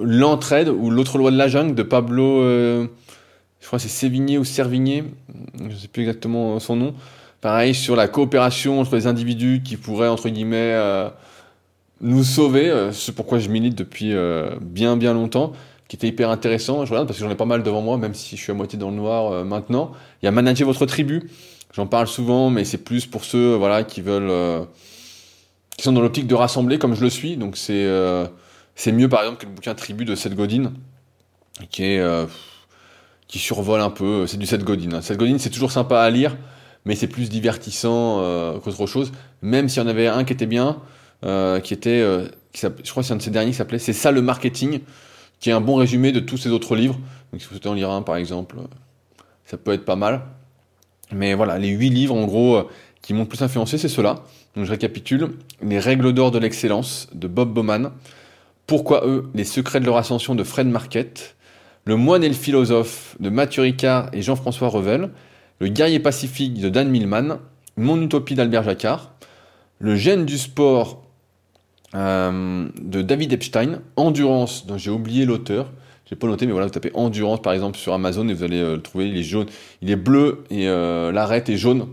L'entraide 0.00 0.68
ou 0.68 0.90
l'autre 0.90 1.18
loi 1.18 1.32
de 1.32 1.36
la 1.36 1.48
jungle 1.48 1.74
de 1.74 1.82
Pablo, 1.82 2.42
je 2.44 3.66
crois 3.66 3.80
c'est 3.80 3.88
Sévigné 3.88 4.38
ou 4.38 4.44
Servigné, 4.44 5.02
je 5.58 5.64
ne 5.64 5.74
sais 5.74 5.88
plus 5.88 6.02
exactement 6.02 6.60
son 6.60 6.76
nom. 6.76 6.94
Pareil 7.40 7.74
sur 7.74 7.96
la 7.96 8.06
coopération 8.06 8.80
entre 8.80 8.94
les 8.94 9.08
individus 9.08 9.60
qui 9.64 9.76
pourraient 9.76 10.08
entre 10.08 10.28
guillemets 10.28 10.72
nous 12.00 12.24
sauver. 12.24 12.70
Euh, 12.70 12.92
c'est 12.92 13.14
pourquoi 13.14 13.38
je 13.38 13.48
milite 13.48 13.76
depuis 13.76 14.12
euh, 14.12 14.50
bien 14.60 14.96
bien 14.96 15.14
longtemps, 15.14 15.52
qui 15.88 15.96
était 15.96 16.08
hyper 16.08 16.30
intéressant. 16.30 16.84
Je 16.84 16.90
regarde 16.90 17.08
parce 17.08 17.18
que 17.18 17.24
j'en 17.24 17.30
ai 17.30 17.36
pas 17.36 17.44
mal 17.44 17.62
devant 17.62 17.82
moi, 17.82 17.96
même 17.96 18.14
si 18.14 18.36
je 18.36 18.42
suis 18.42 18.52
à 18.52 18.54
moitié 18.54 18.78
dans 18.78 18.90
le 18.90 18.96
noir 18.96 19.32
euh, 19.32 19.44
maintenant. 19.44 19.92
Il 20.22 20.26
y 20.26 20.28
a 20.28 20.30
manager 20.30 20.66
votre 20.66 20.86
tribu. 20.86 21.30
J'en 21.74 21.86
parle 21.86 22.06
souvent, 22.06 22.50
mais 22.50 22.64
c'est 22.64 22.78
plus 22.78 23.06
pour 23.06 23.24
ceux 23.24 23.54
voilà 23.54 23.84
qui 23.84 24.00
veulent, 24.00 24.66
qui 25.76 25.84
sont 25.84 25.92
dans 25.92 26.00
l'optique 26.00 26.26
de 26.26 26.34
rassembler, 26.34 26.78
comme 26.78 26.94
je 26.94 27.02
le 27.02 27.10
suis. 27.10 27.36
Donc 27.36 27.58
c'est 27.58 27.86
c'est 28.74 28.90
mieux 28.90 29.08
par 29.08 29.20
exemple 29.20 29.38
que 29.42 29.46
le 29.46 29.52
bouquin 29.52 29.74
Tribu 29.74 30.06
de 30.06 30.14
Seth 30.14 30.34
Godin, 30.34 30.72
qui 31.70 32.00
survole 33.28 33.82
un 33.82 33.90
peu. 33.90 34.26
C'est 34.26 34.38
du 34.38 34.46
Seth 34.46 34.64
Godin. 34.64 34.94
Hein. 34.94 35.02
Seth 35.02 35.18
Godin, 35.18 35.36
c'est 35.38 35.50
toujours 35.50 35.70
sympa 35.70 36.00
à 36.00 36.08
lire, 36.08 36.38
mais 36.86 36.94
c'est 36.96 37.06
plus 37.06 37.28
divertissant 37.28 38.22
qu'autre 38.64 38.86
chose. 38.86 39.12
Même 39.42 39.68
s'il 39.68 39.82
y 39.82 39.84
en 39.84 39.88
avait 39.88 40.08
un 40.08 40.24
qui 40.24 40.32
était 40.32 40.46
bien, 40.46 40.78
euh, 41.24 41.58
qui 41.58 41.74
était, 41.74 42.00
euh, 42.00 42.28
je 42.54 42.90
crois 42.90 43.02
c'est 43.02 43.12
un 43.12 43.16
de 43.16 43.22
ces 43.22 43.30
derniers 43.30 43.50
qui 43.50 43.56
s'appelait 43.56 43.80
C'est 43.80 43.92
ça 43.92 44.12
le 44.12 44.22
marketing, 44.22 44.80
qui 45.40 45.50
est 45.50 45.52
un 45.52 45.60
bon 45.60 45.76
résumé 45.76 46.12
de 46.12 46.20
tous 46.20 46.36
ces 46.36 46.50
autres 46.50 46.76
livres. 46.76 46.98
Donc 47.32 47.40
si 47.40 47.46
vous 47.46 47.54
souhaitez 47.54 47.68
en 47.68 47.74
lire 47.74 47.90
un 47.90 48.02
par 48.02 48.16
exemple, 48.16 48.56
euh, 48.58 48.66
ça 49.44 49.56
peut 49.56 49.72
être 49.72 49.84
pas 49.84 49.96
mal. 49.96 50.22
Mais 51.12 51.34
voilà, 51.34 51.58
les 51.58 51.68
huit 51.68 51.90
livres 51.90 52.14
en 52.14 52.26
gros 52.26 52.68
qui 53.02 53.14
m'ont 53.14 53.26
plus 53.26 53.42
influencé, 53.42 53.78
c'est 53.78 53.88
ceux-là. 53.88 54.16
Donc 54.54 54.64
je 54.64 54.70
récapitule. 54.70 55.30
Les 55.62 55.78
règles 55.78 56.12
d'or 56.12 56.30
de 56.30 56.38
l'excellence 56.38 57.08
de 57.14 57.26
Bob 57.28 57.52
Bowman. 57.52 57.92
Pourquoi 58.66 59.06
eux 59.06 59.30
Les 59.34 59.44
secrets 59.44 59.80
de 59.80 59.86
leur 59.86 59.96
ascension 59.96 60.34
de 60.34 60.44
Fred 60.44 60.66
Marquette. 60.66 61.36
Le 61.84 61.96
moine 61.96 62.22
et 62.22 62.28
le 62.28 62.34
philosophe 62.34 63.16
de 63.18 63.30
Mathieu 63.30 63.62
Ricard 63.62 64.10
et 64.12 64.20
Jean-François 64.20 64.68
Revel. 64.68 65.10
Le 65.60 65.68
guerrier 65.68 66.00
pacifique 66.00 66.60
de 66.60 66.68
Dan 66.68 66.90
Millman. 66.90 67.38
Mon 67.76 68.02
utopie 68.02 68.34
d'Albert 68.34 68.64
Jacquard. 68.64 69.14
Le 69.78 69.96
gène 69.96 70.26
du 70.26 70.36
sport 70.36 71.02
euh, 71.94 72.68
de 72.80 73.02
David 73.02 73.32
Epstein, 73.32 73.80
Endurance, 73.96 74.66
dont 74.66 74.78
j'ai 74.78 74.90
oublié 74.90 75.24
l'auteur. 75.24 75.70
J'ai 76.06 76.16
pas 76.16 76.26
noté, 76.26 76.46
mais 76.46 76.52
voilà, 76.52 76.66
vous 76.66 76.72
tapez 76.72 76.90
Endurance 76.94 77.42
par 77.42 77.52
exemple 77.52 77.78
sur 77.78 77.92
Amazon 77.92 78.28
et 78.28 78.34
vous 78.34 78.42
allez 78.42 78.60
euh, 78.60 78.76
le 78.76 78.82
trouver. 78.82 79.08
Il 79.08 79.16
est 79.16 79.22
jaune, 79.22 79.46
il 79.82 79.90
est 79.90 79.96
bleu 79.96 80.44
et 80.50 80.68
euh, 80.68 81.12
l'arête 81.12 81.48
est 81.48 81.56
jaune. 81.56 81.88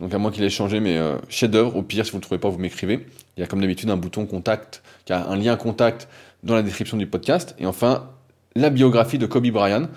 Donc 0.00 0.14
à 0.14 0.18
moins 0.18 0.30
qu'il 0.30 0.44
ait 0.44 0.50
changé, 0.50 0.78
mais 0.78 0.96
chef-d'œuvre. 1.28 1.74
Au 1.74 1.82
pire, 1.82 2.04
si 2.04 2.12
vous 2.12 2.18
le 2.18 2.22
trouvez 2.22 2.38
pas, 2.38 2.48
vous 2.48 2.58
m'écrivez. 2.58 3.04
Il 3.36 3.40
y 3.40 3.42
a 3.42 3.46
comme 3.48 3.60
d'habitude 3.60 3.90
un 3.90 3.96
bouton 3.96 4.26
contact, 4.26 4.82
qui 5.04 5.12
a 5.12 5.28
un 5.28 5.34
lien 5.34 5.56
contact 5.56 6.08
dans 6.44 6.54
la 6.54 6.62
description 6.62 6.96
du 6.96 7.08
podcast. 7.08 7.56
Et 7.58 7.66
enfin, 7.66 8.08
la 8.54 8.70
biographie 8.70 9.18
de 9.18 9.26
Kobe 9.26 9.48
Bryant. 9.48 9.88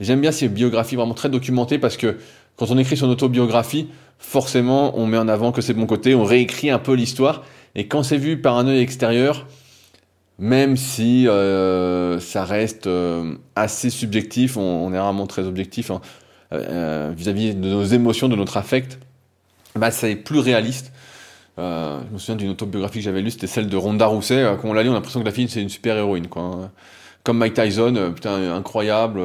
J'aime 0.00 0.22
bien 0.22 0.32
ces 0.32 0.48
biographies 0.48 0.96
vraiment 0.96 1.12
très 1.12 1.28
documentées 1.28 1.78
parce 1.78 1.98
que 1.98 2.16
quand 2.56 2.70
on 2.70 2.78
écrit 2.78 2.96
son 2.96 3.08
autobiographie, 3.08 3.88
forcément, 4.18 4.98
on 4.98 5.06
met 5.06 5.18
en 5.18 5.28
avant 5.28 5.52
que 5.52 5.60
c'est 5.60 5.74
de 5.74 5.78
mon 5.78 5.86
côté, 5.86 6.14
on 6.14 6.24
réécrit 6.24 6.70
un 6.70 6.78
peu 6.78 6.94
l'histoire. 6.94 7.42
Et 7.74 7.86
quand 7.86 8.02
c'est 8.02 8.16
vu 8.16 8.40
par 8.40 8.56
un 8.56 8.66
œil 8.66 8.80
extérieur, 8.80 9.46
même 10.40 10.78
si 10.78 11.28
euh, 11.28 12.18
ça 12.18 12.44
reste 12.44 12.86
euh, 12.86 13.34
assez 13.54 13.90
subjectif, 13.90 14.56
on, 14.56 14.92
est 14.92 14.98
rarement 14.98 15.26
très 15.26 15.46
objectif 15.46 15.90
hein, 15.90 16.00
euh, 16.52 17.12
vis-à-vis 17.14 17.54
de 17.54 17.68
nos 17.68 17.84
émotions, 17.84 18.28
de 18.28 18.36
notre 18.36 18.56
affect, 18.56 18.98
bah, 19.76 19.90
ça 19.90 20.08
est 20.08 20.16
plus 20.16 20.40
réaliste. 20.40 20.92
je 21.58 22.12
me 22.12 22.18
souviens 22.18 22.36
d'une 22.36 22.50
autobiographie 22.50 22.98
que 23.00 23.04
j'avais 23.04 23.20
lue, 23.20 23.30
c'était 23.30 23.46
celle 23.46 23.68
de 23.68 23.76
Ronda 23.76 24.06
Rousset. 24.06 24.56
quand 24.60 24.68
on 24.68 24.72
l'a 24.72 24.82
lu, 24.82 24.88
on 24.88 24.92
a 24.92 24.94
l'impression 24.94 25.20
que 25.20 25.26
la 25.26 25.32
fille 25.32 25.48
c'est 25.48 25.62
une 25.62 25.68
super 25.68 25.96
héroïne. 25.96 26.26
Hein. 26.34 26.70
Comme 27.22 27.36
Mike 27.36 27.52
Tyson, 27.52 28.12
putain, 28.14 28.54
incroyable, 28.54 29.20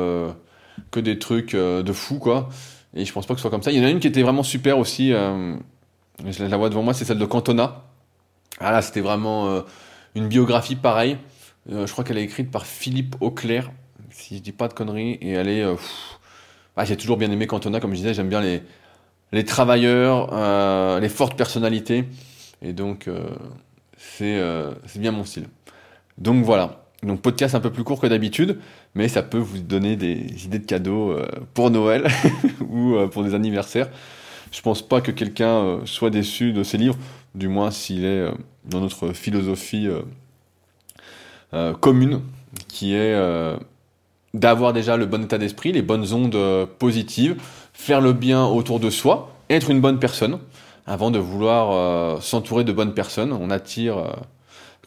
que 0.91 0.99
des 0.99 1.17
trucs 1.17 1.55
de 1.55 1.93
fou, 1.93 2.19
quoi. 2.19 2.49
Et 2.93 3.05
je 3.05 3.13
pense 3.13 3.25
pas 3.25 3.33
que 3.33 3.39
ce 3.39 3.43
soit 3.43 3.51
comme 3.51 3.63
ça. 3.63 3.71
Il 3.71 3.79
y 3.79 3.81
en 3.81 3.87
a 3.87 3.89
une 3.89 4.01
qui 4.01 4.07
était 4.07 4.21
vraiment 4.21 4.43
super 4.43 4.77
aussi. 4.77 5.11
je 5.11 6.43
la 6.43 6.57
vois 6.57 6.67
devant 6.67 6.83
moi, 6.83 6.93
c'est 6.93 7.05
celle 7.05 7.19
de 7.19 7.25
Cantona. 7.25 7.84
Ah 8.59 8.71
là, 8.71 8.81
c'était 8.81 9.01
vraiment 9.01 9.49
euh, 9.49 9.61
une 10.15 10.27
biographie 10.27 10.75
pareille. 10.75 11.17
Euh, 11.71 11.85
je 11.85 11.91
crois 11.91 12.03
qu'elle 12.03 12.17
est 12.17 12.23
écrite 12.23 12.51
par 12.51 12.65
Philippe 12.65 13.15
Auclair, 13.19 13.71
si 14.11 14.37
je 14.37 14.41
dis 14.41 14.51
pas 14.51 14.67
de 14.67 14.73
conneries. 14.73 15.17
Et 15.21 15.31
elle 15.31 15.49
est. 15.49 15.63
Euh, 15.63 15.75
ah, 16.77 16.85
j'ai 16.85 16.95
toujours 16.97 17.17
bien 17.17 17.31
aimé 17.31 17.47
Cantona, 17.47 17.79
comme 17.79 17.91
je 17.91 17.97
disais, 17.97 18.13
j'aime 18.13 18.29
bien 18.29 18.41
les, 18.41 18.61
les 19.31 19.45
travailleurs, 19.45 20.29
les 20.99 21.09
fortes 21.09 21.37
personnalités. 21.37 22.05
Et 22.61 22.73
donc, 22.73 23.09
c'est 23.97 24.41
c'est 24.85 24.99
bien 24.99 25.11
mon 25.11 25.23
style. 25.23 25.47
Donc 26.17 26.43
voilà. 26.43 26.83
Donc 27.01 27.21
podcast 27.21 27.55
un 27.55 27.61
peu 27.61 27.71
plus 27.71 27.85
court 27.85 28.01
que 28.01 28.07
d'habitude, 28.07 28.59
mais 28.93 29.07
ça 29.07 29.23
peut 29.23 29.37
vous 29.37 29.59
donner 29.59 29.95
des 29.95 30.43
idées 30.43 30.59
de 30.59 30.65
cadeaux 30.65 31.17
pour 31.53 31.71
Noël 31.71 32.07
ou 32.59 32.97
pour 33.07 33.23
des 33.23 33.35
anniversaires. 33.35 33.89
Je 34.55 34.61
pense 34.61 34.81
pas 34.81 35.01
que 35.01 35.11
quelqu'un 35.11 35.81
soit 35.83 36.09
déçu 36.09 36.53
de 36.53 36.63
ces 36.63 36.77
livres, 36.77 36.97
du 37.35 37.49
moins 37.49 37.71
s'il 37.71 38.05
est 38.05 38.25
dans 38.63 38.79
notre 38.79 39.11
philosophie 39.11 39.89
commune, 41.81 42.21
qui 42.69 42.93
est 42.93 43.13
d'avoir 44.33 44.71
déjà 44.71 44.95
le 44.95 45.07
bon 45.07 45.25
état 45.25 45.37
d'esprit, 45.37 45.73
les 45.73 45.81
bonnes 45.81 46.13
ondes 46.13 46.67
positives, 46.79 47.35
faire 47.73 47.99
le 47.99 48.13
bien 48.13 48.45
autour 48.45 48.79
de 48.79 48.89
soi, 48.89 49.35
être 49.49 49.69
une 49.69 49.81
bonne 49.81 49.99
personne, 49.99 50.39
avant 50.87 51.11
de 51.11 51.19
vouloir 51.19 52.23
s'entourer 52.23 52.63
de 52.63 52.71
bonnes 52.71 52.93
personnes. 52.93 53.33
On 53.33 53.49
attire 53.49 54.15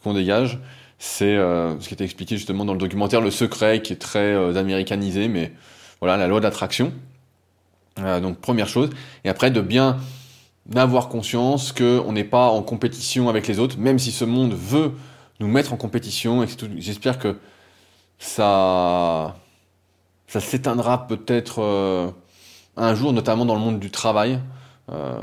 qu'on 0.03 0.15
dégage. 0.15 0.57
C'est 0.97 1.35
ce 1.35 1.87
qui 1.87 1.93
était 1.93 2.05
expliqué 2.05 2.37
justement 2.37 2.65
dans 2.65 2.73
le 2.73 2.79
documentaire 2.79 3.21
Le 3.21 3.29
Secret, 3.29 3.83
qui 3.83 3.93
est 3.93 3.97
très 3.97 4.57
américanisé, 4.57 5.27
mais 5.27 5.51
voilà, 6.01 6.17
la 6.17 6.27
loi 6.27 6.39
d'attraction. 6.39 6.91
Euh, 8.03 8.19
donc 8.19 8.39
première 8.39 8.67
chose. 8.67 8.89
Et 9.23 9.29
après, 9.29 9.51
de 9.51 9.61
bien 9.61 9.97
avoir 10.75 11.09
conscience 11.09 11.71
qu'on 11.71 12.11
n'est 12.11 12.23
pas 12.23 12.49
en 12.49 12.61
compétition 12.61 13.29
avec 13.29 13.47
les 13.47 13.59
autres, 13.59 13.77
même 13.79 13.97
si 13.97 14.11
ce 14.11 14.25
monde 14.25 14.53
veut 14.53 14.91
nous 15.39 15.47
mettre 15.47 15.73
en 15.73 15.77
compétition. 15.77 16.43
Et 16.43 16.47
j'espère 16.77 17.17
que 17.17 17.37
ça, 18.19 19.35
ça 20.27 20.39
s'éteindra 20.39 21.07
peut-être 21.07 21.61
euh, 21.61 22.09
un 22.77 22.93
jour, 22.93 23.13
notamment 23.13 23.45
dans 23.45 23.55
le 23.55 23.61
monde 23.61 23.79
du 23.79 23.89
travail. 23.89 24.39
Euh, 24.91 25.17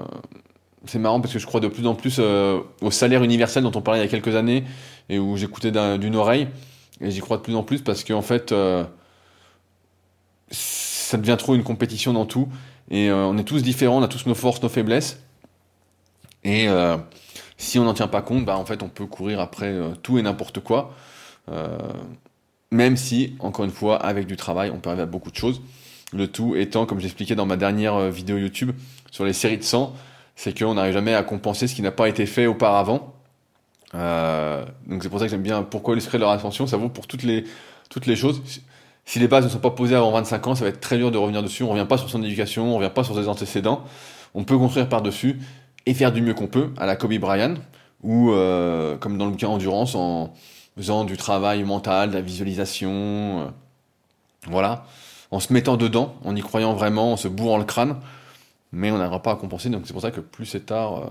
c'est 0.86 0.98
marrant 0.98 1.20
parce 1.20 1.32
que 1.32 1.38
je 1.38 1.46
crois 1.46 1.60
de 1.60 1.68
plus 1.68 1.86
en 1.86 1.94
plus 1.94 2.20
au 2.20 2.90
salaire 2.92 3.24
universel 3.24 3.64
dont 3.64 3.72
on 3.74 3.82
parlait 3.82 4.00
il 4.00 4.04
y 4.04 4.06
a 4.06 4.10
quelques 4.10 4.36
années 4.36 4.62
et 5.08 5.18
où 5.18 5.36
j'écoutais 5.36 5.72
d'une 5.98 6.14
oreille. 6.14 6.46
Et 7.00 7.10
j'y 7.10 7.20
crois 7.20 7.38
de 7.38 7.42
plus 7.42 7.56
en 7.56 7.64
plus 7.64 7.82
parce 7.82 8.04
qu'en 8.04 8.22
fait, 8.22 8.54
ça 11.06 11.18
devient 11.18 11.36
trop 11.38 11.54
une 11.54 11.62
compétition 11.62 12.12
dans 12.12 12.26
tout. 12.26 12.48
Et 12.90 13.08
euh, 13.08 13.26
on 13.26 13.38
est 13.38 13.44
tous 13.44 13.62
différents, 13.62 13.98
on 13.98 14.02
a 14.02 14.08
tous 14.08 14.26
nos 14.26 14.34
forces, 14.34 14.60
nos 14.62 14.68
faiblesses. 14.68 15.20
Et 16.42 16.68
euh, 16.68 16.96
si 17.56 17.78
on 17.78 17.84
n'en 17.84 17.94
tient 17.94 18.08
pas 18.08 18.22
compte, 18.22 18.44
bah, 18.44 18.58
en 18.58 18.64
fait, 18.64 18.82
on 18.82 18.88
peut 18.88 19.06
courir 19.06 19.40
après 19.40 19.66
euh, 19.66 19.90
tout 20.02 20.18
et 20.18 20.22
n'importe 20.22 20.60
quoi. 20.60 20.94
même 22.72 22.96
si, 22.96 23.36
encore 23.38 23.64
une 23.64 23.70
fois, 23.70 23.96
avec 24.04 24.26
du 24.26 24.36
travail, 24.36 24.70
on 24.70 24.78
peut 24.78 24.90
arriver 24.90 25.04
à 25.04 25.06
beaucoup 25.06 25.30
de 25.30 25.36
choses. 25.36 25.62
Le 26.12 26.26
tout 26.26 26.56
étant, 26.56 26.86
comme 26.86 26.98
j'expliquais 26.98 27.36
dans 27.36 27.46
ma 27.46 27.56
dernière 27.56 28.10
vidéo 28.10 28.36
YouTube 28.36 28.72
sur 29.12 29.24
les 29.24 29.32
séries 29.32 29.58
de 29.58 29.62
sang, 29.62 29.94
c'est 30.34 30.56
qu'on 30.58 30.74
n'arrive 30.74 30.92
jamais 30.92 31.14
à 31.14 31.22
compenser 31.22 31.68
ce 31.68 31.74
qui 31.74 31.82
n'a 31.82 31.92
pas 31.92 32.08
été 32.08 32.26
fait 32.26 32.46
auparavant. 32.46 33.14
donc 33.92 35.02
c'est 35.02 35.08
pour 35.08 35.20
ça 35.20 35.26
que 35.26 35.30
j'aime 35.30 35.42
bien 35.42 35.62
pourquoi 35.62 35.94
de 35.94 36.18
leur 36.18 36.30
ascension, 36.30 36.66
ça 36.66 36.76
vaut 36.76 36.88
pour 36.88 37.06
toutes 37.06 37.22
les, 37.22 37.44
toutes 37.88 38.06
les 38.06 38.16
choses 38.16 38.42
si 39.06 39.20
les 39.20 39.28
bases 39.28 39.44
ne 39.44 39.48
sont 39.48 39.60
pas 39.60 39.70
posées 39.70 39.94
avant 39.94 40.10
25 40.10 40.46
ans, 40.48 40.54
ça 40.56 40.64
va 40.64 40.70
être 40.70 40.80
très 40.80 40.98
dur 40.98 41.12
de 41.12 41.16
revenir 41.16 41.42
dessus. 41.42 41.62
On 41.62 41.70
revient 41.70 41.86
pas 41.88 41.96
sur 41.96 42.10
son 42.10 42.22
éducation, 42.24 42.74
on 42.74 42.76
revient 42.76 42.90
pas 42.92 43.04
sur 43.04 43.14
ses 43.14 43.28
antécédents. 43.28 43.84
On 44.34 44.42
peut 44.42 44.58
construire 44.58 44.88
par-dessus 44.88 45.38
et 45.86 45.94
faire 45.94 46.12
du 46.12 46.20
mieux 46.20 46.34
qu'on 46.34 46.48
peut, 46.48 46.70
à 46.76 46.86
la 46.86 46.96
Kobe 46.96 47.14
Bryant, 47.14 47.54
ou 48.02 48.32
euh, 48.32 48.96
comme 48.96 49.16
dans 49.16 49.26
le 49.26 49.30
bouquin 49.30 49.46
Endurance, 49.46 49.94
en 49.94 50.34
faisant 50.76 51.04
du 51.04 51.16
travail 51.16 51.62
mental, 51.62 52.10
de 52.10 52.14
la 52.14 52.20
visualisation, 52.20 52.90
euh, 52.90 53.46
voilà, 54.48 54.84
en 55.30 55.38
se 55.38 55.52
mettant 55.52 55.76
dedans, 55.76 56.16
en 56.24 56.34
y 56.34 56.40
croyant 56.40 56.74
vraiment, 56.74 57.12
en 57.12 57.16
se 57.16 57.28
bourrant 57.28 57.58
le 57.58 57.64
crâne, 57.64 58.00
mais 58.72 58.90
on 58.90 58.98
n'arrivera 58.98 59.22
pas 59.22 59.32
à 59.32 59.36
compenser. 59.36 59.70
Donc 59.70 59.82
c'est 59.86 59.92
pour 59.92 60.02
ça 60.02 60.10
que 60.10 60.20
plus 60.20 60.46
c'est 60.46 60.66
tard, 60.66 60.98
euh, 60.98 61.06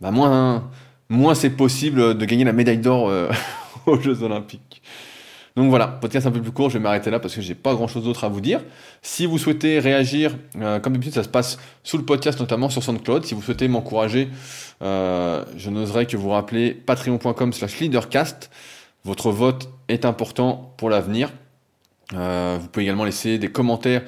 bah 0.00 0.10
moins, 0.10 0.68
moins 1.08 1.36
c'est 1.36 1.50
possible 1.50 2.18
de 2.18 2.24
gagner 2.24 2.42
la 2.42 2.52
médaille 2.52 2.78
d'or 2.78 3.08
aux 3.86 4.00
Jeux 4.00 4.24
Olympiques. 4.24 4.82
Donc 5.56 5.68
voilà, 5.68 5.86
podcast 5.86 6.26
un 6.26 6.30
peu 6.30 6.40
plus 6.40 6.52
court, 6.52 6.70
je 6.70 6.78
vais 6.78 6.82
m'arrêter 6.82 7.10
là 7.10 7.20
parce 7.20 7.34
que 7.34 7.42
j'ai 7.42 7.54
pas 7.54 7.74
grand 7.74 7.86
chose 7.86 8.04
d'autre 8.04 8.24
à 8.24 8.28
vous 8.28 8.40
dire. 8.40 8.60
Si 9.02 9.26
vous 9.26 9.36
souhaitez 9.36 9.80
réagir, 9.80 10.34
euh, 10.56 10.80
comme 10.80 10.94
d'habitude, 10.94 11.14
ça 11.14 11.22
se 11.22 11.28
passe 11.28 11.58
sous 11.82 11.98
le 11.98 12.04
podcast, 12.04 12.40
notamment 12.40 12.70
sur 12.70 12.82
SoundCloud. 12.82 13.24
Si 13.26 13.34
vous 13.34 13.42
souhaitez 13.42 13.68
m'encourager, 13.68 14.28
euh, 14.82 15.44
je 15.56 15.68
n'oserais 15.68 16.06
que 16.06 16.16
vous 16.16 16.30
rappeler 16.30 16.72
patreon.com 16.72 17.52
slash 17.52 17.80
leadercast. 17.80 18.50
Votre 19.04 19.30
vote 19.30 19.68
est 19.88 20.06
important 20.06 20.74
pour 20.78 20.88
l'avenir. 20.88 21.30
Euh, 22.14 22.56
vous 22.60 22.68
pouvez 22.68 22.84
également 22.84 23.04
laisser 23.04 23.38
des 23.38 23.48
commentaires 23.48 24.02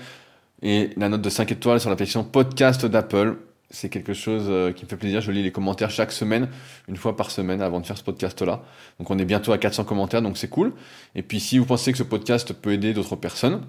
et 0.63 0.91
la 0.97 1.11
note 1.11 1.23
de 1.23 1.31
5 1.31 1.53
étoiles 1.53 1.81
sur 1.81 1.91
l'application 1.91 2.25
podcast 2.25 2.87
d'Apple 2.87 3.37
c'est 3.75 3.89
quelque 3.89 4.15
chose 4.15 4.45
euh, 4.49 4.73
qui 4.73 4.85
me 4.85 4.89
fait 4.89 4.97
plaisir. 4.97 5.21
Je 5.21 5.33
lis 5.33 5.43
les 5.43 5.53
commentaires 5.53 5.91
chaque 5.91 6.13
semaine, 6.13 6.49
une 6.89 6.97
fois 6.97 7.17
par 7.17 7.31
semaine, 7.31 7.61
avant 7.61 7.81
de 7.81 7.87
faire 7.87 7.99
ce 7.99 8.05
podcast-là. 8.05 8.63
Donc 8.99 9.11
on 9.11 9.19
est 9.19 9.25
bientôt 9.25 9.53
à 9.53 9.59
400 9.59 9.85
commentaires, 9.85 10.23
donc 10.23 10.39
c'est 10.39 10.49
cool. 10.49 10.73
Et 11.15 11.23
puis 11.23 11.41
si 11.41 11.59
vous 11.59 11.67
pensez 11.67 11.93
que 11.93 11.99
ce 11.99 12.05
podcast 12.05 12.53
peut 12.53 12.73
aider 12.73 12.95
d'autres 12.95 13.17
personnes, 13.17 13.63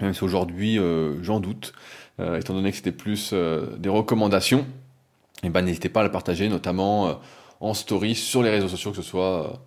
même 0.00 0.14
si 0.14 0.22
aujourd'hui 0.24 0.78
euh, 0.78 1.22
j'en 1.22 1.40
doute, 1.40 1.72
euh, 2.20 2.38
étant 2.38 2.54
donné 2.54 2.70
que 2.70 2.76
c'était 2.76 2.92
plus 2.92 3.34
des 3.78 3.88
recommandations, 3.88 4.60
et 5.42 5.48
eh 5.48 5.50
ben 5.50 5.62
n'hésitez 5.62 5.88
pas 5.88 6.00
à 6.00 6.04
le 6.04 6.10
partager, 6.10 6.48
notamment 6.48 7.20
en 7.60 7.74
story 7.74 8.14
sur 8.14 8.42
les 8.42 8.50
réseaux 8.50 8.68
sociaux, 8.68 8.92
que 8.92 8.96
ce 8.96 9.02
soit 9.02 9.60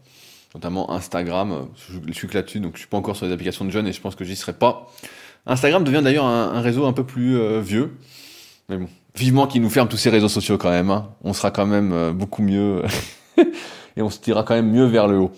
notamment 0.56 0.92
Instagram. 0.92 1.68
Je 1.76 2.14
suis 2.14 2.28
que 2.28 2.34
là-dessus, 2.34 2.62
donc 2.62 2.74
je 2.76 2.80
suis 2.80 2.88
pas 2.88 2.98
encore 2.98 3.16
sur 3.16 3.28
les 3.28 3.34
applications 3.34 3.66
de 3.66 3.70
jeunes 3.70 3.86
et 3.86 3.92
je 3.92 4.02
pense 4.02 4.16
que 4.16 4.24
j'y 4.24 4.36
serai 4.36 4.54
pas. 4.54 4.90
Instagram 5.46 5.84
devient 5.84 6.02
d'ailleurs 6.04 6.26
un, 6.26 6.62
réseau 6.62 6.86
un 6.86 6.94
peu 6.94 7.04
plus 7.04 7.60
vieux. 7.60 7.96
Mais 8.70 8.78
bon, 8.78 8.88
vivement 9.18 9.48
qu'ils 9.48 9.62
nous 9.62 9.70
ferment 9.70 9.90
tous 9.90 9.98
ces 9.98 10.10
réseaux 10.10 10.30
sociaux 10.30 10.58
quand 10.58 10.70
même. 10.70 10.90
Hein. 10.90 11.10
On 11.24 11.34
sera 11.34 11.52
quand 11.52 11.66
même 11.66 11.92
euh, 11.92 12.14
beaucoup 12.14 12.42
mieux 12.42 12.84
et 13.98 14.02
on 14.02 14.10
se 14.10 14.20
tirera 14.20 14.44
quand 14.44 14.56
même 14.56 14.72
mieux 14.72 14.86
vers 14.86 15.08
le 15.08 15.18
haut. 15.18 15.32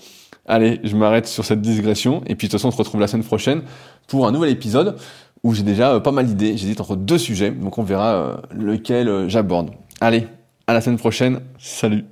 Allez, 0.46 0.80
je 0.84 0.96
m'arrête 0.96 1.28
sur 1.28 1.46
cette 1.46 1.62
digression 1.62 2.22
et 2.26 2.36
puis 2.36 2.48
de 2.48 2.52
toute 2.52 2.60
façon 2.60 2.70
on 2.70 2.72
se 2.72 2.78
retrouve 2.78 3.02
la 3.02 3.08
semaine 3.08 3.26
prochaine 3.26 3.62
pour 4.08 4.28
un 4.28 4.32
nouvel 4.32 4.50
épisode 4.50 4.98
où 5.44 5.54
j'ai 5.54 5.64
déjà 5.64 5.94
euh, 5.94 6.00
pas 6.00 6.12
mal 6.12 6.26
d'idées. 6.26 6.58
J'hésite 6.58 6.82
entre 6.82 6.96
deux 6.96 7.18
sujets, 7.18 7.52
donc 7.52 7.78
on 7.78 7.84
verra 7.84 8.14
euh, 8.14 8.38
lequel 8.52 9.30
j'aborde. 9.30 9.72
Allez, 10.02 10.28
à 10.68 10.74
la 10.74 10.82
semaine 10.82 10.98
prochaine. 10.98 11.42
Salut 11.58 12.06